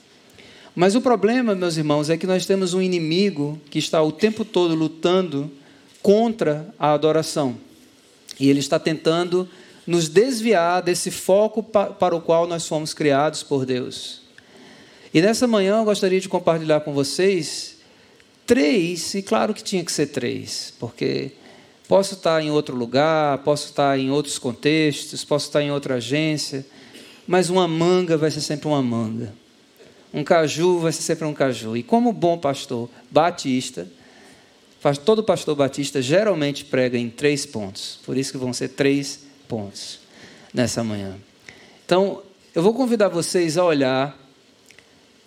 Mas 0.77 0.95
o 0.95 1.01
problema, 1.01 1.55
meus 1.55 1.77
irmãos, 1.77 2.09
é 2.11 2.17
que 2.17 2.27
nós 2.27 2.47
temos 2.47 2.75
um 2.75 2.81
inimigo 2.81 3.61
que 3.69 3.79
está 3.81 4.01
o 4.01 4.13
tempo 4.13 4.45
todo 4.45 4.77
lutando 4.77 5.51
contra 6.03 6.73
a 6.79 6.93
adoração. 6.93 7.57
E 8.39 8.49
ele 8.49 8.61
está 8.61 8.79
tentando 8.79 9.49
nos 9.85 10.09
desviar 10.09 10.83
desse 10.83 11.11
foco 11.11 11.63
para 11.63 12.15
o 12.15 12.21
qual 12.21 12.47
nós 12.47 12.69
fomos 12.69 12.93
criados 12.93 13.43
por 13.43 13.65
Deus. 13.65 14.21
E 15.13 15.23
nessa 15.23 15.49
manhã 15.49 15.79
eu 15.79 15.85
gostaria 15.85 16.21
de 16.21 16.29
compartilhar 16.29 16.81
com 16.81 16.93
vocês 16.93 17.79
três, 18.47 19.15
e 19.15 19.23
claro 19.23 19.55
que 19.55 19.65
tinha 19.65 19.85
que 19.85 19.91
ser 19.91 20.07
três, 20.07 20.73
porque 20.79 21.33
Posso 21.89 22.15
estar 22.15 22.43
em 22.43 22.51
outro 22.51 22.75
lugar, 22.75 23.39
posso 23.39 23.67
estar 23.67 23.97
em 23.97 24.11
outros 24.11 24.39
contextos, 24.41 25.25
posso 25.25 25.47
estar 25.47 25.63
em 25.63 25.71
outra 25.71 25.95
agência, 25.95 26.67
mas 27.29 27.49
uma 27.49 27.69
manga 27.69 28.17
vai 28.17 28.31
ser 28.31 28.41
sempre 28.41 28.67
uma 28.67 28.83
manga. 28.83 29.33
Um 30.13 30.25
caju 30.25 30.79
vai 30.81 30.93
ser 30.93 31.03
sempre 31.03 31.27
um 31.27 31.35
caju. 31.35 31.77
E 31.77 31.83
como 31.83 32.13
bom 32.13 32.39
pastor 32.39 32.89
batista, 33.11 33.89
todo 35.05 35.23
pastor 35.23 35.57
batista 35.57 36.01
geralmente 36.01 36.65
prega 36.65 36.97
em 36.97 37.11
três 37.11 37.45
pontos. 37.45 37.99
Por 38.05 38.17
isso 38.17 38.33
que 38.33 38.39
vão 38.39 38.53
ser 38.53 38.69
três 38.69 39.27
pontos 39.49 40.01
nessa 40.55 40.83
manhã. 40.85 41.17
Então, 41.85 42.23
eu 42.55 42.63
vou 42.63 42.73
convidar 42.73 43.09
vocês 43.09 43.59
a 43.59 43.65
olhar 43.65 44.19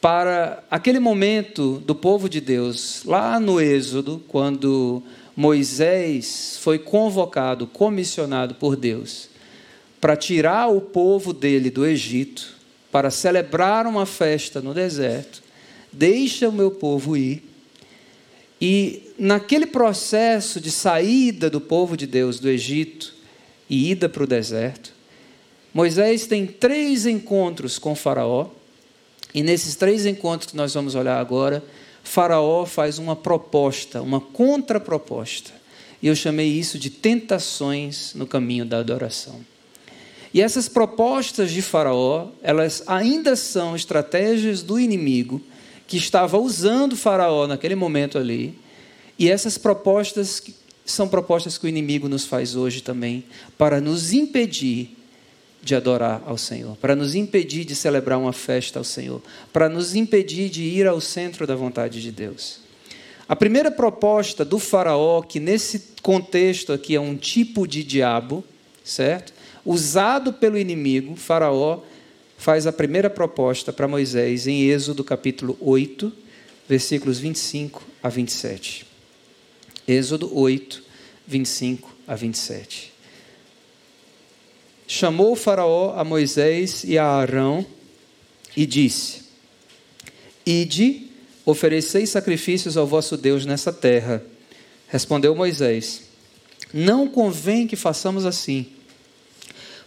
para 0.01 0.63
aquele 0.71 0.99
momento 0.99 1.79
do 1.85 1.93
povo 1.93 2.29
de 2.29 2.39
Deus, 2.39 3.03
lá 3.05 3.39
no 3.39 3.59
Êxodo, 3.59 4.23
quando 4.27 5.03
Moisés 5.35 6.57
foi 6.61 6.79
convocado, 6.79 7.67
comissionado 7.67 8.55
por 8.55 8.75
Deus, 8.75 9.29
para 9.99 10.15
tirar 10.15 10.67
o 10.67 10.79
povo 10.79 11.33
dele 11.33 11.69
do 11.69 11.85
Egito, 11.85 12.58
para 12.91 13.11
celebrar 13.11 13.85
uma 13.85 14.05
festa 14.05 14.61
no 14.61 14.73
deserto. 14.73 15.41
Deixa 15.91 16.49
o 16.49 16.51
meu 16.51 16.71
povo 16.71 17.15
ir. 17.15 17.43
E 18.61 19.13
naquele 19.17 19.65
processo 19.65 20.59
de 20.59 20.71
saída 20.71 21.49
do 21.49 21.61
povo 21.61 21.95
de 21.95 22.05
Deus 22.05 22.39
do 22.39 22.49
Egito 22.49 23.13
e 23.69 23.91
ida 23.91 24.09
para 24.09 24.23
o 24.23 24.27
deserto, 24.27 24.93
Moisés 25.73 26.27
tem 26.27 26.45
três 26.45 27.05
encontros 27.05 27.77
com 27.77 27.95
Faraó. 27.95 28.49
E 29.33 29.43
nesses 29.43 29.75
três 29.75 30.05
encontros 30.05 30.51
que 30.51 30.57
nós 30.57 30.73
vamos 30.73 30.95
olhar 30.95 31.19
agora, 31.19 31.63
Faraó 32.03 32.65
faz 32.65 32.97
uma 32.97 33.15
proposta, 33.15 34.01
uma 34.01 34.19
contraproposta. 34.19 35.51
E 36.01 36.07
eu 36.07 36.15
chamei 36.15 36.47
isso 36.47 36.79
de 36.79 36.89
tentações 36.89 38.13
no 38.15 38.25
caminho 38.25 38.65
da 38.65 38.79
adoração. 38.79 39.39
E 40.33 40.41
essas 40.41 40.69
propostas 40.69 41.51
de 41.51 41.61
Faraó, 41.61 42.27
elas 42.41 42.83
ainda 42.85 43.35
são 43.35 43.75
estratégias 43.75 44.61
do 44.61 44.79
inimigo 44.79 45.41
que 45.87 45.97
estava 45.97 46.37
usando 46.37 46.95
Faraó 46.95 47.47
naquele 47.47 47.75
momento 47.75 48.17
ali. 48.17 48.57
E 49.17 49.29
essas 49.29 49.57
propostas 49.57 50.41
são 50.85 51.07
propostas 51.07 51.57
que 51.57 51.65
o 51.65 51.69
inimigo 51.69 52.07
nos 52.07 52.25
faz 52.25 52.55
hoje 52.55 52.81
também 52.81 53.23
para 53.57 53.81
nos 53.81 54.13
impedir 54.13 54.95
de 55.61 55.75
adorar 55.75 56.21
ao 56.25 56.37
Senhor, 56.37 56.77
para 56.77 56.95
nos 56.95 57.15
impedir 57.15 57.65
de 57.65 57.75
celebrar 57.75 58.17
uma 58.17 58.31
festa 58.31 58.79
ao 58.79 58.85
Senhor, 58.85 59.21
para 59.51 59.67
nos 59.67 59.93
impedir 59.93 60.49
de 60.49 60.63
ir 60.63 60.87
ao 60.87 61.01
centro 61.01 61.45
da 61.45 61.55
vontade 61.55 62.01
de 62.01 62.11
Deus. 62.11 62.59
A 63.27 63.35
primeira 63.35 63.69
proposta 63.69 64.45
do 64.45 64.57
Faraó, 64.57 65.21
que 65.21 65.39
nesse 65.39 65.83
contexto 66.01 66.71
aqui 66.71 66.95
é 66.95 66.99
um 66.99 67.15
tipo 67.15 67.67
de 67.67 67.83
diabo, 67.83 68.43
certo? 68.83 69.33
Usado 69.65 70.33
pelo 70.33 70.57
inimigo, 70.57 71.15
Faraó 71.15 71.81
faz 72.37 72.65
a 72.65 72.71
primeira 72.71 73.09
proposta 73.09 73.73
para 73.73 73.87
Moisés 73.87 74.47
em 74.47 74.69
Êxodo 74.69 75.03
capítulo 75.03 75.57
8, 75.59 76.11
versículos 76.67 77.19
25 77.19 77.83
a 78.01 78.09
27. 78.09 78.85
Êxodo 79.87 80.31
8, 80.37 80.83
25 81.27 81.95
a 82.07 82.15
27 82.15 82.99
chamou 84.89 85.35
Faraó 85.35 85.93
a 85.95 86.03
Moisés 86.03 86.83
e 86.83 86.97
a 86.97 87.05
Arão 87.05 87.63
e 88.57 88.65
disse: 88.65 89.21
Ide, 90.43 91.07
ofereceis 91.45 92.09
sacrifícios 92.09 92.75
ao 92.75 92.87
vosso 92.87 93.15
Deus 93.15 93.45
nessa 93.45 93.71
terra. 93.71 94.23
Respondeu 94.87 95.35
Moisés: 95.35 96.09
Não 96.73 97.07
convém 97.07 97.67
que 97.67 97.75
façamos 97.75 98.25
assim, 98.25 98.65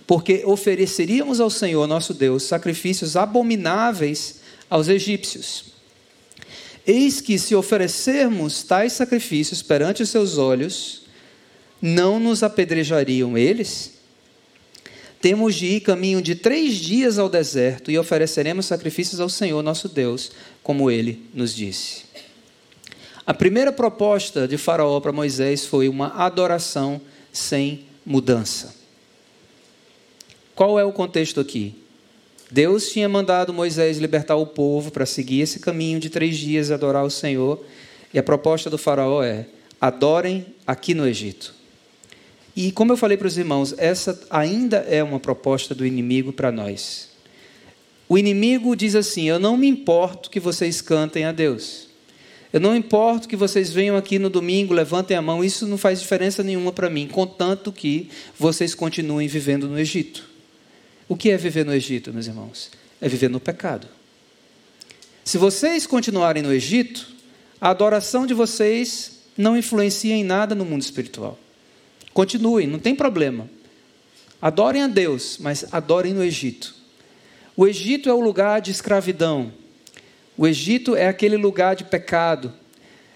porque 0.07 0.43
ofereceríamos 0.45 1.41
ao 1.41 1.51
Senhor 1.51 1.87
nosso 1.87 2.13
Deus 2.15 2.45
sacrifícios 2.45 3.17
abomináveis 3.17 4.41
aos 4.69 4.89
egípcios. 4.89 5.67
Eis 6.87 7.21
que, 7.21 7.39
se 7.39 7.55
oferecermos 7.55 8.63
tais 8.63 8.93
sacrifícios 8.93 9.63
perante 9.63 10.03
os 10.03 10.09
seus 10.09 10.37
olhos, 10.39 11.03
não 11.81 12.19
nos 12.19 12.43
apedrejariam 12.43 13.39
eles? 13.39 13.93
temos 15.23 15.55
de 15.55 15.67
ir 15.67 15.81
caminho 15.81 16.21
de 16.21 16.35
três 16.35 16.75
dias 16.75 17.17
ao 17.17 17.29
deserto 17.29 17.93
e 17.93 17.97
ofereceremos 17.97 18.67
sacrifícios 18.67 19.21
ao 19.21 19.29
Senhor 19.29 19.63
nosso 19.63 19.89
Deus, 19.89 20.33
como 20.65 20.91
ele 20.91 21.31
nos 21.33 21.55
disse. 21.55 22.03
A 23.25 23.33
primeira 23.33 23.71
proposta 23.71 24.49
de 24.49 24.59
Faraó 24.59 24.99
para 24.99 25.13
Moisés 25.13 25.65
foi 25.65 25.89
uma 25.89 26.09
adoração 26.17 27.01
sem 27.33 27.85
mudança. 28.05 28.82
Qual 30.55 30.79
é 30.79 30.85
o 30.85 30.93
contexto 30.93 31.41
aqui? 31.41 31.75
Deus 32.51 32.91
tinha 32.91 33.09
mandado 33.09 33.55
Moisés 33.55 33.97
libertar 33.97 34.37
o 34.37 34.47
povo 34.47 34.91
para 34.91 35.07
seguir 35.07 35.41
esse 35.41 35.59
caminho 35.59 35.99
de 35.99 36.11
três 36.11 36.37
dias 36.37 36.69
e 36.69 36.75
adorar 36.75 37.05
o 37.05 37.11
Senhor, 37.11 37.65
e 38.13 38.19
a 38.19 38.23
proposta 38.23 38.69
do 38.69 38.77
Faraó 38.77 39.23
é: 39.23 39.47
adorem 39.81 40.45
aqui 40.67 40.93
no 40.93 41.07
Egito. 41.07 41.55
E 42.55 42.71
como 42.71 42.93
eu 42.93 42.97
falei 42.99 43.17
para 43.17 43.27
os 43.27 43.39
irmãos, 43.39 43.75
essa 43.79 44.21
ainda 44.29 44.79
é 44.89 45.03
uma 45.03 45.19
proposta 45.19 45.75
do 45.75 45.87
inimigo 45.87 46.31
para 46.31 46.53
nós. 46.53 47.09
O 48.07 48.19
inimigo 48.19 48.77
diz 48.77 48.95
assim: 48.95 49.31
Eu 49.31 49.39
não 49.39 49.57
me 49.57 49.67
importo 49.67 50.29
que 50.29 50.39
vocês 50.39 50.83
cantem 50.83 51.25
a 51.25 51.33
Deus. 51.33 51.89
Eu 52.53 52.61
não 52.61 52.77
importo 52.77 53.27
que 53.27 53.37
vocês 53.37 53.71
venham 53.71 53.97
aqui 53.97 54.19
no 54.19 54.29
domingo, 54.29 54.75
levantem 54.75 55.17
a 55.17 55.23
mão, 55.23 55.43
isso 55.43 55.67
não 55.67 55.79
faz 55.79 56.03
diferença 56.03 56.43
nenhuma 56.43 56.71
para 56.71 56.91
mim, 56.91 57.09
contanto 57.09 57.73
que 57.73 58.11
vocês 58.39 58.75
continuem 58.75 59.27
vivendo 59.27 59.67
no 59.67 59.79
Egito. 59.79 60.32
O 61.13 61.15
que 61.15 61.31
é 61.31 61.37
viver 61.37 61.67
no 61.67 61.75
Egito, 61.75 62.11
meus 62.11 62.27
irmãos? 62.27 62.71
É 62.99 63.07
viver 63.07 63.29
no 63.29 63.39
pecado. 63.39 63.87
Se 65.23 65.37
vocês 65.37 65.87
continuarem 65.87 66.43
no 66.43 66.51
Egito, 66.51 67.07
a 67.61 67.69
adoração 67.69 68.25
de 68.25 68.33
vocês 68.33 69.19
não 69.37 69.55
influencia 69.55 70.15
em 70.15 70.25
nada 70.25 70.55
no 70.55 70.65
mundo 70.65 70.81
espiritual. 70.81 71.39
Continuem, 72.15 72.67
não 72.67 72.79
tem 72.79 72.95
problema. 72.95 73.47
Adorem 74.41 74.81
a 74.81 74.89
Deus, 74.89 75.37
mas 75.39 75.67
adorem 75.71 76.15
no 76.15 76.25
Egito. 76.25 76.75
O 77.55 77.67
Egito 77.67 78.09
é 78.09 78.15
o 78.15 78.21
lugar 78.21 78.63
de 78.63 78.71
escravidão. 78.71 79.53
O 80.35 80.47
Egito 80.47 80.97
é 80.97 81.09
aquele 81.09 81.37
lugar 81.37 81.77
de 81.77 81.85
pecado. 81.85 82.55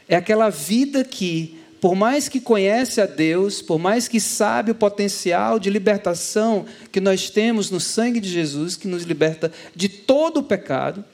É 0.07 0.17
aquela 0.17 0.51
vida 0.51 1.03
que, 1.03 1.56
por 1.81 1.95
mais 1.95 2.29
que 2.29 2.41
conhece 2.41 3.01
a 3.01 3.07
Deus, 3.07 3.61
por 3.63 3.79
mais 3.79 4.09
que 4.09 4.21
sabe 4.21 4.71
o 4.71 4.75
potencial 4.75 5.59
de 5.59 5.71
libertação 5.71 6.67
que 6.91 7.01
nós 7.01 7.31
temos 7.31 7.71
no 7.71 7.81
sangue 7.81 8.21
de 8.21 8.29
Jesus, 8.29 8.77
que 8.77 8.89
nos 8.89 9.05
liberta 9.05 9.53
de 9.75 9.89
todo 9.89 10.39
o 10.39 10.43
pecado, 10.43 11.05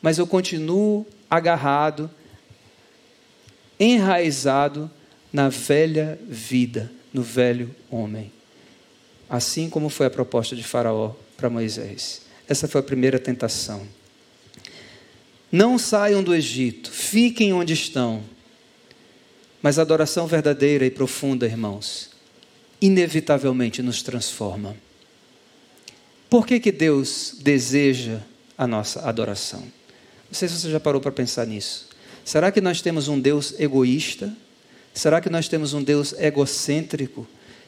mas 0.00 0.18
eu 0.18 0.26
continuo 0.26 1.06
agarrado, 1.30 2.10
enraizado 3.78 4.90
na 5.32 5.48
velha 5.48 6.18
vida 6.28 6.90
no 7.12 7.22
velho 7.22 7.74
homem. 7.90 8.32
Assim 9.28 9.68
como 9.68 9.88
foi 9.88 10.06
a 10.06 10.10
proposta 10.10 10.56
de 10.56 10.62
Faraó 10.62 11.12
para 11.36 11.50
Moisés. 11.50 12.22
Essa 12.48 12.66
foi 12.66 12.80
a 12.80 12.84
primeira 12.84 13.18
tentação. 13.18 13.86
Não 15.50 15.78
saiam 15.78 16.22
do 16.22 16.34
Egito, 16.34 16.90
fiquem 16.90 17.52
onde 17.52 17.72
estão. 17.72 18.22
Mas 19.62 19.78
a 19.78 19.82
adoração 19.82 20.26
verdadeira 20.26 20.84
e 20.84 20.90
profunda, 20.90 21.46
irmãos, 21.46 22.10
inevitavelmente 22.80 23.80
nos 23.80 24.02
transforma. 24.02 24.76
Por 26.28 26.46
que, 26.46 26.58
que 26.58 26.72
Deus 26.72 27.36
deseja 27.40 28.18
a 28.58 28.66
nossa 28.66 29.02
adoração? 29.02 29.60
Não 29.60 30.34
sei 30.34 30.48
se 30.48 30.58
você 30.58 30.70
já 30.70 30.80
parou 30.80 31.00
para 31.00 31.12
pensar 31.12 31.46
nisso. 31.46 31.88
Será 32.24 32.50
que 32.50 32.60
nós 32.60 32.80
temos 32.80 33.06
um 33.06 33.20
Deus 33.20 33.54
egoísta? 33.60 34.34
Será 34.94 35.20
que 35.20 35.30
nós 35.30 35.46
temos 35.46 35.74
um 35.74 35.82
Deus 35.82 36.12
egocêntrico? 36.14 37.26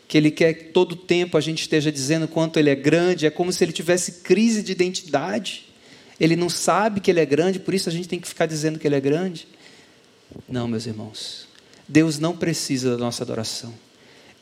Que 0.08 0.18
Ele 0.18 0.30
quer 0.30 0.54
que 0.54 0.64
todo 0.64 0.96
tempo 0.96 1.36
a 1.36 1.40
gente 1.40 1.60
esteja 1.60 1.92
dizendo 1.92 2.26
quanto 2.26 2.58
Ele 2.58 2.70
é 2.70 2.74
grande? 2.74 3.26
É 3.26 3.30
como 3.30 3.52
se 3.52 3.62
Ele 3.62 3.72
tivesse 3.72 4.22
crise 4.22 4.62
de 4.62 4.72
identidade. 4.72 5.66
Ele 6.18 6.34
não 6.34 6.48
sabe 6.48 7.00
que 7.00 7.10
Ele 7.10 7.20
é 7.20 7.26
grande, 7.26 7.60
por 7.60 7.74
isso 7.74 7.88
a 7.88 7.92
gente 7.92 8.08
tem 8.08 8.18
que 8.18 8.26
ficar 8.26 8.46
dizendo 8.46 8.78
que 8.78 8.86
Ele 8.86 8.96
é 8.96 9.00
grande. 9.00 9.46
Não, 10.48 10.66
meus 10.66 10.86
irmãos. 10.86 11.53
Deus 11.88 12.18
não 12.18 12.36
precisa 12.36 12.92
da 12.92 12.98
nossa 12.98 13.22
adoração. 13.22 13.74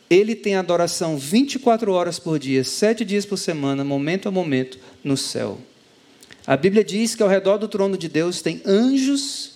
Ele 0.08 0.34
tem 0.34 0.56
adoração 0.56 1.16
24 1.16 1.92
horas 1.92 2.18
por 2.18 2.38
dia, 2.38 2.62
sete 2.64 3.04
dias 3.04 3.24
por 3.24 3.38
semana, 3.38 3.82
momento 3.82 4.28
a 4.28 4.30
momento, 4.30 4.78
no 5.02 5.16
céu. 5.16 5.58
A 6.46 6.56
Bíblia 6.56 6.84
diz 6.84 7.14
que 7.14 7.22
ao 7.22 7.28
redor 7.28 7.56
do 7.56 7.68
trono 7.68 7.96
de 7.96 8.08
Deus 8.08 8.42
tem 8.42 8.60
anjos 8.66 9.52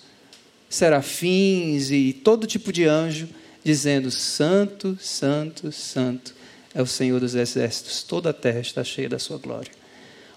serafins 0.68 1.90
e 1.90 2.12
todo 2.12 2.46
tipo 2.46 2.72
de 2.72 2.84
anjo, 2.84 3.28
dizendo: 3.62 4.10
Santo, 4.10 4.96
Santo, 5.00 5.70
Santo 5.72 6.34
é 6.74 6.82
o 6.82 6.86
Senhor 6.86 7.20
dos 7.20 7.34
exércitos, 7.34 8.02
toda 8.02 8.30
a 8.30 8.34
terra 8.34 8.60
está 8.60 8.84
cheia 8.84 9.08
da 9.08 9.18
sua 9.18 9.38
glória. 9.38 9.72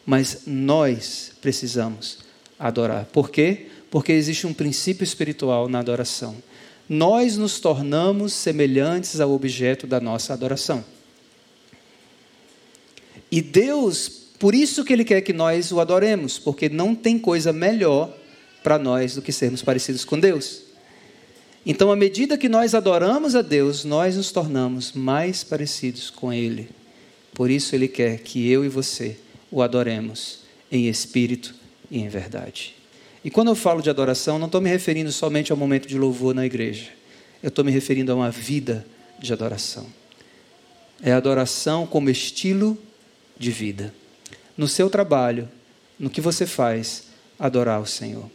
Mas 0.06 0.44
nós 0.48 1.34
precisamos 1.42 2.20
adorar. 2.58 3.06
Por 3.06 3.30
quê? 3.30 3.68
Porque 3.92 4.12
existe 4.12 4.48
um 4.48 4.54
princípio 4.54 5.04
espiritual 5.04 5.70
na 5.70 5.80
adoração. 5.80 6.36
Nós 6.90 7.38
nos 7.38 7.60
tornamos 7.60 8.34
semelhantes 8.34 9.20
ao 9.20 9.32
objeto 9.32 9.86
da 9.86 10.02
nossa 10.02 10.34
adoração. 10.34 10.84
E 13.32 13.42
Deus, 13.42 14.10
por 14.40 14.56
isso 14.56 14.84
que 14.84 14.92
Ele 14.92 15.06
quer 15.06 15.22
que 15.22 15.32
nós 15.32 15.72
o 15.72 15.80
adoremos, 15.80 16.40
porque 16.40 16.68
não 16.68 16.96
tem 16.96 17.20
coisa 17.20 17.54
melhor 17.54 18.12
para 18.64 18.80
nós 18.80 19.14
do 19.14 19.22
que 19.22 19.32
sermos 19.32 19.62
parecidos 19.62 20.04
com 20.04 20.20
Deus. 20.20 20.64
Então, 21.64 21.92
à 21.92 21.96
medida 21.96 22.38
que 22.38 22.50
nós 22.50 22.74
adoramos 22.74 23.36
a 23.36 23.44
Deus, 23.44 23.86
nós 23.86 24.18
nos 24.18 24.32
tornamos 24.32 24.92
mais 24.94 25.44
parecidos 25.44 26.10
com 26.10 26.34
Ele. 26.34 26.70
Por 27.36 27.52
isso, 27.52 27.76
Ele 27.76 27.88
quer 27.88 28.20
que 28.20 28.50
eu 28.50 28.66
e 28.66 28.70
você 28.70 29.16
o 29.52 29.62
adoremos 29.62 30.40
em 30.72 30.88
espírito 30.88 31.54
e 31.92 32.00
em 32.00 32.08
verdade. 32.08 32.79
E 33.24 33.30
quando 33.30 33.50
eu 33.50 33.56
falo 33.56 33.82
de 33.82 33.90
adoração, 33.90 34.40
não 34.40 34.46
estou 34.46 34.62
me 34.62 34.70
referindo 34.70 35.12
somente 35.12 35.52
ao 35.52 35.58
momento 35.58 35.88
de 35.88 35.98
louvor 35.98 36.34
na 36.34 36.46
igreja. 36.46 36.90
Eu 37.44 37.50
estou 37.50 37.66
me 37.66 37.72
referindo 37.72 38.12
a 38.12 38.16
uma 38.16 38.32
vida 38.32 38.86
de 39.20 39.34
adoração. 39.34 39.88
É 41.02 41.12
adoração 41.12 41.86
como 41.86 42.10
estilo 42.10 42.78
de 43.38 43.52
vida. 43.52 43.94
No 44.58 44.68
seu 44.68 44.90
trabalho, 44.90 45.50
no 45.98 46.10
que 46.10 46.22
você 46.22 46.46
faz, 46.46 47.04
adorar 47.38 47.82
o 47.82 47.86
Senhor. 47.86 48.30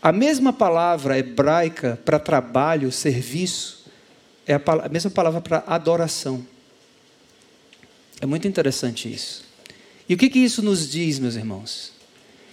A 0.00 0.12
mesma 0.12 0.52
palavra 0.52 1.18
hebraica 1.18 1.98
para 2.04 2.18
trabalho, 2.18 2.92
serviço, 2.92 3.86
é 4.46 4.54
a, 4.54 4.60
a 4.84 4.88
mesma 4.88 5.10
palavra 5.10 5.40
para 5.40 5.64
adoração. 5.66 6.46
É 8.20 8.26
muito 8.26 8.48
interessante 8.48 9.12
isso. 9.12 9.44
E 10.08 10.14
o 10.14 10.16
que, 10.16 10.30
que 10.30 10.38
isso 10.38 10.62
nos 10.62 10.90
diz, 10.90 11.18
meus 11.18 11.34
irmãos? 11.34 11.97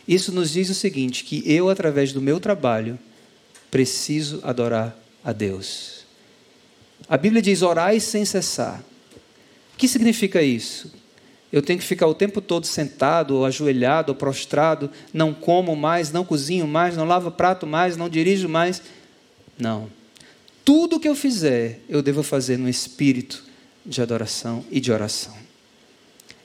Isso 0.08 0.32
nos 0.32 0.52
diz 0.52 0.70
o 0.70 0.76
seguinte: 0.76 1.24
que 1.24 1.44
eu, 1.46 1.70
através 1.70 2.14
do 2.14 2.22
meu 2.22 2.40
trabalho, 2.40 2.98
preciso 3.72 4.40
adorar 4.44 4.98
a 5.24 5.32
Deus. 5.32 6.06
A 7.08 7.18
Bíblia 7.18 7.42
diz: 7.42 7.62
orai 7.62 8.00
sem 8.00 8.26
cessar. 8.26 8.84
O 9.74 9.78
que 9.78 9.88
significa 9.88 10.42
isso? 10.42 10.92
eu 11.56 11.62
tenho 11.62 11.80
que 11.80 11.86
ficar 11.86 12.06
o 12.08 12.14
tempo 12.14 12.42
todo 12.42 12.66
sentado, 12.66 13.34
ou 13.34 13.46
ajoelhado, 13.46 14.12
ou 14.12 14.16
prostrado, 14.16 14.92
não 15.14 15.34
como 15.34 15.74
mais, 15.74 16.12
não 16.12 16.26
cozinho 16.26 16.68
mais, 16.68 16.98
não 16.98 17.06
lavo 17.06 17.32
prato 17.32 17.66
mais, 17.66 17.96
não 17.96 18.10
dirijo 18.10 18.50
mais. 18.50 18.82
Não. 19.58 19.90
Tudo 20.66 21.00
que 21.00 21.08
eu 21.08 21.16
fizer, 21.16 21.80
eu 21.88 22.02
devo 22.02 22.24
fazer 22.24 22.58
no 22.58 22.68
espírito 22.68 23.42
de 23.86 24.02
adoração 24.02 24.66
e 24.70 24.82
de 24.82 24.92
oração. 24.92 25.34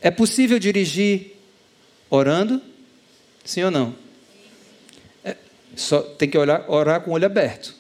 É 0.01 0.13
possível 0.13 0.61
dirigir 0.61 1.33
orando? 2.09 2.63
Sim 3.51 3.65
ou 3.65 3.71
não? 3.73 3.97
É, 5.25 5.37
só 5.75 6.03
tem 6.03 6.31
que 6.31 6.39
olhar, 6.39 6.71
orar 6.71 7.01
com 7.01 7.11
o 7.11 7.15
olho 7.15 7.27
aberto. 7.27 7.75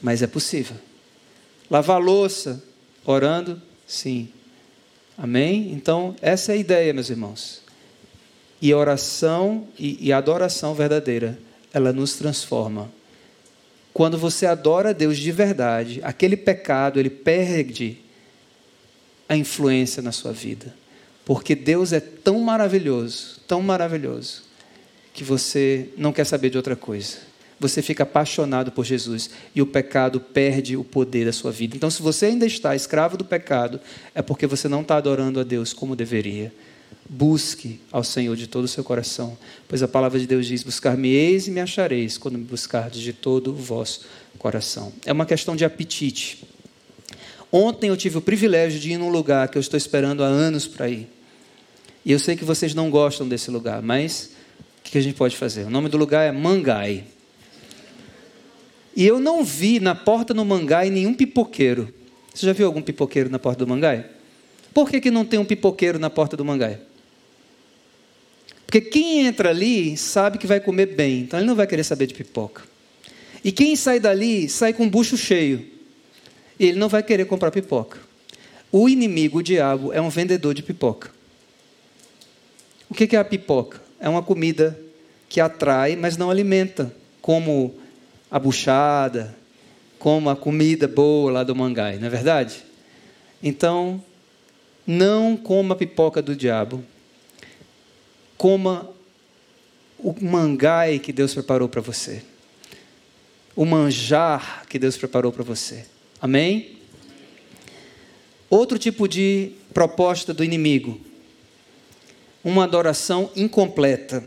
Mas 0.00 0.22
é 0.22 0.28
possível. 0.28 0.76
Lavar 1.68 2.00
louça 2.00 2.62
orando? 3.04 3.60
Sim. 3.88 4.28
Amém? 5.18 5.72
Então, 5.72 6.14
essa 6.22 6.52
é 6.52 6.54
a 6.54 6.56
ideia, 6.56 6.94
meus 6.94 7.10
irmãos. 7.10 7.60
E 8.62 8.70
a 8.70 8.78
oração 8.78 9.66
e, 9.76 9.98
e 10.06 10.12
a 10.12 10.18
adoração 10.18 10.76
verdadeira, 10.76 11.36
ela 11.72 11.92
nos 11.92 12.14
transforma. 12.14 12.88
Quando 13.92 14.16
você 14.16 14.46
adora 14.46 14.90
a 14.90 14.92
Deus 14.92 15.18
de 15.18 15.32
verdade, 15.32 16.00
aquele 16.04 16.36
pecado, 16.36 17.00
ele 17.00 17.10
perde 17.10 17.98
a 19.28 19.36
influência 19.36 20.00
na 20.00 20.12
sua 20.12 20.30
vida. 20.32 20.72
Porque 21.24 21.54
Deus 21.54 21.92
é 21.92 22.00
tão 22.00 22.40
maravilhoso, 22.40 23.40
tão 23.46 23.62
maravilhoso, 23.62 24.42
que 25.12 25.24
você 25.24 25.88
não 25.96 26.12
quer 26.12 26.24
saber 26.24 26.50
de 26.50 26.56
outra 26.56 26.76
coisa. 26.76 27.18
Você 27.58 27.80
fica 27.80 28.02
apaixonado 28.02 28.72
por 28.72 28.84
Jesus 28.84 29.30
e 29.54 29.62
o 29.62 29.66
pecado 29.66 30.20
perde 30.20 30.76
o 30.76 30.84
poder 30.84 31.24
da 31.24 31.32
sua 31.32 31.52
vida. 31.52 31.76
Então, 31.76 31.88
se 31.88 32.02
você 32.02 32.26
ainda 32.26 32.44
está 32.44 32.74
escravo 32.74 33.16
do 33.16 33.24
pecado, 33.24 33.80
é 34.14 34.20
porque 34.20 34.46
você 34.46 34.68
não 34.68 34.82
está 34.82 34.96
adorando 34.96 35.40
a 35.40 35.44
Deus 35.44 35.72
como 35.72 35.96
deveria. 35.96 36.52
Busque 37.08 37.80
ao 37.92 38.02
Senhor 38.02 38.36
de 38.36 38.46
todo 38.46 38.64
o 38.64 38.68
seu 38.68 38.82
coração, 38.82 39.36
pois 39.68 39.82
a 39.82 39.88
palavra 39.88 40.18
de 40.18 40.26
Deus 40.26 40.46
diz: 40.46 40.62
Buscar-me-eis 40.62 41.46
e 41.46 41.50
me 41.50 41.60
achareis, 41.60 42.18
quando 42.18 42.38
me 42.38 42.44
buscardes 42.44 43.00
de 43.00 43.12
todo 43.12 43.50
o 43.50 43.54
vosso 43.54 44.02
coração. 44.38 44.92
É 45.04 45.12
uma 45.12 45.26
questão 45.26 45.54
de 45.54 45.64
apetite. 45.64 46.44
Ontem 47.52 47.88
eu 47.88 47.96
tive 47.96 48.18
o 48.18 48.20
privilégio 48.20 48.80
de 48.80 48.92
ir 48.92 48.98
num 48.98 49.10
lugar 49.10 49.48
que 49.48 49.56
eu 49.56 49.60
estou 49.60 49.76
esperando 49.76 50.24
há 50.24 50.26
anos 50.26 50.66
para 50.66 50.88
ir. 50.88 51.08
E 52.04 52.12
eu 52.12 52.18
sei 52.18 52.36
que 52.36 52.44
vocês 52.44 52.74
não 52.74 52.90
gostam 52.90 53.26
desse 53.26 53.50
lugar, 53.50 53.80
mas 53.80 54.30
o 54.80 54.90
que 54.90 54.98
a 54.98 55.00
gente 55.00 55.16
pode 55.16 55.36
fazer? 55.36 55.64
O 55.64 55.70
nome 55.70 55.88
do 55.88 55.96
lugar 55.96 56.22
é 56.22 56.32
Mangai. 56.32 57.04
E 58.96 59.06
eu 59.06 59.18
não 59.18 59.42
vi 59.42 59.80
na 59.80 59.94
porta 59.94 60.34
do 60.34 60.44
Mangai 60.44 60.90
nenhum 60.90 61.14
pipoqueiro. 61.14 61.92
Você 62.32 62.46
já 62.46 62.52
viu 62.52 62.66
algum 62.66 62.82
pipoqueiro 62.82 63.30
na 63.30 63.38
porta 63.38 63.64
do 63.64 63.68
Mangai? 63.68 64.06
Por 64.72 64.90
que, 64.90 65.00
que 65.00 65.10
não 65.10 65.24
tem 65.24 65.38
um 65.38 65.44
pipoqueiro 65.44 65.98
na 65.98 66.10
porta 66.10 66.36
do 66.36 66.44
Mangai? 66.44 66.80
Porque 68.66 68.80
quem 68.80 69.26
entra 69.26 69.50
ali 69.50 69.96
sabe 69.96 70.36
que 70.36 70.46
vai 70.46 70.60
comer 70.60 70.86
bem, 70.86 71.20
então 71.20 71.38
ele 71.38 71.46
não 71.46 71.54
vai 71.54 71.66
querer 71.66 71.84
saber 71.84 72.06
de 72.06 72.14
pipoca. 72.14 72.62
E 73.42 73.52
quem 73.52 73.76
sai 73.76 74.00
dali 74.00 74.48
sai 74.48 74.72
com 74.72 74.86
o 74.86 74.90
bucho 74.90 75.16
cheio 75.16 75.74
ele 76.58 76.78
não 76.78 76.88
vai 76.88 77.02
querer 77.02 77.24
comprar 77.26 77.50
pipoca. 77.50 77.98
O 78.70 78.88
inimigo, 78.88 79.38
o 79.38 79.42
diabo, 79.42 79.92
é 79.92 80.00
um 80.00 80.08
vendedor 80.08 80.54
de 80.54 80.62
pipoca. 80.62 81.10
O 82.94 82.96
que 82.96 83.16
é 83.16 83.18
a 83.18 83.24
pipoca? 83.24 83.82
É 83.98 84.08
uma 84.08 84.22
comida 84.22 84.80
que 85.28 85.40
atrai, 85.40 85.96
mas 85.96 86.16
não 86.16 86.30
alimenta, 86.30 86.94
como 87.20 87.74
a 88.30 88.38
buchada, 88.38 89.36
como 89.98 90.30
a 90.30 90.36
comida 90.36 90.86
boa 90.86 91.32
lá 91.32 91.42
do 91.42 91.56
mangai, 91.56 91.96
não 91.96 92.06
é 92.06 92.08
verdade? 92.08 92.64
Então, 93.42 94.00
não 94.86 95.36
coma 95.36 95.74
a 95.74 95.76
pipoca 95.76 96.22
do 96.22 96.36
diabo. 96.36 96.84
Coma 98.38 98.88
o 99.98 100.14
mangai 100.20 101.00
que 101.00 101.12
Deus 101.12 101.34
preparou 101.34 101.68
para 101.68 101.80
você. 101.80 102.22
O 103.56 103.64
manjar 103.64 104.66
que 104.68 104.78
Deus 104.78 104.96
preparou 104.96 105.32
para 105.32 105.42
você. 105.42 105.84
Amém? 106.20 106.78
Outro 108.48 108.78
tipo 108.78 109.08
de 109.08 109.50
proposta 109.72 110.32
do 110.32 110.44
inimigo, 110.44 111.00
uma 112.44 112.64
adoração 112.64 113.30
incompleta. 113.34 114.22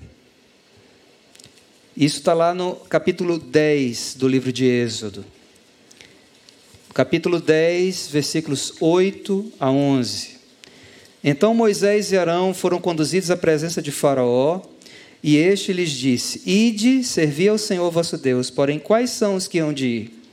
Isso 1.95 2.17
está 2.17 2.33
lá 2.33 2.53
no 2.53 2.75
capítulo 2.75 3.37
10 3.37 4.15
do 4.15 4.27
livro 4.27 4.51
de 4.51 4.65
Êxodo. 4.65 5.23
Capítulo 6.93 7.39
10, 7.39 8.07
versículos 8.07 8.73
8 8.79 9.53
a 9.59 9.69
11. 9.69 10.37
Então 11.23 11.53
Moisés 11.53 12.11
e 12.11 12.17
Arão 12.17 12.53
foram 12.53 12.79
conduzidos 12.79 13.29
à 13.29 13.37
presença 13.37 13.81
de 13.81 13.91
Faraó, 13.91 14.61
e 15.21 15.37
este 15.37 15.73
lhes 15.73 15.91
disse: 15.91 16.41
Ide, 16.45 17.03
servi 17.03 17.47
ao 17.47 17.57
Senhor 17.57 17.91
vosso 17.91 18.17
Deus, 18.17 18.49
porém 18.49 18.79
quais 18.79 19.11
são 19.11 19.35
os 19.35 19.47
que 19.47 19.59
hão 19.59 19.73
de 19.73 19.87
ir? 19.87 20.23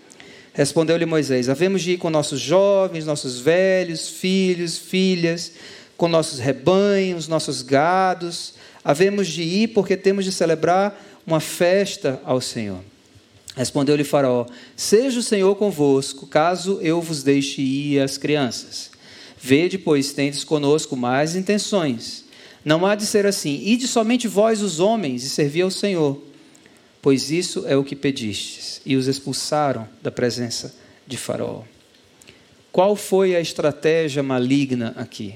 Respondeu-lhe 0.54 1.04
Moisés: 1.04 1.48
Havemos 1.48 1.82
de 1.82 1.92
ir 1.92 1.98
com 1.98 2.08
nossos 2.08 2.40
jovens, 2.40 3.04
nossos 3.04 3.40
velhos, 3.40 4.08
filhos, 4.08 4.78
filhas, 4.78 5.52
com 6.04 6.08
nossos 6.08 6.38
rebanhos, 6.38 7.28
nossos 7.28 7.62
gados. 7.62 8.52
Havemos 8.84 9.26
de 9.26 9.40
ir 9.40 9.68
porque 9.68 9.96
temos 9.96 10.26
de 10.26 10.32
celebrar 10.32 11.02
uma 11.26 11.40
festa 11.40 12.20
ao 12.26 12.42
Senhor. 12.42 12.80
Respondeu-lhe 13.56 14.04
Faraó: 14.04 14.44
Seja 14.76 15.18
o 15.18 15.22
Senhor 15.22 15.54
convosco, 15.56 16.26
caso 16.26 16.78
eu 16.82 17.00
vos 17.00 17.22
deixe 17.22 17.62
ir 17.62 18.00
as 18.00 18.18
crianças. 18.18 18.90
Vede, 19.40 19.78
pois, 19.78 20.12
tendes 20.12 20.44
conosco 20.44 20.94
mais 20.94 21.34
intenções. 21.34 22.26
Não 22.62 22.84
há 22.84 22.94
de 22.94 23.06
ser 23.06 23.24
assim. 23.24 23.62
Ide 23.64 23.88
somente 23.88 24.28
vós, 24.28 24.60
os 24.60 24.80
homens, 24.80 25.24
e 25.24 25.30
servi 25.30 25.62
ao 25.62 25.70
Senhor 25.70 26.20
pois 27.00 27.30
isso 27.30 27.64
é 27.66 27.76
o 27.76 27.84
que 27.84 27.94
pedistes. 27.94 28.80
E 28.84 28.96
os 28.96 29.08
expulsaram 29.08 29.86
da 30.02 30.10
presença 30.10 30.74
de 31.06 31.18
Faraó. 31.18 31.62
Qual 32.72 32.94
foi 32.94 33.36
a 33.36 33.40
estratégia 33.40 34.22
maligna 34.22 34.94
aqui? 34.96 35.34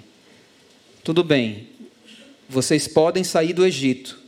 Tudo 1.08 1.24
bem, 1.24 1.66
vocês 2.50 2.86
podem 2.86 3.24
sair 3.24 3.54
do 3.54 3.64
Egito, 3.64 4.20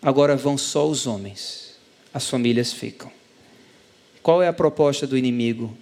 agora 0.00 0.36
vão 0.36 0.56
só 0.56 0.88
os 0.88 1.04
homens, 1.04 1.74
as 2.14 2.30
famílias 2.30 2.72
ficam. 2.72 3.10
Qual 4.22 4.40
é 4.40 4.46
a 4.46 4.52
proposta 4.52 5.08
do 5.08 5.18
inimigo 5.18 5.76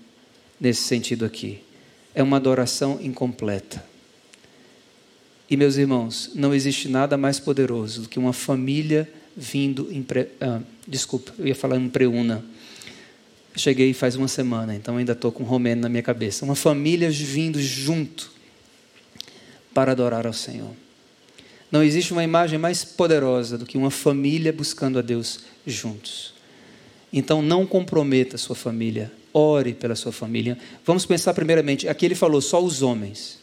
nesse 0.58 0.84
sentido 0.84 1.26
aqui? 1.26 1.62
É 2.14 2.22
uma 2.22 2.38
adoração 2.38 2.98
incompleta. 2.98 3.84
E, 5.50 5.54
meus 5.54 5.76
irmãos, 5.76 6.30
não 6.34 6.54
existe 6.54 6.88
nada 6.88 7.18
mais 7.18 7.38
poderoso 7.38 8.04
do 8.04 8.08
que 8.08 8.18
uma 8.18 8.32
família 8.32 9.06
vindo 9.36 9.92
em. 9.92 10.02
Pre... 10.02 10.28
Ah, 10.40 10.62
desculpa, 10.86 11.34
eu 11.38 11.46
ia 11.46 11.54
falar 11.54 11.76
em 11.76 11.90
preuna. 11.90 12.42
Cheguei 13.54 13.92
faz 13.92 14.16
uma 14.16 14.28
semana, 14.28 14.74
então 14.74 14.96
ainda 14.96 15.12
estou 15.12 15.30
com 15.30 15.44
romeno 15.44 15.82
na 15.82 15.90
minha 15.90 16.02
cabeça. 16.02 16.42
Uma 16.42 16.54
família 16.54 17.10
vindo 17.10 17.60
junto 17.60 18.37
para 19.78 19.92
adorar 19.92 20.26
ao 20.26 20.32
Senhor. 20.32 20.72
Não 21.70 21.84
existe 21.84 22.10
uma 22.10 22.24
imagem 22.24 22.58
mais 22.58 22.84
poderosa 22.84 23.56
do 23.56 23.64
que 23.64 23.78
uma 23.78 23.92
família 23.92 24.52
buscando 24.52 24.98
a 24.98 25.02
Deus 25.02 25.38
juntos. 25.64 26.34
Então 27.12 27.40
não 27.40 27.64
comprometa 27.64 28.34
a 28.34 28.38
sua 28.40 28.56
família, 28.56 29.12
ore 29.32 29.74
pela 29.74 29.94
sua 29.94 30.10
família. 30.10 30.58
Vamos 30.84 31.06
pensar 31.06 31.32
primeiramente, 31.32 31.86
aqui 31.86 32.04
ele 32.04 32.16
falou 32.16 32.40
só 32.40 32.60
os 32.60 32.82
homens. 32.82 33.38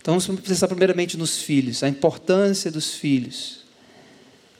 Então 0.00 0.18
vamos 0.18 0.40
pensar 0.40 0.68
primeiramente 0.68 1.18
nos 1.18 1.42
filhos, 1.42 1.82
a 1.82 1.88
importância 1.90 2.70
dos 2.70 2.94
filhos. 2.94 3.58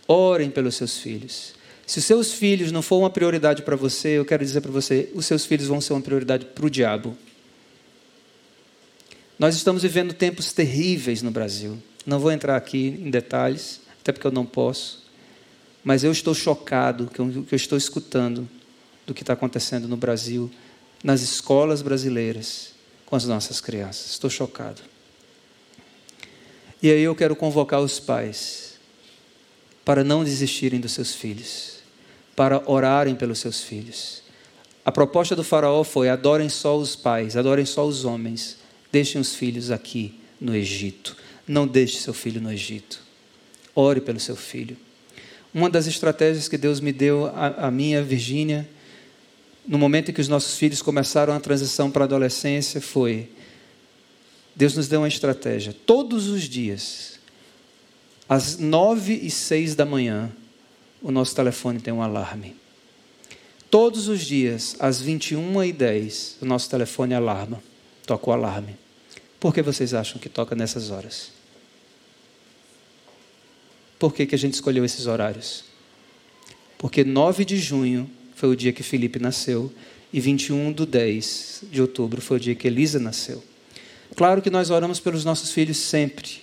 Orem 0.07 0.51
pelos 0.51 0.75
seus 0.75 0.99
filhos. 0.99 1.55
Se 1.87 2.01
os 2.01 2.05
seus 2.05 2.35
filhos 2.35 2.71
não 2.71 2.83
for 2.83 2.99
uma 2.99 3.09
prioridade 3.09 3.63
para 3.63 3.77
você, 3.77 4.19
eu 4.19 4.27
quero 4.27 4.45
dizer 4.45 4.61
para 4.61 4.71
você, 4.71 5.09
os 5.15 5.25
seus 5.25 5.47
filhos 5.47 5.69
vão 5.69 5.81
ser 5.81 5.95
uma 5.95 6.03
prioridade 6.03 6.45
para 6.45 6.67
o 6.67 6.69
diabo. 6.69 7.17
Nós 9.45 9.57
estamos 9.57 9.83
vivendo 9.83 10.15
tempos 10.15 10.55
terríveis 10.55 11.21
no 11.21 11.31
Brasil. 11.31 11.77
Não 12.07 12.19
vou 12.19 12.33
entrar 12.33 12.57
aqui 12.57 12.99
em 12.99 13.11
detalhes, 13.11 13.79
até 14.01 14.11
porque 14.11 14.27
eu 14.27 14.33
não 14.33 14.47
posso. 14.47 15.05
Mas 15.85 16.03
eu 16.03 16.11
estou 16.11 16.33
chocado 16.33 17.11
com 17.15 17.25
o 17.25 17.45
que 17.45 17.55
eu 17.55 17.57
estou 17.57 17.77
escutando 17.77 18.49
do 19.07 19.13
que 19.13 19.23
está 19.23 19.35
acontecendo 19.35 19.87
no 19.87 19.99
Brasil, 19.99 20.51
nas 21.03 21.21
escolas 21.21 21.83
brasileiras, 21.83 22.71
com 23.05 23.17
as 23.17 23.27
nossas 23.27 23.61
crianças. 23.61 24.13
Estou 24.13 24.31
chocado. 24.31 24.81
E 26.83 26.91
aí 26.91 27.03
eu 27.03 27.15
quero 27.15 27.37
convocar 27.37 27.83
os 27.83 28.01
pais 28.01 28.79
para 29.85 30.03
não 30.03 30.25
desistirem 30.25 30.81
dos 30.81 30.93
seus 30.93 31.15
filhos, 31.15 31.81
para 32.35 32.63
orarem 32.65 33.15
pelos 33.15 33.41
seus 33.41 33.63
filhos. 33.63 34.23
A 34.83 34.91
proposta 34.91 35.37
do 35.37 35.45
Faraó 35.45 35.85
foi: 35.85 36.09
adorem 36.09 36.49
só 36.49 36.79
os 36.79 36.97
pais, 36.97 37.37
adorem 37.37 37.67
só 37.67 37.87
os 37.87 38.07
homens, 38.07 38.64
deixem 38.95 39.21
os 39.21 39.35
filhos 39.35 39.73
aqui 39.73 40.15
no 40.41 40.55
Egito. 40.55 41.17
Não 41.49 41.67
deixe 41.67 41.99
seu 41.99 42.15
filho 42.15 42.41
no 42.41 42.53
Egito. 42.53 43.03
Ore 43.75 44.01
pelo 44.01 44.21
seu 44.21 44.37
filho. 44.37 44.77
Uma 45.53 45.69
das 45.69 45.89
estratégias 45.89 46.47
que 46.47 46.57
Deus 46.57 46.79
me 46.79 46.93
deu 46.93 47.27
a, 47.27 47.67
a 47.67 47.71
minha 47.73 48.01
Virgínia, 48.05 48.69
no 49.67 49.79
momento 49.79 50.11
em 50.11 50.15
que 50.15 50.21
os 50.21 50.29
nossos 50.29 50.57
filhos 50.57 50.81
começaram 50.81 51.35
a 51.35 51.41
transição 51.41 51.91
para 51.91 52.05
a 52.05 52.07
adolescência, 52.07 52.81
foi: 52.81 53.29
Deus 54.55 54.77
nos 54.77 54.87
deu 54.87 55.01
uma 55.01 55.09
estratégia. 55.09 55.75
Todos 55.85 56.29
os 56.29 56.45
dias, 56.45 57.19
às 58.29 58.59
nove 58.59 59.15
e 59.15 59.29
seis 59.29 59.75
da 59.75 59.85
manhã, 59.85 60.31
o 61.03 61.11
nosso 61.11 61.35
telefone 61.35 61.81
tem 61.81 61.93
um 61.93 62.01
alarme. 62.01 62.55
Todos 63.69 64.07
os 64.07 64.25
dias, 64.25 64.77
às 64.79 65.01
21 65.01 65.65
e 65.65 65.73
10, 65.73 66.37
o 66.43 66.45
nosso 66.45 66.71
telefone 66.71 67.13
alarma. 67.13 67.61
Toca 68.07 68.31
o 68.31 68.33
alarme. 68.33 68.84
Por 69.45 69.53
que 69.53 69.61
vocês 69.61 69.93
acham 69.93 70.19
que 70.19 70.31
toca 70.31 70.57
nessas 70.57 70.91
horas? 70.91 71.31
por 73.99 74.15
que, 74.15 74.25
que 74.25 74.35
a 74.35 74.39
gente 74.39 74.55
escolheu 74.55 74.85
esses 74.87 75.07
horários. 75.07 75.65
Porque 76.79 77.05
9 77.05 77.45
de 77.45 77.59
junho 77.59 78.11
foi 78.35 78.49
o 78.49 78.57
dia 78.57 78.73
que 78.73 78.83
Felipe 78.83 79.19
nasceu 79.19 79.71
e 80.11 80.19
21 80.19 80.73
do 80.73 80.87
10 80.87 81.65
de 81.71 81.83
outubro 81.83 82.23
foi 82.23 82.39
o 82.39 82.41
dia 82.41 82.55
que 82.55 82.67
Elisa 82.67 82.99
nasceu. 82.99 83.43
Claro 84.17 84.41
que 84.41 84.51
nós 84.51 84.71
oramos 84.71 84.99
pelos 84.99 85.27
nossos 85.27 85.53
filhos 85.53 85.77
sempre, 85.77 86.43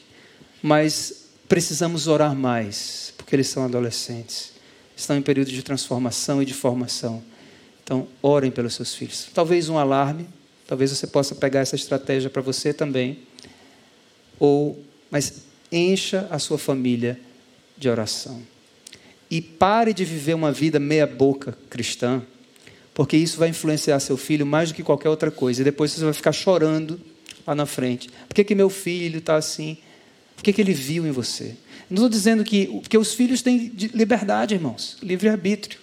mas 0.61 1.25
precisamos 1.47 2.07
orar 2.07 2.35
mais, 2.35 3.13
porque 3.17 3.35
eles 3.35 3.47
são 3.47 3.65
adolescentes, 3.65 4.53
estão 4.95 5.17
em 5.17 5.23
período 5.23 5.51
de 5.51 5.63
transformação 5.63 6.39
e 6.39 6.45
de 6.45 6.53
formação. 6.53 7.23
Então, 7.83 8.07
orem 8.21 8.51
pelos 8.51 8.75
seus 8.75 8.93
filhos. 8.93 9.27
Talvez 9.33 9.69
um 9.69 9.77
alarme, 9.77 10.27
talvez 10.71 10.89
você 10.89 11.05
possa 11.05 11.35
pegar 11.35 11.59
essa 11.59 11.75
estratégia 11.75 12.29
para 12.29 12.41
você 12.41 12.73
também. 12.73 13.19
Ou, 14.39 14.81
mas 15.09 15.41
encha 15.69 16.29
a 16.31 16.39
sua 16.39 16.57
família 16.57 17.19
de 17.77 17.89
oração. 17.89 18.41
E 19.29 19.41
pare 19.41 19.93
de 19.93 20.05
viver 20.05 20.33
uma 20.33 20.49
vida 20.49 20.79
meia 20.79 21.05
boca 21.05 21.57
cristã, 21.69 22.21
porque 22.93 23.17
isso 23.17 23.37
vai 23.37 23.49
influenciar 23.49 23.99
seu 23.99 24.15
filho 24.15 24.45
mais 24.45 24.69
do 24.69 24.75
que 24.75 24.81
qualquer 24.81 25.09
outra 25.09 25.29
coisa. 25.29 25.59
E 25.59 25.65
depois 25.65 25.91
você 25.91 26.05
vai 26.05 26.13
ficar 26.13 26.31
chorando 26.31 26.97
lá 27.45 27.53
na 27.53 27.65
frente. 27.65 28.09
Por 28.29 28.33
que, 28.33 28.41
que 28.41 28.55
meu 28.55 28.69
filho 28.69 29.17
está 29.19 29.35
assim? 29.35 29.77
Por 30.37 30.41
que, 30.41 30.53
que 30.53 30.61
ele 30.61 30.73
viu 30.73 31.05
em 31.05 31.11
você? 31.11 31.57
Não 31.89 31.95
estou 31.95 32.07
dizendo 32.07 32.45
que. 32.45 32.67
Porque 32.79 32.97
os 32.97 33.13
filhos 33.13 33.41
têm 33.41 33.73
liberdade, 33.93 34.55
irmãos, 34.55 34.95
livre-arbítrio. 35.03 35.80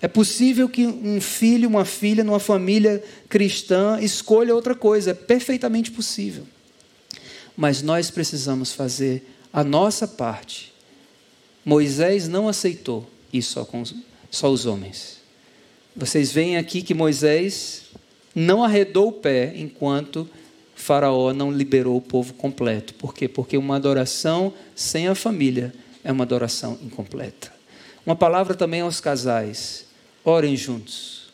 É 0.00 0.06
possível 0.06 0.68
que 0.68 0.86
um 0.86 1.20
filho, 1.20 1.68
uma 1.68 1.84
filha, 1.84 2.22
numa 2.22 2.38
família 2.38 3.02
cristã, 3.28 3.98
escolha 4.00 4.54
outra 4.54 4.74
coisa. 4.74 5.10
É 5.10 5.14
perfeitamente 5.14 5.90
possível. 5.90 6.46
Mas 7.56 7.82
nós 7.82 8.10
precisamos 8.10 8.72
fazer 8.72 9.24
a 9.52 9.64
nossa 9.64 10.06
parte. 10.06 10.72
Moisés 11.64 12.28
não 12.28 12.48
aceitou 12.48 13.08
isso 13.32 13.52
só, 13.54 13.64
com, 13.64 13.82
só 14.30 14.50
os 14.50 14.66
homens. 14.66 15.18
Vocês 15.96 16.30
veem 16.30 16.56
aqui 16.56 16.80
que 16.80 16.94
Moisés 16.94 17.82
não 18.34 18.62
arredou 18.62 19.08
o 19.08 19.12
pé 19.12 19.52
enquanto 19.56 20.28
Faraó 20.76 21.32
não 21.32 21.50
liberou 21.50 21.96
o 21.96 22.00
povo 22.00 22.32
completo. 22.34 22.94
Por 22.94 23.12
quê? 23.12 23.26
Porque 23.26 23.58
uma 23.58 23.74
adoração 23.74 24.52
sem 24.76 25.08
a 25.08 25.14
família 25.14 25.74
é 26.04 26.12
uma 26.12 26.22
adoração 26.22 26.78
incompleta. 26.80 27.52
Uma 28.06 28.14
palavra 28.14 28.54
também 28.54 28.80
aos 28.80 29.00
casais: 29.00 29.87
orem 30.28 30.56
juntos. 30.56 31.28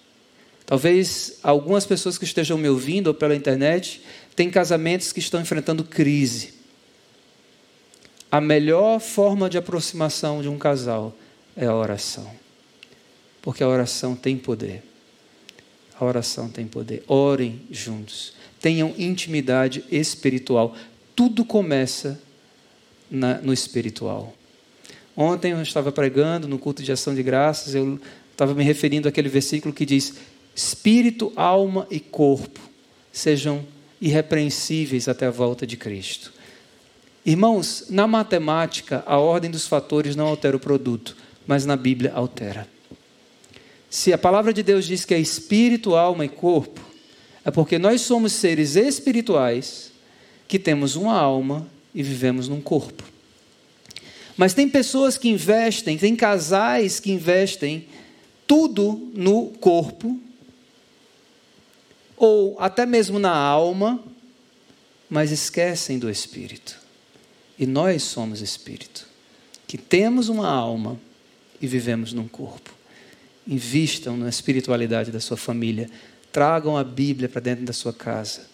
Talvez 0.66 1.38
algumas 1.42 1.84
pessoas 1.84 2.16
que 2.16 2.24
estejam 2.24 2.57
me 2.57 2.68
ouvindo 2.68 3.09
ou 3.09 3.14
pela 3.14 3.34
internet 3.34 4.03
têm 4.34 4.51
casamentos 4.51 5.12
que 5.12 5.18
estão 5.18 5.40
enfrentando 5.40 5.84
crise. 5.84 6.55
A 8.30 8.40
melhor 8.40 9.01
forma 9.01 9.51
de 9.51 9.59
aproximação 9.59 10.42
de 10.42 10.49
um 10.49 10.59
casal 10.59 11.14
é 11.57 11.66
a 11.66 11.74
oração. 11.74 12.30
Porque 13.42 13.62
a 13.62 13.68
oração 13.68 14.16
tem 14.16 14.36
poder. 14.36 14.82
A 15.99 16.05
oração 16.05 16.49
tem 16.49 16.66
poder. 16.66 17.05
Orem 17.07 17.61
juntos 17.70 18.32
tenham 18.61 18.95
intimidade 18.97 19.84
espiritual. 19.90 20.74
Tudo 21.14 21.45
começa 21.45 22.18
na, 23.11 23.34
no 23.34 23.53
espiritual. 23.53 24.34
Ontem 25.14 25.53
eu 25.53 25.61
estava 25.61 25.92
pregando 25.92 26.49
no 26.49 26.59
culto 26.59 26.82
de 26.82 26.90
ação 26.90 27.14
de 27.14 27.22
graças, 27.22 27.74
eu 27.74 28.01
estava 28.35 28.53
me 28.53 28.64
referindo 28.64 29.09
àquele 29.09 29.28
versículo 29.28 29.72
que 29.72 29.87
diz: 29.87 30.14
Espírito, 30.55 31.32
alma 31.37 31.87
e 31.91 31.99
corpo 31.99 32.61
sejam 33.12 33.64
irrepreensíveis 34.01 35.09
até 35.09 35.26
a 35.26 35.30
volta 35.30 35.66
de 35.66 35.76
Cristo. 35.76 36.32
Irmãos, 37.24 37.87
na 37.89 38.07
matemática, 38.07 39.03
a 39.07 39.16
ordem 39.16 39.51
dos 39.51 39.66
fatores 39.66 40.14
não 40.14 40.26
altera 40.26 40.57
o 40.57 40.61
produto, 40.61 41.16
mas 41.47 41.64
na 41.64 41.76
Bíblia 41.76 42.12
altera. 42.12 42.68
Se 43.89 44.12
a 44.12 44.18
palavra 44.18 44.53
de 44.53 44.62
Deus 44.62 44.85
diz 44.85 45.05
que 45.05 45.14
é 45.14 45.18
espírito, 45.18 45.95
alma 45.95 46.24
e 46.24 46.28
corpo, 46.28 46.80
é 47.45 47.51
porque 47.51 47.78
nós 47.78 48.01
somos 48.01 48.32
seres 48.32 48.74
espirituais 48.74 49.93
que 50.49 50.59
temos 50.59 50.97
uma 50.97 51.16
alma 51.16 51.66
e 51.95 52.03
vivemos 52.03 52.49
num 52.49 52.61
corpo. 52.61 53.05
Mas 54.37 54.53
tem 54.53 54.68
pessoas 54.68 55.16
que 55.16 55.28
investem, 55.28 55.97
tem 55.97 56.16
casais 56.16 56.99
que 56.99 57.12
investem 57.12 57.87
tudo 58.47 59.11
no 59.14 59.47
corpo, 59.61 60.20
ou 62.16 62.57
até 62.61 62.86
mesmo 62.86 63.18
na 63.18 63.34
alma, 63.34 64.03
mas 65.09 65.30
esquecem 65.30 65.99
do 65.99 66.11
espírito. 66.11 66.80
E 67.59 67.66
nós 67.66 68.03
somos 68.03 68.40
espírito, 68.40 69.07
que 69.66 69.78
temos 69.78 70.28
uma 70.28 70.49
alma 70.49 70.99
e 71.61 71.66
vivemos 71.66 72.12
num 72.12 72.28
corpo. 72.28 72.72
Invistam 73.47 74.16
na 74.16 74.28
espiritualidade 74.28 75.11
da 75.11 75.20
sua 75.20 75.36
família, 75.36 75.90
Tragam 76.34 76.76
a 76.76 76.82
Bíblia 76.82 77.28
para 77.28 77.40
dentro 77.40 77.64
da 77.64 77.72
sua 77.72 77.92
casa. 77.92 78.49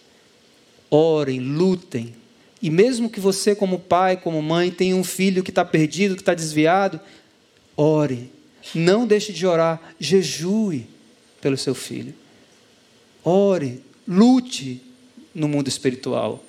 Orem, 0.87 1.39
lutem. 1.39 2.13
E 2.61 2.69
mesmo 2.69 3.09
que 3.09 3.19
você, 3.19 3.55
como 3.55 3.79
pai, 3.79 4.17
como 4.17 4.39
mãe, 4.39 4.69
tenha 4.69 4.95
um 4.95 5.03
filho 5.03 5.41
que 5.41 5.49
está 5.49 5.65
perdido, 5.65 6.13
que 6.13 6.21
está 6.21 6.35
desviado, 6.35 6.99
ore. 7.75 8.31
Não 8.75 9.05
deixe 9.05 9.33
de 9.33 9.45
orar. 9.45 9.79
Jejue 9.99 10.87
pelo 11.41 11.57
seu 11.57 11.73
filho. 11.73 12.13
Ore, 13.23 13.81
lute 14.07 14.81
no 15.33 15.47
mundo 15.47 15.67
espiritual. 15.67 16.43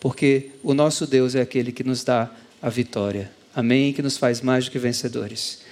Porque 0.00 0.50
o 0.62 0.74
nosso 0.74 1.06
Deus 1.06 1.34
é 1.34 1.40
aquele 1.40 1.72
que 1.72 1.84
nos 1.84 2.04
dá 2.04 2.30
a 2.60 2.68
vitória. 2.68 3.30
Amém? 3.54 3.92
Que 3.92 4.02
nos 4.02 4.18
faz 4.18 4.40
mais 4.40 4.64
do 4.64 4.70
que 4.70 4.78
vencedores. 4.78 5.62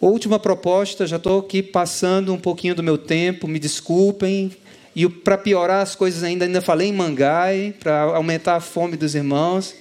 Última 0.00 0.38
proposta, 0.38 1.06
já 1.06 1.16
estou 1.16 1.40
aqui 1.40 1.62
passando 1.62 2.32
um 2.32 2.38
pouquinho 2.38 2.74
do 2.74 2.82
meu 2.82 2.98
tempo, 2.98 3.48
me 3.48 3.58
desculpem. 3.58 4.54
E 4.94 5.08
para 5.08 5.36
piorar 5.36 5.82
as 5.82 5.94
coisas 5.94 6.22
ainda, 6.22 6.44
ainda 6.44 6.60
falei 6.60 6.88
em 6.88 6.92
mangai, 6.92 7.74
para 7.80 8.02
aumentar 8.02 8.56
a 8.56 8.60
fome 8.60 8.96
dos 8.96 9.14
irmãos. 9.14 9.74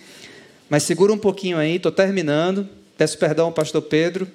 Mas 0.69 0.83
segura 0.83 1.13
um 1.13 1.17
pouquinho 1.17 1.57
aí, 1.57 1.75
estou 1.75 1.91
terminando. 1.91 2.67
Peço 2.97 3.17
perdão 3.17 3.47
ao 3.47 3.51
pastor 3.51 3.81
Pedro 3.81 4.27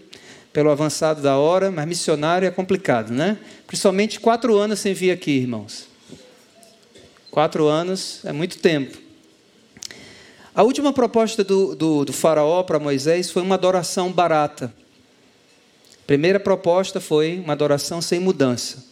pelo 0.53 0.70
avançado 0.70 1.22
da 1.22 1.36
hora, 1.36 1.70
mas 1.70 1.86
missionário 1.86 2.46
é 2.46 2.51
complicado, 2.51 3.12
né? 3.12 3.38
Principalmente 3.66 4.18
quatro 4.18 4.57
anos 4.57 4.80
sem 4.80 4.92
vir 4.94 5.11
aqui, 5.11 5.30
irmãos. 5.30 5.86
Quatro 7.30 7.68
anos 7.68 8.20
é 8.24 8.32
muito 8.32 8.59
tempo. 8.59 8.98
A 10.53 10.64
última 10.64 10.92
proposta 10.92 11.44
do, 11.44 11.76
do, 11.76 12.05
do 12.05 12.12
faraó 12.12 12.62
para 12.64 12.78
Moisés 12.80 13.30
foi 13.30 13.42
uma 13.42 13.55
adoração 13.55 14.11
barata. 14.11 14.74
Primeira 16.07 16.40
proposta 16.40 17.01
foi 17.01 17.38
uma 17.38 17.53
adoração 17.53 18.03
sem 18.03 18.18
mudança. 18.18 18.84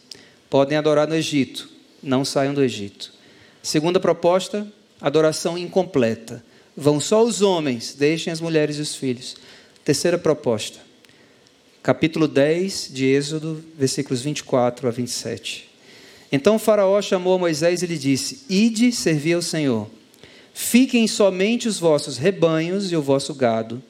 Podem 0.49 0.77
adorar 0.77 1.07
no 1.07 1.15
Egito, 1.15 1.69
não 2.01 2.23
saiam 2.23 2.53
do 2.53 2.63
Egito. 2.63 3.13
Segunda 3.61 3.99
proposta, 3.99 4.65
adoração 5.01 5.57
incompleta. 5.57 6.41
Vão 6.77 6.97
só 6.99 7.21
os 7.21 7.41
homens, 7.41 7.93
deixem 7.93 8.31
as 8.31 8.39
mulheres 8.39 8.77
e 8.77 8.81
os 8.81 8.95
filhos. 8.95 9.35
Terceira 9.83 10.17
proposta, 10.17 10.79
capítulo 11.81 12.27
10 12.27 12.89
de 12.91 13.05
Êxodo, 13.05 13.63
versículos 13.77 14.21
24 14.21 14.87
a 14.87 14.91
27. 14.91 15.69
Então 16.31 16.55
o 16.55 16.59
Faraó 16.59 17.01
chamou 17.01 17.39
Moisés 17.39 17.81
e 17.81 17.87
lhe 17.87 17.97
disse: 17.97 18.43
Ide 18.49 18.91
servir 18.91 19.33
ao 19.33 19.41
Senhor. 19.41 19.89
Fiquem 20.53 21.07
somente 21.07 21.67
os 21.67 21.79
vossos 21.79 22.17
rebanhos 22.17 22.91
e 22.91 22.95
o 22.95 23.01
vosso 23.01 23.33
gado. 23.33 23.81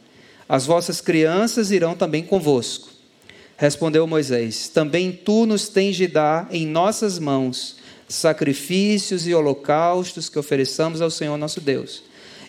As 0.48 0.66
vossas 0.66 1.02
crianças 1.02 1.72
irão 1.72 1.96
também 1.96 2.24
convosco. 2.24 2.90
Respondeu 3.58 4.06
Moisés: 4.08 4.70
Também 4.70 5.12
tu 5.12 5.46
nos 5.46 5.68
tens 5.68 5.96
de 5.96 6.08
dar 6.08 6.48
em 6.52 6.66
nossas 6.66 7.20
mãos 7.20 7.78
sacrifícios 8.08 9.28
e 9.28 9.34
holocaustos 9.34 10.30
que 10.30 10.40
ofereçamos 10.40 11.02
ao 11.02 11.12
Senhor 11.12 11.38
nosso 11.38 11.60
Deus. 11.60 12.04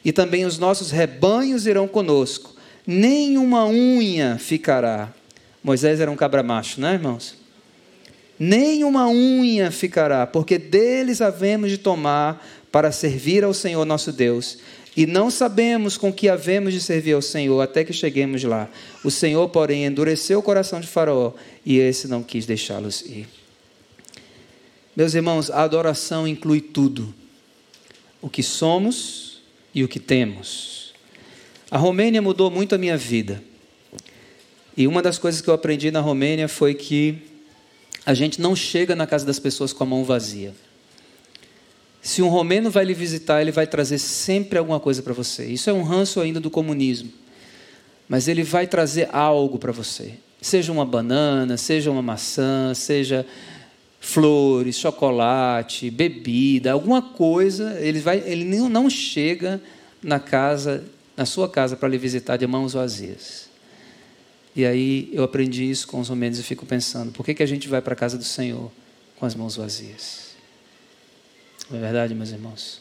E 0.05 0.13
também 0.13 0.47
os 0.47 0.59
nossos 0.59 0.91
rebanhos 0.91 1.67
irão 1.67 1.87
conosco, 1.87 2.55
nem 2.87 3.37
uma 3.37 3.67
unha 3.67 4.39
ficará. 4.39 5.13
Moisés 5.63 6.01
era 6.01 6.11
um 6.11 6.17
cabra 6.17 6.43
macho, 6.43 6.81
né, 6.81 6.95
irmãos? 6.95 7.37
Nem 8.39 8.85
uma 8.85 9.09
unha 9.09 9.71
ficará, 9.71 10.27
porque 10.27 10.57
deles 10.57 11.21
havemos 11.21 11.71
de 11.71 11.79
tomar 11.79 12.47
para 12.73 12.91
servir 12.91 13.45
ao 13.45 13.53
Senhor 13.53 13.85
nosso 13.85 14.13
Deus 14.13 14.59
e 14.97 15.07
não 15.07 15.31
sabemos 15.31 15.97
com 15.97 16.13
que 16.13 16.29
havemos 16.29 16.73
de 16.73 16.81
servir 16.81 17.13
ao 17.13 17.23
Senhor 17.23 17.61
até 17.61 17.85
que 17.85 17.93
cheguemos 17.93 18.43
lá. 18.43 18.69
O 19.05 19.11
Senhor, 19.11 19.49
porém, 19.51 19.85
endureceu 19.85 20.39
o 20.39 20.43
coração 20.43 20.81
de 20.81 20.87
Faraó 20.87 21.33
e 21.65 21.79
esse 21.79 22.09
não 22.09 22.23
quis 22.23 22.47
deixá-los 22.47 23.03
ir. 23.03 23.29
Meus 24.97 25.15
irmãos, 25.15 25.51
a 25.51 25.63
adoração 25.63 26.27
inclui 26.27 26.61
tudo: 26.61 27.15
o 28.21 28.29
que 28.29 28.43
somos 28.43 29.41
e 29.75 29.85
o 29.85 29.89
que 29.89 30.01
temos. 30.01 30.93
A 31.71 31.79
Romênia 31.79 32.21
mudou 32.21 32.51
muito 32.51 32.75
a 32.75 32.79
minha 32.79 32.97
vida. 32.97 33.43
E 34.77 34.87
uma 34.87 35.03
das 35.03 35.19
coisas 35.19 35.41
que 35.41 35.49
eu 35.49 35.55
aprendi 35.55 35.91
na 35.91 36.01
Romênia 36.01 36.49
foi 36.49 36.75
que 36.75 37.19
a 38.07 38.15
gente 38.15 38.41
não 38.41 38.57
chega 38.57 38.97
na 38.97 39.07
casa 39.07 39.27
das 39.27 39.39
pessoas 39.39 39.73
com 39.73 39.83
a 39.85 39.87
mão 39.87 40.05
vazia. 40.05 40.55
Se 42.01 42.23
um 42.23 42.29
romeno 42.29 42.71
vai 42.71 42.85
lhe 42.85 42.95
visitar, 42.95 43.43
ele 43.43 43.53
vai 43.53 43.67
trazer 43.67 43.99
sempre 43.99 44.59
alguma 44.59 44.81
coisa 44.81 45.03
para 45.03 45.13
você. 45.13 45.45
Isso 45.47 45.69
é 45.69 45.73
um 45.73 45.83
ranço 45.83 46.21
ainda 46.21 46.41
do 46.41 46.51
comunismo. 46.51 47.13
mas 48.09 48.27
ele 48.27 48.43
vai 48.43 48.67
trazer 48.67 49.09
algo 49.13 49.57
para 49.57 49.71
você. 49.71 50.15
Seja 50.41 50.73
uma 50.73 50.85
banana, 50.85 51.57
seja 51.57 51.91
uma 51.91 52.03
maçã, 52.03 52.73
seja 52.75 53.25
flores, 54.01 54.77
chocolate, 54.79 55.91
bebida, 55.91 56.73
alguma 56.73 57.03
coisa, 57.03 57.79
ele 57.79 58.01
vai, 58.01 58.19
ele 58.27 58.45
não 58.45 58.89
chega 58.89 59.61
na 60.03 60.19
casa, 60.19 60.83
na 61.15 61.27
sua 61.27 61.49
casa 61.49 61.77
para 61.77 61.89
lhe 61.89 61.99
visitar 61.99 62.39
de 62.39 62.47
mãos 62.47 62.73
vazias. 62.73 63.50
E 64.55 64.65
aí 64.65 65.09
eu 65.13 65.23
aprendi 65.23 65.71
isso 65.71 65.87
com 65.87 66.01
os 66.01 66.09
romanos 66.09 66.39
e 66.39 66.43
fico 66.43 66.67
pensando, 66.67 67.13
por 67.13 67.25
que, 67.25 67.35
que 67.35 67.43
a 67.43 67.47
gente 67.47 67.69
vai 67.69 67.81
para 67.81 67.93
a 67.93 67.97
casa 67.97 68.19
do 68.19 68.25
Senhor 68.25 68.71
com 69.17 69.27
as 69.27 69.35
mãos 69.35 69.57
vazias? 69.57 70.31
Não 71.71 71.79
é 71.79 71.81
verdade, 71.81 72.15
meus 72.15 72.31
irmãos? 72.31 72.81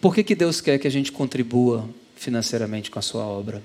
Por 0.00 0.14
que, 0.14 0.22
que 0.22 0.34
Deus 0.34 0.60
quer 0.60 0.78
que 0.78 0.86
a 0.86 0.90
gente 0.90 1.10
contribua 1.10 1.88
financeiramente 2.14 2.90
com 2.90 2.98
a 2.98 3.02
sua 3.02 3.24
obra? 3.24 3.62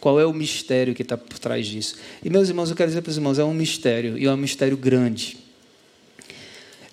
Qual 0.00 0.20
é 0.20 0.24
o 0.24 0.32
mistério 0.32 0.94
que 0.94 1.02
está 1.02 1.16
por 1.16 1.38
trás 1.38 1.66
disso? 1.66 1.96
E, 2.24 2.30
meus 2.30 2.48
irmãos, 2.48 2.70
eu 2.70 2.76
quero 2.76 2.88
dizer 2.88 3.02
para 3.02 3.10
os 3.10 3.16
irmãos: 3.16 3.38
é 3.38 3.44
um 3.44 3.52
mistério, 3.52 4.16
e 4.16 4.26
é 4.26 4.32
um 4.32 4.36
mistério 4.36 4.76
grande. 4.76 5.38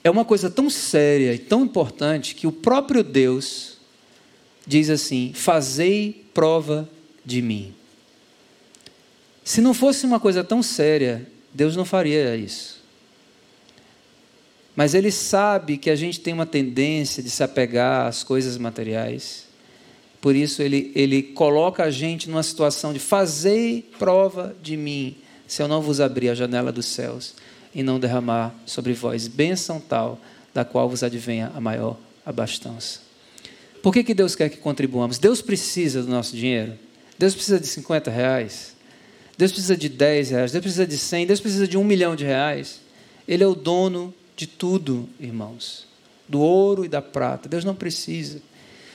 É 0.04 0.10
uma 0.10 0.26
coisa 0.26 0.50
tão 0.50 0.70
séria 0.70 1.34
e 1.34 1.40
tão 1.40 1.64
importante 1.64 2.36
que 2.36 2.48
o 2.48 2.52
próprio 2.52 3.04
Deus 3.04 3.78
diz 4.66 4.90
assim: 4.90 5.32
Fazei 5.34 6.26
prova 6.34 6.90
de 7.24 7.42
mim. 7.42 7.74
Se 9.46 9.62
não 9.62 9.74
fosse 9.74 10.06
uma 10.06 10.20
coisa 10.20 10.44
tão 10.44 10.62
séria, 10.62 11.26
Deus 11.54 11.78
não 11.78 11.86
faria 11.86 12.36
isso. 12.36 12.84
Mas 14.76 14.94
Ele 14.94 15.10
sabe 15.12 15.78
que 15.78 15.90
a 15.90 15.96
gente 15.96 16.20
tem 16.20 16.34
uma 16.34 16.46
tendência 16.46 17.24
de 17.24 17.30
se 17.30 17.42
apegar 17.42 18.08
às 18.08 18.24
coisas 18.24 18.58
materiais 18.58 19.46
por 20.26 20.36
isso 20.36 20.64
ele, 20.64 20.92
ele 20.96 21.22
coloca 21.22 21.84
a 21.84 21.92
gente 21.92 22.28
numa 22.28 22.42
situação 22.42 22.92
de 22.92 22.98
fazei 22.98 23.88
prova 24.00 24.56
de 24.60 24.76
mim, 24.76 25.16
se 25.46 25.62
eu 25.62 25.68
não 25.68 25.84
vos 25.84 26.02
abrir 26.02 26.30
a 26.30 26.34
janela 26.34 26.72
dos 26.72 26.88
céus 26.88 27.36
e 27.76 27.84
não 27.84 28.00
derramar 28.00 28.52
sobre 28.66 28.94
vós 28.94 29.28
bênção 29.28 29.80
tal, 29.80 30.20
da 30.52 30.66
qual 30.66 30.90
vos 30.90 31.04
advenha 31.04 31.52
a 31.54 31.62
maior 31.62 31.96
abastança. 32.26 33.02
Por 33.84 33.94
que, 33.94 34.04
que 34.04 34.16
Deus 34.16 34.34
quer 34.34 34.50
que 34.50 34.58
contribuamos? 34.58 35.20
Deus 35.20 35.44
precisa 35.44 36.02
do 36.02 36.10
nosso 36.10 36.36
dinheiro. 36.36 36.74
Deus 37.20 37.36
precisa 37.36 37.60
de 37.60 37.68
50 37.68 38.10
reais. 38.10 38.75
Deus 39.38 39.52
precisa 39.52 39.76
de 39.76 39.90
10 39.90 40.30
reais. 40.32 40.52
Deus 40.52 40.62
precisa 40.62 40.88
de 40.88 40.98
100. 40.98 41.28
Deus 41.28 41.40
precisa 41.40 41.68
de 41.68 41.78
um 41.78 41.84
milhão 41.84 42.16
de 42.16 42.24
reais. 42.24 42.82
Ele 43.28 43.44
é 43.44 43.48
o 43.48 43.56
dono 43.56 44.14
de 44.36 44.48
tudo, 44.48 45.10
irmãos. 45.20 45.88
Do 46.28 46.40
ouro 46.40 46.86
e 46.86 46.88
da 46.88 47.02
prata. 47.02 47.50
Deus 47.50 47.66
não 47.66 47.76
precisa. 47.76 48.42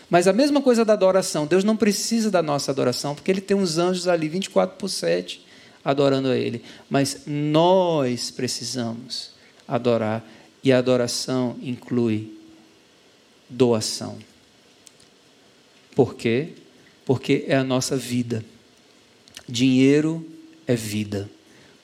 Mas 0.08 0.26
a 0.26 0.32
mesma 0.32 0.60
coisa 0.60 0.84
da 0.84 0.94
adoração. 0.94 1.46
Deus 1.46 1.62
não 1.62 1.76
precisa 1.76 2.30
da 2.30 2.42
nossa 2.42 2.70
adoração, 2.70 3.14
porque 3.14 3.30
Ele 3.30 3.40
tem 3.40 3.56
uns 3.56 3.78
anjos 3.78 4.08
ali 4.08 4.28
24 4.28 4.76
por 4.76 4.88
7 4.88 5.46
adorando 5.84 6.28
a 6.28 6.36
Ele. 6.36 6.62
Mas 6.88 7.22
nós 7.26 8.30
precisamos 8.30 9.30
adorar. 9.66 10.24
E 10.62 10.72
a 10.72 10.78
adoração 10.78 11.56
inclui 11.62 12.34
doação. 13.48 14.18
Por 15.94 16.14
quê? 16.14 16.50
Porque 17.06 17.44
é 17.48 17.56
a 17.56 17.64
nossa 17.64 17.96
vida. 17.96 18.44
Dinheiro 19.48 20.24
é 20.72 20.76
vida. 20.76 21.28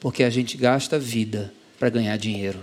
Porque 0.01 0.23
a 0.23 0.31
gente 0.31 0.57
gasta 0.57 0.99
vida 0.99 1.53
para 1.79 1.89
ganhar 1.89 2.17
dinheiro. 2.17 2.59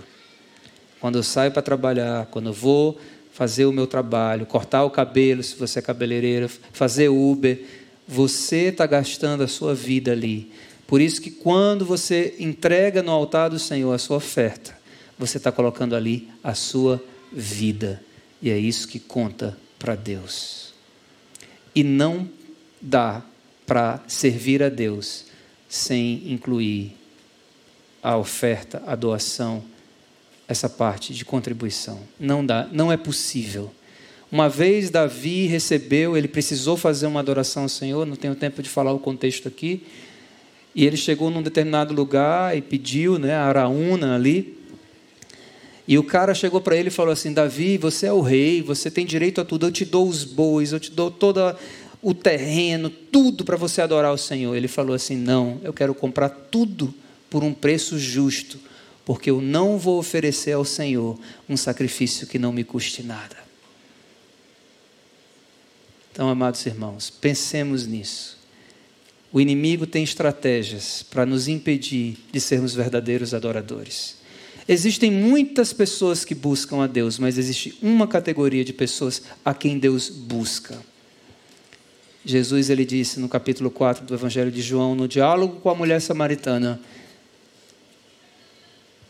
Quando 1.00 1.16
eu 1.16 1.22
saio 1.22 1.50
para 1.52 1.62
trabalhar, 1.62 2.26
quando 2.26 2.46
eu 2.46 2.52
vou 2.52 2.98
fazer 3.32 3.66
o 3.66 3.72
meu 3.72 3.86
trabalho, 3.86 4.46
cortar 4.46 4.84
o 4.84 4.90
cabelo 4.90 5.42
se 5.42 5.56
você 5.56 5.80
é 5.80 5.82
cabeleireira, 5.82 6.48
fazer 6.72 7.08
Uber, 7.08 7.62
você 8.06 8.68
está 8.68 8.86
gastando 8.86 9.42
a 9.42 9.48
sua 9.48 9.74
vida 9.74 10.12
ali. 10.12 10.52
Por 10.86 11.00
isso 11.00 11.20
que 11.20 11.30
quando 11.30 11.84
você 11.84 12.34
entrega 12.38 13.02
no 13.02 13.10
altar 13.10 13.50
do 13.50 13.58
Senhor 13.58 13.92
a 13.92 13.98
sua 13.98 14.18
oferta, 14.18 14.78
você 15.18 15.38
está 15.38 15.50
colocando 15.50 15.96
ali 15.96 16.28
a 16.42 16.54
sua 16.54 17.02
vida. 17.32 18.02
E 18.40 18.50
é 18.50 18.58
isso 18.58 18.86
que 18.86 18.98
conta 18.98 19.56
para 19.78 19.94
Deus. 19.94 20.72
E 21.74 21.82
não 21.82 22.28
dá 22.80 23.22
para 23.66 24.00
servir 24.06 24.62
a 24.62 24.68
Deus 24.68 25.26
sem 25.74 26.22
incluir 26.32 26.92
a 28.00 28.16
oferta, 28.16 28.80
a 28.86 28.94
doação 28.94 29.60
essa 30.46 30.68
parte 30.68 31.12
de 31.12 31.24
contribuição. 31.24 31.98
Não 32.20 32.46
dá, 32.46 32.68
não 32.70 32.92
é 32.92 32.96
possível. 32.96 33.72
Uma 34.30 34.48
vez 34.48 34.88
Davi 34.88 35.46
recebeu, 35.46 36.16
ele 36.16 36.28
precisou 36.28 36.76
fazer 36.76 37.06
uma 37.06 37.18
adoração 37.18 37.64
ao 37.64 37.68
Senhor, 37.68 38.06
não 38.06 38.14
tenho 38.14 38.36
tempo 38.36 38.62
de 38.62 38.68
falar 38.68 38.92
o 38.92 39.00
contexto 39.00 39.48
aqui. 39.48 39.82
E 40.76 40.86
ele 40.86 40.96
chegou 40.96 41.28
num 41.28 41.42
determinado 41.42 41.92
lugar 41.92 42.56
e 42.56 42.62
pediu, 42.62 43.18
né, 43.18 43.34
a 43.34 43.44
Araúna 43.44 44.14
ali. 44.14 44.56
E 45.88 45.98
o 45.98 46.04
cara 46.04 46.34
chegou 46.34 46.60
para 46.60 46.76
ele 46.76 46.88
e 46.88 46.92
falou 46.92 47.12
assim: 47.12 47.32
Davi, 47.32 47.78
você 47.78 48.06
é 48.06 48.12
o 48.12 48.20
rei, 48.20 48.62
você 48.62 48.90
tem 48.90 49.04
direito 49.04 49.40
a 49.40 49.44
tudo. 49.44 49.66
Eu 49.66 49.72
te 49.72 49.84
dou 49.84 50.08
os 50.08 50.22
bois, 50.24 50.72
eu 50.72 50.78
te 50.78 50.92
dou 50.92 51.10
todo 51.10 51.40
o 52.04 52.14
terreno, 52.14 52.88
tudo 52.88 53.44
para 53.44 53.56
você 53.56 53.80
adorar 53.80 54.12
o 54.12 54.18
Senhor. 54.18 54.54
Ele 54.54 54.68
falou 54.68 54.94
assim: 54.94 55.16
Não, 55.16 55.60
eu 55.64 55.72
quero 55.72 55.94
comprar 55.94 56.28
tudo 56.28 56.94
por 57.28 57.42
um 57.42 57.52
preço 57.52 57.98
justo 57.98 58.60
porque 59.04 59.30
eu 59.30 59.40
não 59.40 59.78
vou 59.78 59.98
oferecer 59.98 60.52
ao 60.52 60.64
Senhor 60.64 61.18
um 61.48 61.56
sacrifício 61.56 62.26
que 62.26 62.38
não 62.38 62.52
me 62.52 62.64
custe 62.64 63.02
nada. 63.02 63.36
Então, 66.10 66.28
amados 66.28 66.64
irmãos, 66.64 67.10
pensemos 67.10 67.86
nisso. 67.86 68.38
O 69.32 69.40
inimigo 69.40 69.86
tem 69.86 70.04
estratégias 70.04 71.02
para 71.02 71.26
nos 71.26 71.48
impedir 71.48 72.16
de 72.30 72.40
sermos 72.40 72.74
verdadeiros 72.74 73.34
adoradores. 73.34 74.16
Existem 74.66 75.10
muitas 75.10 75.72
pessoas 75.72 76.24
que 76.24 76.34
buscam 76.34 76.82
a 76.82 76.86
Deus, 76.86 77.18
mas 77.18 77.36
existe 77.36 77.76
uma 77.82 78.06
categoria 78.06 78.64
de 78.64 78.72
pessoas 78.72 79.22
a 79.44 79.52
quem 79.52 79.78
Deus 79.78 80.08
busca. 80.08 80.80
Jesus 82.24 82.70
ele 82.70 82.84
disse 82.84 83.20
no 83.20 83.28
capítulo 83.28 83.70
4 83.70 84.06
do 84.06 84.14
Evangelho 84.14 84.50
de 84.50 84.62
João, 84.62 84.94
no 84.94 85.06
diálogo 85.06 85.60
com 85.60 85.68
a 85.68 85.74
mulher 85.74 86.00
samaritana, 86.00 86.80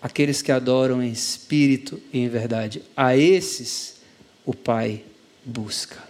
aqueles 0.03 0.43
que 0.43 0.51
adoram 0.51 1.03
em 1.03 1.13
espírito 1.13 2.01
e 2.13 2.19
em 2.19 2.29
verdade. 2.29 2.83
A 2.97 3.17
esses 3.17 3.97
o 4.45 4.53
Pai 4.53 5.05
busca. 5.45 6.03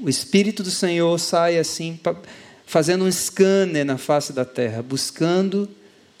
O 0.00 0.08
Espírito 0.08 0.62
do 0.62 0.70
Senhor 0.70 1.18
sai 1.18 1.58
assim, 1.58 1.98
fazendo 2.66 3.04
um 3.04 3.10
scanner 3.10 3.84
na 3.84 3.96
face 3.96 4.32
da 4.32 4.44
terra, 4.44 4.82
buscando 4.82 5.70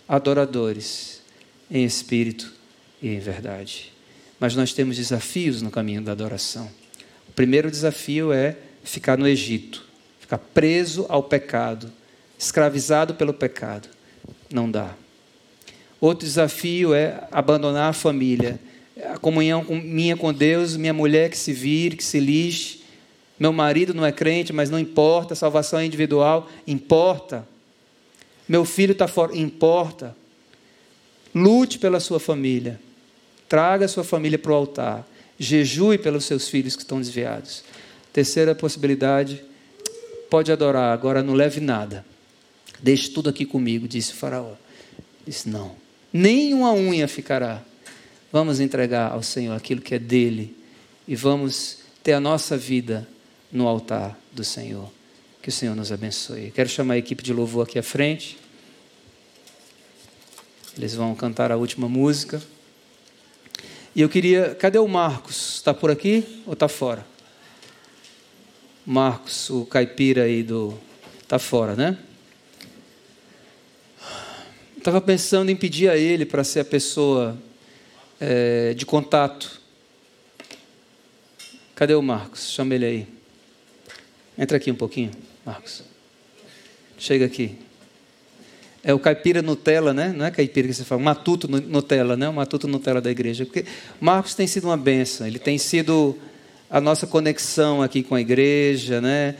adoradores 0.08 1.20
em 1.70 1.84
espírito 1.84 2.52
e 3.02 3.08
em 3.08 3.18
verdade. 3.18 3.92
Mas 4.38 4.54
nós 4.54 4.72
temos 4.72 4.96
desafios 4.96 5.60
no 5.60 5.70
caminho 5.70 6.00
da 6.00 6.12
adoração. 6.12 6.70
O 7.28 7.32
primeiro 7.32 7.70
desafio 7.70 8.32
é 8.32 8.56
ficar 8.84 9.18
no 9.18 9.26
Egito, 9.26 9.84
ficar 10.20 10.38
preso 10.38 11.06
ao 11.08 11.22
pecado, 11.22 11.90
escravizado 12.38 13.14
pelo 13.14 13.32
pecado. 13.32 13.88
Não 14.52 14.70
dá. 14.70 14.94
Outro 16.00 16.26
desafio 16.26 16.94
é 16.94 17.26
abandonar 17.32 17.90
a 17.90 17.94
família. 17.94 18.60
A 19.12 19.18
comunhão 19.18 19.64
minha 19.64 20.16
com 20.16 20.32
Deus, 20.32 20.76
minha 20.76 20.92
mulher 20.92 21.30
que 21.30 21.38
se 21.38 21.52
vire, 21.52 21.96
que 21.96 22.04
se 22.04 22.20
lixe. 22.20 22.84
Meu 23.38 23.52
marido 23.52 23.92
não 23.92 24.04
é 24.04 24.12
crente, 24.12 24.52
mas 24.52 24.70
não 24.70 24.78
importa, 24.78 25.32
a 25.32 25.36
salvação 25.36 25.78
é 25.78 25.86
individual, 25.86 26.48
importa. 26.66 27.48
Meu 28.46 28.64
filho 28.64 28.92
está 28.92 29.08
fora, 29.08 29.36
importa. 29.36 30.14
Lute 31.34 31.78
pela 31.78 31.98
sua 31.98 32.20
família. 32.20 32.78
Traga 33.48 33.86
a 33.86 33.88
sua 33.88 34.04
família 34.04 34.38
para 34.38 34.52
o 34.52 34.54
altar. 34.54 35.08
Jejue 35.38 35.98
pelos 35.98 36.26
seus 36.26 36.48
filhos 36.48 36.76
que 36.76 36.82
estão 36.82 37.00
desviados. 37.00 37.64
Terceira 38.14 38.54
possibilidade, 38.54 39.44
pode 40.30 40.50
adorar, 40.50 40.94
agora 40.94 41.22
não 41.22 41.34
leve 41.34 41.60
nada. 41.60 42.06
Deixe 42.80 43.10
tudo 43.10 43.28
aqui 43.28 43.44
comigo, 43.44 43.86
disse 43.86 44.14
faraó. 44.14 44.54
Disse, 45.26 45.50
não 45.50 45.84
nem 46.14 46.54
uma 46.54 46.72
unha 46.72 47.08
ficará. 47.08 47.60
Vamos 48.30 48.60
entregar 48.60 49.10
ao 49.10 49.22
Senhor 49.22 49.52
aquilo 49.52 49.80
que 49.80 49.96
é 49.96 49.98
dele 49.98 50.56
e 51.08 51.16
vamos 51.16 51.78
ter 52.04 52.12
a 52.12 52.20
nossa 52.20 52.56
vida 52.56 53.06
no 53.50 53.66
altar 53.66 54.16
do 54.32 54.44
Senhor. 54.44 54.88
Que 55.42 55.48
o 55.48 55.52
Senhor 55.52 55.74
nos 55.74 55.90
abençoe. 55.90 56.52
Quero 56.52 56.68
chamar 56.68 56.94
a 56.94 56.98
equipe 56.98 57.20
de 57.20 57.32
louvor 57.32 57.66
aqui 57.66 57.80
à 57.80 57.82
frente. 57.82 58.38
Eles 60.78 60.94
vão 60.94 61.14
cantar 61.16 61.50
a 61.50 61.56
última 61.56 61.88
música. 61.88 62.40
E 63.94 64.00
eu 64.00 64.08
queria. 64.08 64.54
Cadê 64.54 64.78
o 64.78 64.86
Marcos? 64.86 65.56
Está 65.56 65.74
por 65.74 65.90
aqui 65.90 66.42
ou 66.46 66.52
está 66.52 66.68
fora? 66.68 67.04
Marcos, 68.86 69.48
o 69.48 69.64
caipira 69.64 70.24
aí 70.24 70.42
do. 70.42 70.78
Está 71.22 71.38
fora, 71.38 71.74
né? 71.74 71.96
Estava 74.76 75.00
pensando 75.00 75.50
em 75.50 75.56
pedir 75.56 75.88
a 75.88 75.96
ele 75.96 76.26
para 76.26 76.44
ser 76.44 76.60
a 76.60 76.64
pessoa 76.64 77.38
é, 78.20 78.74
de 78.74 78.84
contato. 78.84 79.58
Cadê 81.74 81.94
o 81.94 82.02
Marcos? 82.02 82.50
Chama 82.50 82.74
ele 82.74 82.84
aí. 82.84 83.06
Entra 84.36 84.58
aqui 84.58 84.70
um 84.70 84.76
pouquinho, 84.76 85.10
Marcos. 85.46 85.82
Chega 86.98 87.24
aqui. 87.24 87.56
É 88.82 88.92
o 88.92 88.98
caipira 88.98 89.40
Nutella, 89.40 89.94
né? 89.94 90.12
Não 90.14 90.26
é 90.26 90.30
caipira 90.30 90.68
que 90.68 90.74
você 90.74 90.84
fala, 90.84 91.00
matuto 91.00 91.48
Nutella, 91.48 92.18
né? 92.18 92.28
O 92.28 92.34
matuto 92.34 92.68
Nutella 92.68 93.00
da 93.00 93.10
igreja. 93.10 93.46
Porque 93.46 93.64
Marcos 93.98 94.34
tem 94.34 94.46
sido 94.46 94.64
uma 94.64 94.76
benção, 94.76 95.26
ele 95.26 95.38
tem 95.38 95.56
sido 95.56 96.18
a 96.70 96.80
nossa 96.80 97.06
conexão 97.06 97.82
aqui 97.82 98.02
com 98.02 98.14
a 98.14 98.20
igreja, 98.20 99.00
né? 99.00 99.36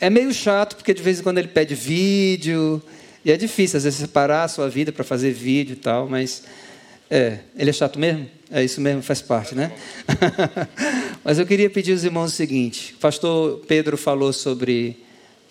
É 0.00 0.10
meio 0.10 0.32
chato, 0.32 0.76
porque 0.76 0.92
de 0.92 1.02
vez 1.02 1.20
em 1.20 1.22
quando 1.22 1.38
ele 1.38 1.48
pede 1.48 1.74
vídeo, 1.74 2.82
e 3.24 3.32
é 3.32 3.36
difícil, 3.36 3.78
às 3.78 3.84
vezes, 3.84 3.98
separar 3.98 4.44
a 4.44 4.48
sua 4.48 4.68
vida 4.68 4.92
para 4.92 5.02
fazer 5.02 5.32
vídeo 5.32 5.72
e 5.72 5.76
tal, 5.76 6.08
mas 6.08 6.44
é, 7.10 7.38
ele 7.56 7.70
é 7.70 7.72
chato 7.72 7.98
mesmo? 7.98 8.28
É 8.50 8.62
isso 8.62 8.80
mesmo, 8.80 9.02
faz 9.02 9.20
parte, 9.20 9.54
né? 9.54 9.72
mas 11.24 11.38
eu 11.38 11.46
queria 11.46 11.68
pedir 11.68 11.92
aos 11.92 12.04
irmãos 12.04 12.32
o 12.32 12.36
seguinte: 12.36 12.94
o 12.94 12.98
pastor 12.98 13.64
Pedro 13.66 13.96
falou 13.96 14.32
sobre 14.32 15.02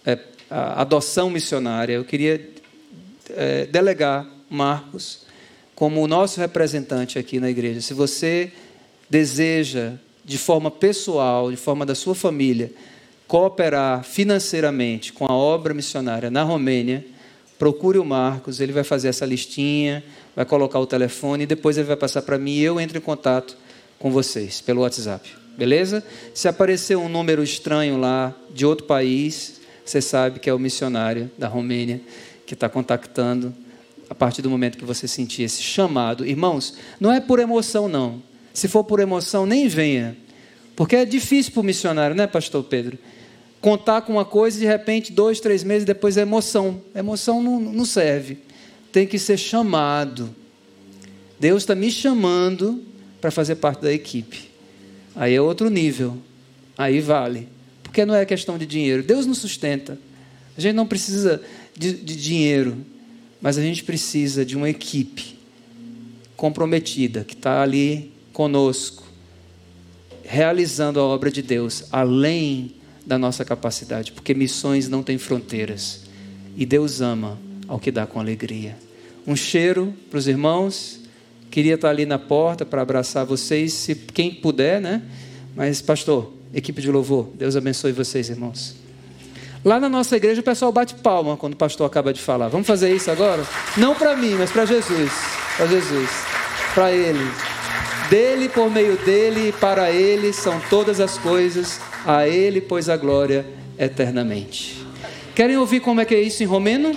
é, 0.06 0.18
a 0.50 0.82
adoção 0.82 1.30
missionária. 1.30 1.94
Eu 1.94 2.06
queria 2.06 2.50
é, 3.32 3.66
delegar 3.66 4.26
Marcos 4.50 5.26
como 5.74 6.02
o 6.02 6.08
nosso 6.08 6.40
representante 6.40 7.20
aqui 7.20 7.40
na 7.40 7.50
igreja. 7.50 7.82
Se 7.82 7.94
você 7.94 8.52
deseja, 9.10 9.94
de 10.26 10.38
forma 10.38 10.72
pessoal, 10.72 11.52
de 11.52 11.58
forma 11.58 11.86
da 11.86 11.94
sua 11.94 12.16
família, 12.16 12.72
cooperar 13.28 14.04
financeiramente 14.04 15.14
com 15.14 15.26
a 15.26 15.34
obra 15.34 15.74
missionária 15.74 16.32
na 16.32 16.44
Romênia, 16.44 17.06
procure 17.60 18.00
o 18.00 18.04
Marcos, 18.04 18.60
ele 18.60 18.74
vai 18.74 18.84
fazer 18.84 19.08
essa 19.08 19.26
listinha, 19.26 20.04
vai 20.36 20.46
colocar 20.46 20.80
o 20.80 20.88
telefone 20.88 21.44
e 21.44 21.48
depois 21.48 21.78
ele 21.78 21.88
vai 21.88 21.96
passar 21.96 22.24
para 22.24 22.38
mim 22.38 22.56
e 22.56 22.64
eu 22.64 22.80
entro 22.80 22.98
em 22.98 23.02
contato 23.02 23.56
com 24.00 24.12
vocês 24.12 24.62
pelo 24.62 24.82
WhatsApp. 24.82 25.30
Beleza? 25.58 26.04
Se 26.34 26.48
aparecer 26.48 26.98
um 26.98 27.08
número 27.08 27.42
estranho 27.42 27.98
lá 27.98 28.34
de 28.54 28.66
outro 28.66 28.86
país, 28.86 29.62
você 29.86 30.02
sabe 30.02 30.40
que 30.40 30.50
é 30.50 30.54
o 30.54 30.60
missionário 30.60 31.32
da 31.38 31.48
Romênia 31.48 32.02
que 32.46 32.54
está 32.56 32.68
contactando 32.68 33.54
a 34.10 34.14
partir 34.14 34.42
do 34.42 34.50
momento 34.50 34.78
que 34.78 34.86
você 34.86 35.08
sentir 35.08 35.44
esse 35.44 35.62
chamado. 35.62 36.26
Irmãos, 36.26 36.76
não 37.00 37.12
é 37.12 37.20
por 37.20 37.40
emoção, 37.40 37.88
não. 37.88 38.22
Se 38.56 38.70
for 38.70 38.86
por 38.86 39.02
emoção, 39.02 39.46
nem 39.46 39.68
venha. 39.68 40.16
Porque 40.78 40.96
é 40.96 41.04
difícil 41.04 41.52
para 41.52 41.60
o 41.60 41.64
missionário, 41.64 42.16
né, 42.16 42.26
Pastor 42.26 42.64
Pedro? 42.64 42.98
Contar 43.60 44.02
com 44.04 44.14
uma 44.14 44.24
coisa 44.24 44.58
e 44.58 44.62
de 44.62 44.66
repente, 44.66 45.12
dois, 45.12 45.42
três 45.42 45.62
meses 45.62 45.86
depois 45.86 46.16
é 46.16 46.22
emoção. 46.22 46.82
Emoção 46.96 47.44
não, 47.44 47.60
não 47.60 47.84
serve. 47.84 48.38
Tem 48.94 49.06
que 49.06 49.20
ser 49.20 49.38
chamado. 49.38 50.34
Deus 51.38 51.64
está 51.64 51.76
me 51.76 51.92
chamando 51.92 52.82
para 53.20 53.30
fazer 53.30 53.56
parte 53.56 53.82
da 53.82 53.92
equipe. 53.92 54.50
Aí 55.14 55.36
é 55.36 55.42
outro 55.42 55.70
nível. 55.70 56.18
Aí 56.78 57.02
vale. 57.02 57.50
Porque 57.84 58.06
não 58.06 58.16
é 58.16 58.26
questão 58.26 58.58
de 58.58 58.66
dinheiro. 58.66 59.04
Deus 59.04 59.26
nos 59.26 59.40
sustenta. 59.40 60.00
A 60.58 60.62
gente 60.62 60.76
não 60.76 60.88
precisa 60.88 61.42
de, 61.76 61.92
de 61.92 62.16
dinheiro, 62.16 62.78
mas 63.42 63.58
a 63.58 63.62
gente 63.62 63.84
precisa 63.84 64.46
de 64.46 64.56
uma 64.56 64.70
equipe 64.70 65.38
comprometida, 66.38 67.26
que 67.26 67.34
está 67.34 67.62
ali 67.62 68.15
conosco, 68.36 69.02
realizando 70.26 71.00
a 71.00 71.04
obra 71.04 71.32
de 71.32 71.42
Deus, 71.42 71.86
além 71.90 72.76
da 73.06 73.18
nossa 73.18 73.46
capacidade, 73.46 74.12
porque 74.12 74.34
missões 74.34 74.90
não 74.90 75.02
têm 75.02 75.18
fronteiras. 75.18 76.02
E 76.58 76.66
Deus 76.66 77.00
ama 77.00 77.40
ao 77.66 77.80
que 77.80 77.92
dá 77.92 78.06
com 78.06 78.20
alegria. 78.20 78.78
Um 79.26 79.38
cheiro 79.38 79.94
para 80.10 80.20
os 80.20 80.28
irmãos. 80.28 81.00
Queria 81.50 81.76
estar 81.76 81.90
ali 81.90 82.06
na 82.06 82.20
porta 82.20 82.66
para 82.66 82.82
abraçar 82.82 83.26
vocês, 83.26 83.72
se 83.72 83.96
quem 83.96 84.34
puder, 84.34 84.82
né? 84.82 85.02
Mas, 85.56 85.82
pastor, 85.82 86.34
equipe 86.54 86.82
de 86.82 86.92
louvor, 86.92 87.30
Deus 87.36 87.56
abençoe 87.56 87.94
vocês, 87.94 88.30
irmãos. 88.30 88.76
Lá 89.64 89.80
na 89.80 89.88
nossa 89.88 90.18
igreja 90.18 90.42
o 90.42 90.44
pessoal 90.44 90.74
bate 90.74 90.96
palma 90.96 91.38
quando 91.38 91.54
o 91.54 91.58
pastor 91.58 91.88
acaba 91.88 92.12
de 92.12 92.20
falar. 92.20 92.50
Vamos 92.50 92.68
fazer 92.68 92.94
isso 92.94 93.10
agora? 93.10 93.48
Não 93.78 93.96
para 93.96 94.18
mim, 94.18 94.36
mas 94.38 94.52
para 94.52 94.66
Jesus. 94.66 95.12
Para 95.56 95.68
Jesus. 95.68 96.10
Para 96.74 96.92
Ele. 96.92 97.55
Dele, 98.10 98.50
por 98.50 98.70
meio 98.70 98.98
dele, 98.98 99.54
para 99.60 99.92
Ele 99.92 100.32
são 100.34 100.60
todas 100.70 101.00
as 101.00 101.18
coisas. 101.18 101.80
A 102.06 102.28
Ele, 102.28 102.62
pois 102.62 102.90
a 102.90 102.98
glória 102.98 103.46
eternamente. 103.78 104.86
Querem 105.34 105.58
ouvir 105.58 105.80
como 105.80 106.00
é 106.00 106.06
que 106.06 106.16
é 106.16 106.22
isso 106.22 106.44
em 106.44 106.46
romeno? 106.46 106.94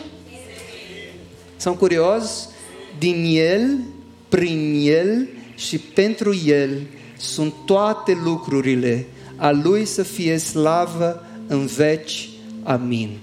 São 1.58 1.76
curiosos? 1.76 2.50
Diniel, 2.98 3.80
priniel 4.28 5.28
și 5.56 5.78
pentru 5.78 6.34
el 6.46 6.80
sunt 7.16 7.54
toate 7.64 8.18
lucrurile. 8.24 9.06
A 9.36 9.50
lui 9.50 9.84
să 9.84 10.02
fie 10.02 10.38
slavă 10.38 11.26
în 11.46 11.66
veci 11.66 12.28
Amém. 12.68 13.20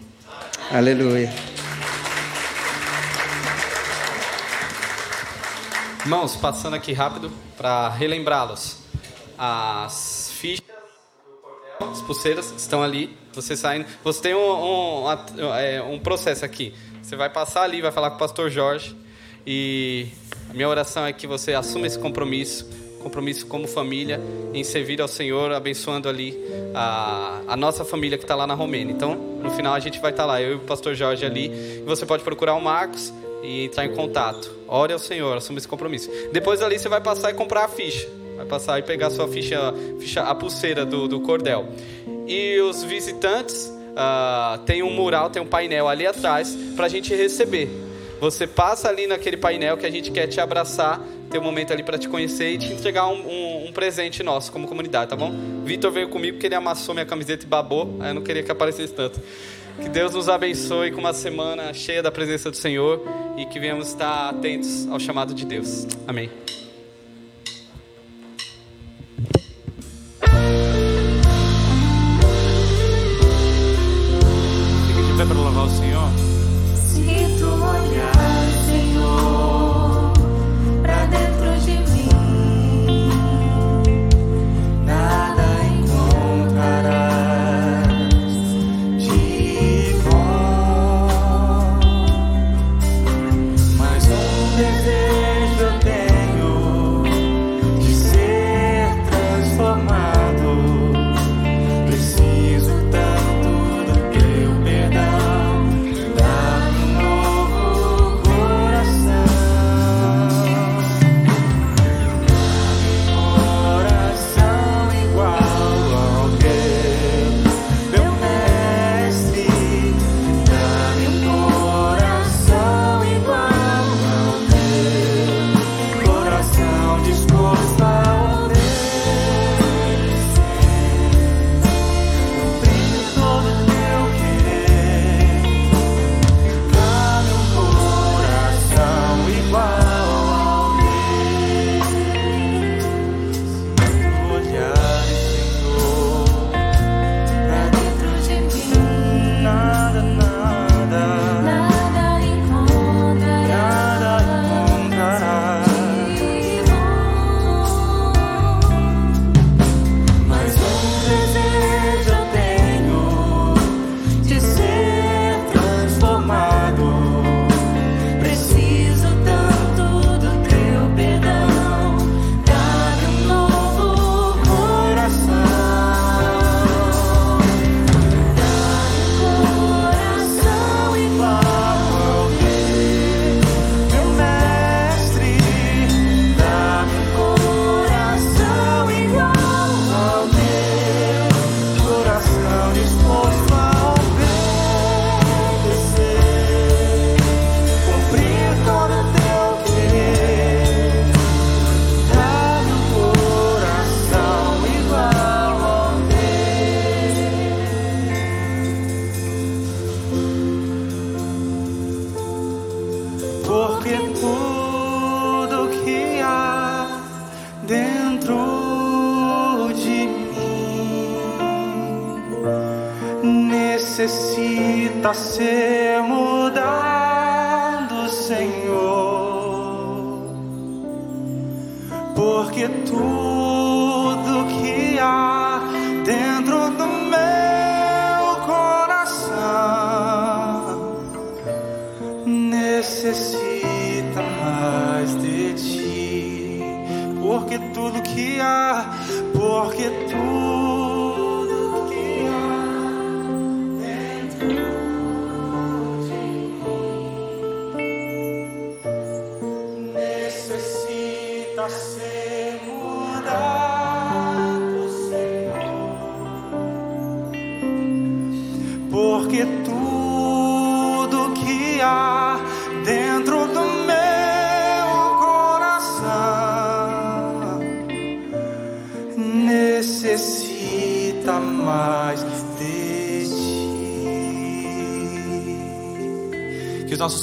Aleluia. 0.72 1.30
Irmãos, 6.06 6.36
passando 6.36 6.76
aqui 6.76 6.94
rápido 6.94 7.32
para 7.58 7.90
relembrá-los. 7.90 8.78
As 9.36 10.30
fichas 10.34 10.64
as 11.80 12.00
pulseiras 12.04 12.54
estão 12.56 12.84
ali. 12.84 13.18
Você 13.34 13.58
saindo. 13.58 13.88
Você 14.04 14.22
tem 14.22 14.36
um, 14.36 15.08
um, 15.08 15.52
é, 15.58 15.82
um 15.82 15.98
processo 15.98 16.46
aqui. 16.46 16.76
Você 17.02 17.16
vai 17.16 17.28
passar 17.28 17.64
ali, 17.64 17.82
vai 17.82 17.92
falar 17.92 18.12
com 18.12 18.18
o 18.18 18.20
pastor 18.20 18.52
Jorge. 18.52 18.96
E 19.48 20.10
a 20.48 20.54
minha 20.54 20.70
oração 20.70 21.08
é 21.08 21.12
que 21.12 21.26
você 21.26 21.56
assuma 21.56 21.88
esse 21.88 21.98
compromisso 21.98 22.70
compromisso 23.02 23.46
como 23.46 23.68
família 23.68 24.20
em 24.52 24.64
servir 24.64 25.00
ao 25.00 25.08
Senhor, 25.08 25.52
abençoando 25.52 26.10
ali 26.10 26.36
a, 26.74 27.42
a 27.48 27.56
nossa 27.56 27.86
família 27.86 28.18
que 28.18 28.24
está 28.24 28.34
lá 28.34 28.48
na 28.48 28.56
Romênia. 28.56 28.92
Então, 28.92 29.16
no 29.16 29.52
final 29.52 29.76
a 29.76 29.80
gente 29.80 30.00
vai 30.00 30.10
estar 30.10 30.24
tá 30.24 30.28
lá, 30.28 30.42
eu 30.42 30.54
e 30.54 30.56
o 30.56 30.60
pastor 30.62 30.96
Jorge 30.96 31.24
ali. 31.24 31.84
Você 31.86 32.04
pode 32.04 32.24
procurar 32.24 32.56
o 32.56 32.62
Marcos 32.62 33.14
e 33.46 33.66
entrar 33.66 33.86
em 33.86 33.94
contato. 33.94 34.52
Ore 34.68 34.94
ao 34.94 35.00
Senhor, 35.00 35.38
assuma 35.38 35.60
esse 35.60 35.68
compromisso. 35.68 36.10
Depois 36.32 36.62
ali 36.62 36.80
você 36.80 36.90
vai 36.90 37.02
passar 37.02 37.32
e 37.32 37.34
comprar 37.34 37.66
a 37.66 37.68
ficha. 37.68 38.08
Vai 38.36 38.46
passar 38.46 38.80
e 38.80 38.84
pegar 38.84 39.08
a 39.08 39.12
sua 39.12 39.28
ficha, 39.28 39.74
ficha 40.00 40.22
a 40.22 40.36
pulseira 40.36 40.86
do, 40.86 41.08
do 41.08 41.22
cordel. 41.22 41.68
E 42.28 42.60
os 42.60 42.84
visitantes, 42.84 43.72
uh, 43.92 44.58
tem 44.66 44.84
um 44.84 44.92
mural, 44.92 45.30
tem 45.30 45.42
um 45.42 45.48
painel 45.48 45.88
ali 45.88 46.06
atrás 46.06 46.56
para 46.76 46.88
a 46.88 46.90
gente 46.90 47.14
receber. 47.14 47.70
Você 48.20 48.48
passa 48.48 48.90
ali 48.90 49.08
naquele 49.08 49.38
painel 49.38 49.78
que 49.78 49.86
a 49.86 49.92
gente 49.92 50.10
quer 50.12 50.28
te 50.28 50.42
abraçar 50.42 51.02
ter 51.30 51.40
um 51.40 51.44
momento 51.44 51.74
ali 51.74 51.84
para 51.84 51.98
te 51.98 52.08
conhecer 52.08 52.54
e 52.54 52.58
te 52.58 52.72
entregar 52.72 53.08
um, 53.08 53.28
um, 53.28 53.68
um, 53.68 53.72
presente 53.72 54.24
nosso 54.24 54.52
como 54.52 54.68
comunidade, 54.68 55.10
tá 55.10 55.16
bom? 55.16 55.34
Vitor 55.64 55.92
veio 55.92 56.08
comigo 56.08 56.36
porque 56.36 56.48
ele 56.48 56.56
amassou 56.56 56.94
minha 56.94 57.06
camiseta 57.06 57.46
e 57.46 57.48
babou, 57.48 57.98
aí 58.00 58.12
eu 58.12 58.14
não 58.14 58.22
queria 58.22 58.44
que 58.44 58.52
aparecesse 58.52 58.94
tanto. 58.94 59.20
Que 59.82 59.90
Deus 59.90 60.14
nos 60.14 60.30
abençoe 60.30 60.92
com 60.92 61.00
uma 61.00 61.14
semana 61.14 61.74
cheia 61.74 62.02
da 62.02 62.12
presença 62.12 62.50
do 62.50 62.56
Senhor 62.58 63.02
e 63.38 63.46
que 63.46 63.60
venhamos 63.60 63.90
estar 63.90 64.30
atentos 64.30 64.88
ao 64.90 65.00
chamado 65.00 65.34
de 65.34 65.46
Deus. 65.46 65.86
Amém. 66.08 66.30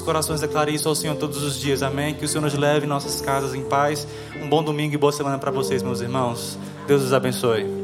Corações 0.03 0.41
declarem 0.41 0.75
isso 0.75 0.89
ao 0.89 0.95
Senhor 0.95 1.17
todos 1.17 1.43
os 1.43 1.59
dias, 1.59 1.83
amém? 1.83 2.15
Que 2.15 2.25
o 2.25 2.29
Senhor 2.29 2.43
nos 2.43 2.55
leve 2.55 2.87
em 2.87 2.89
nossas 2.89 3.21
casas 3.21 3.55
em 3.55 3.63
paz. 3.63 4.07
Um 4.41 4.49
bom 4.49 4.63
domingo 4.63 4.95
e 4.95 4.99
boa 4.99 5.13
semana 5.13 5.39
para 5.39 5.51
vocês, 5.51 5.83
meus 5.83 6.01
irmãos. 6.01 6.59
Deus 6.87 7.03
os 7.03 7.13
abençoe. 7.13 7.82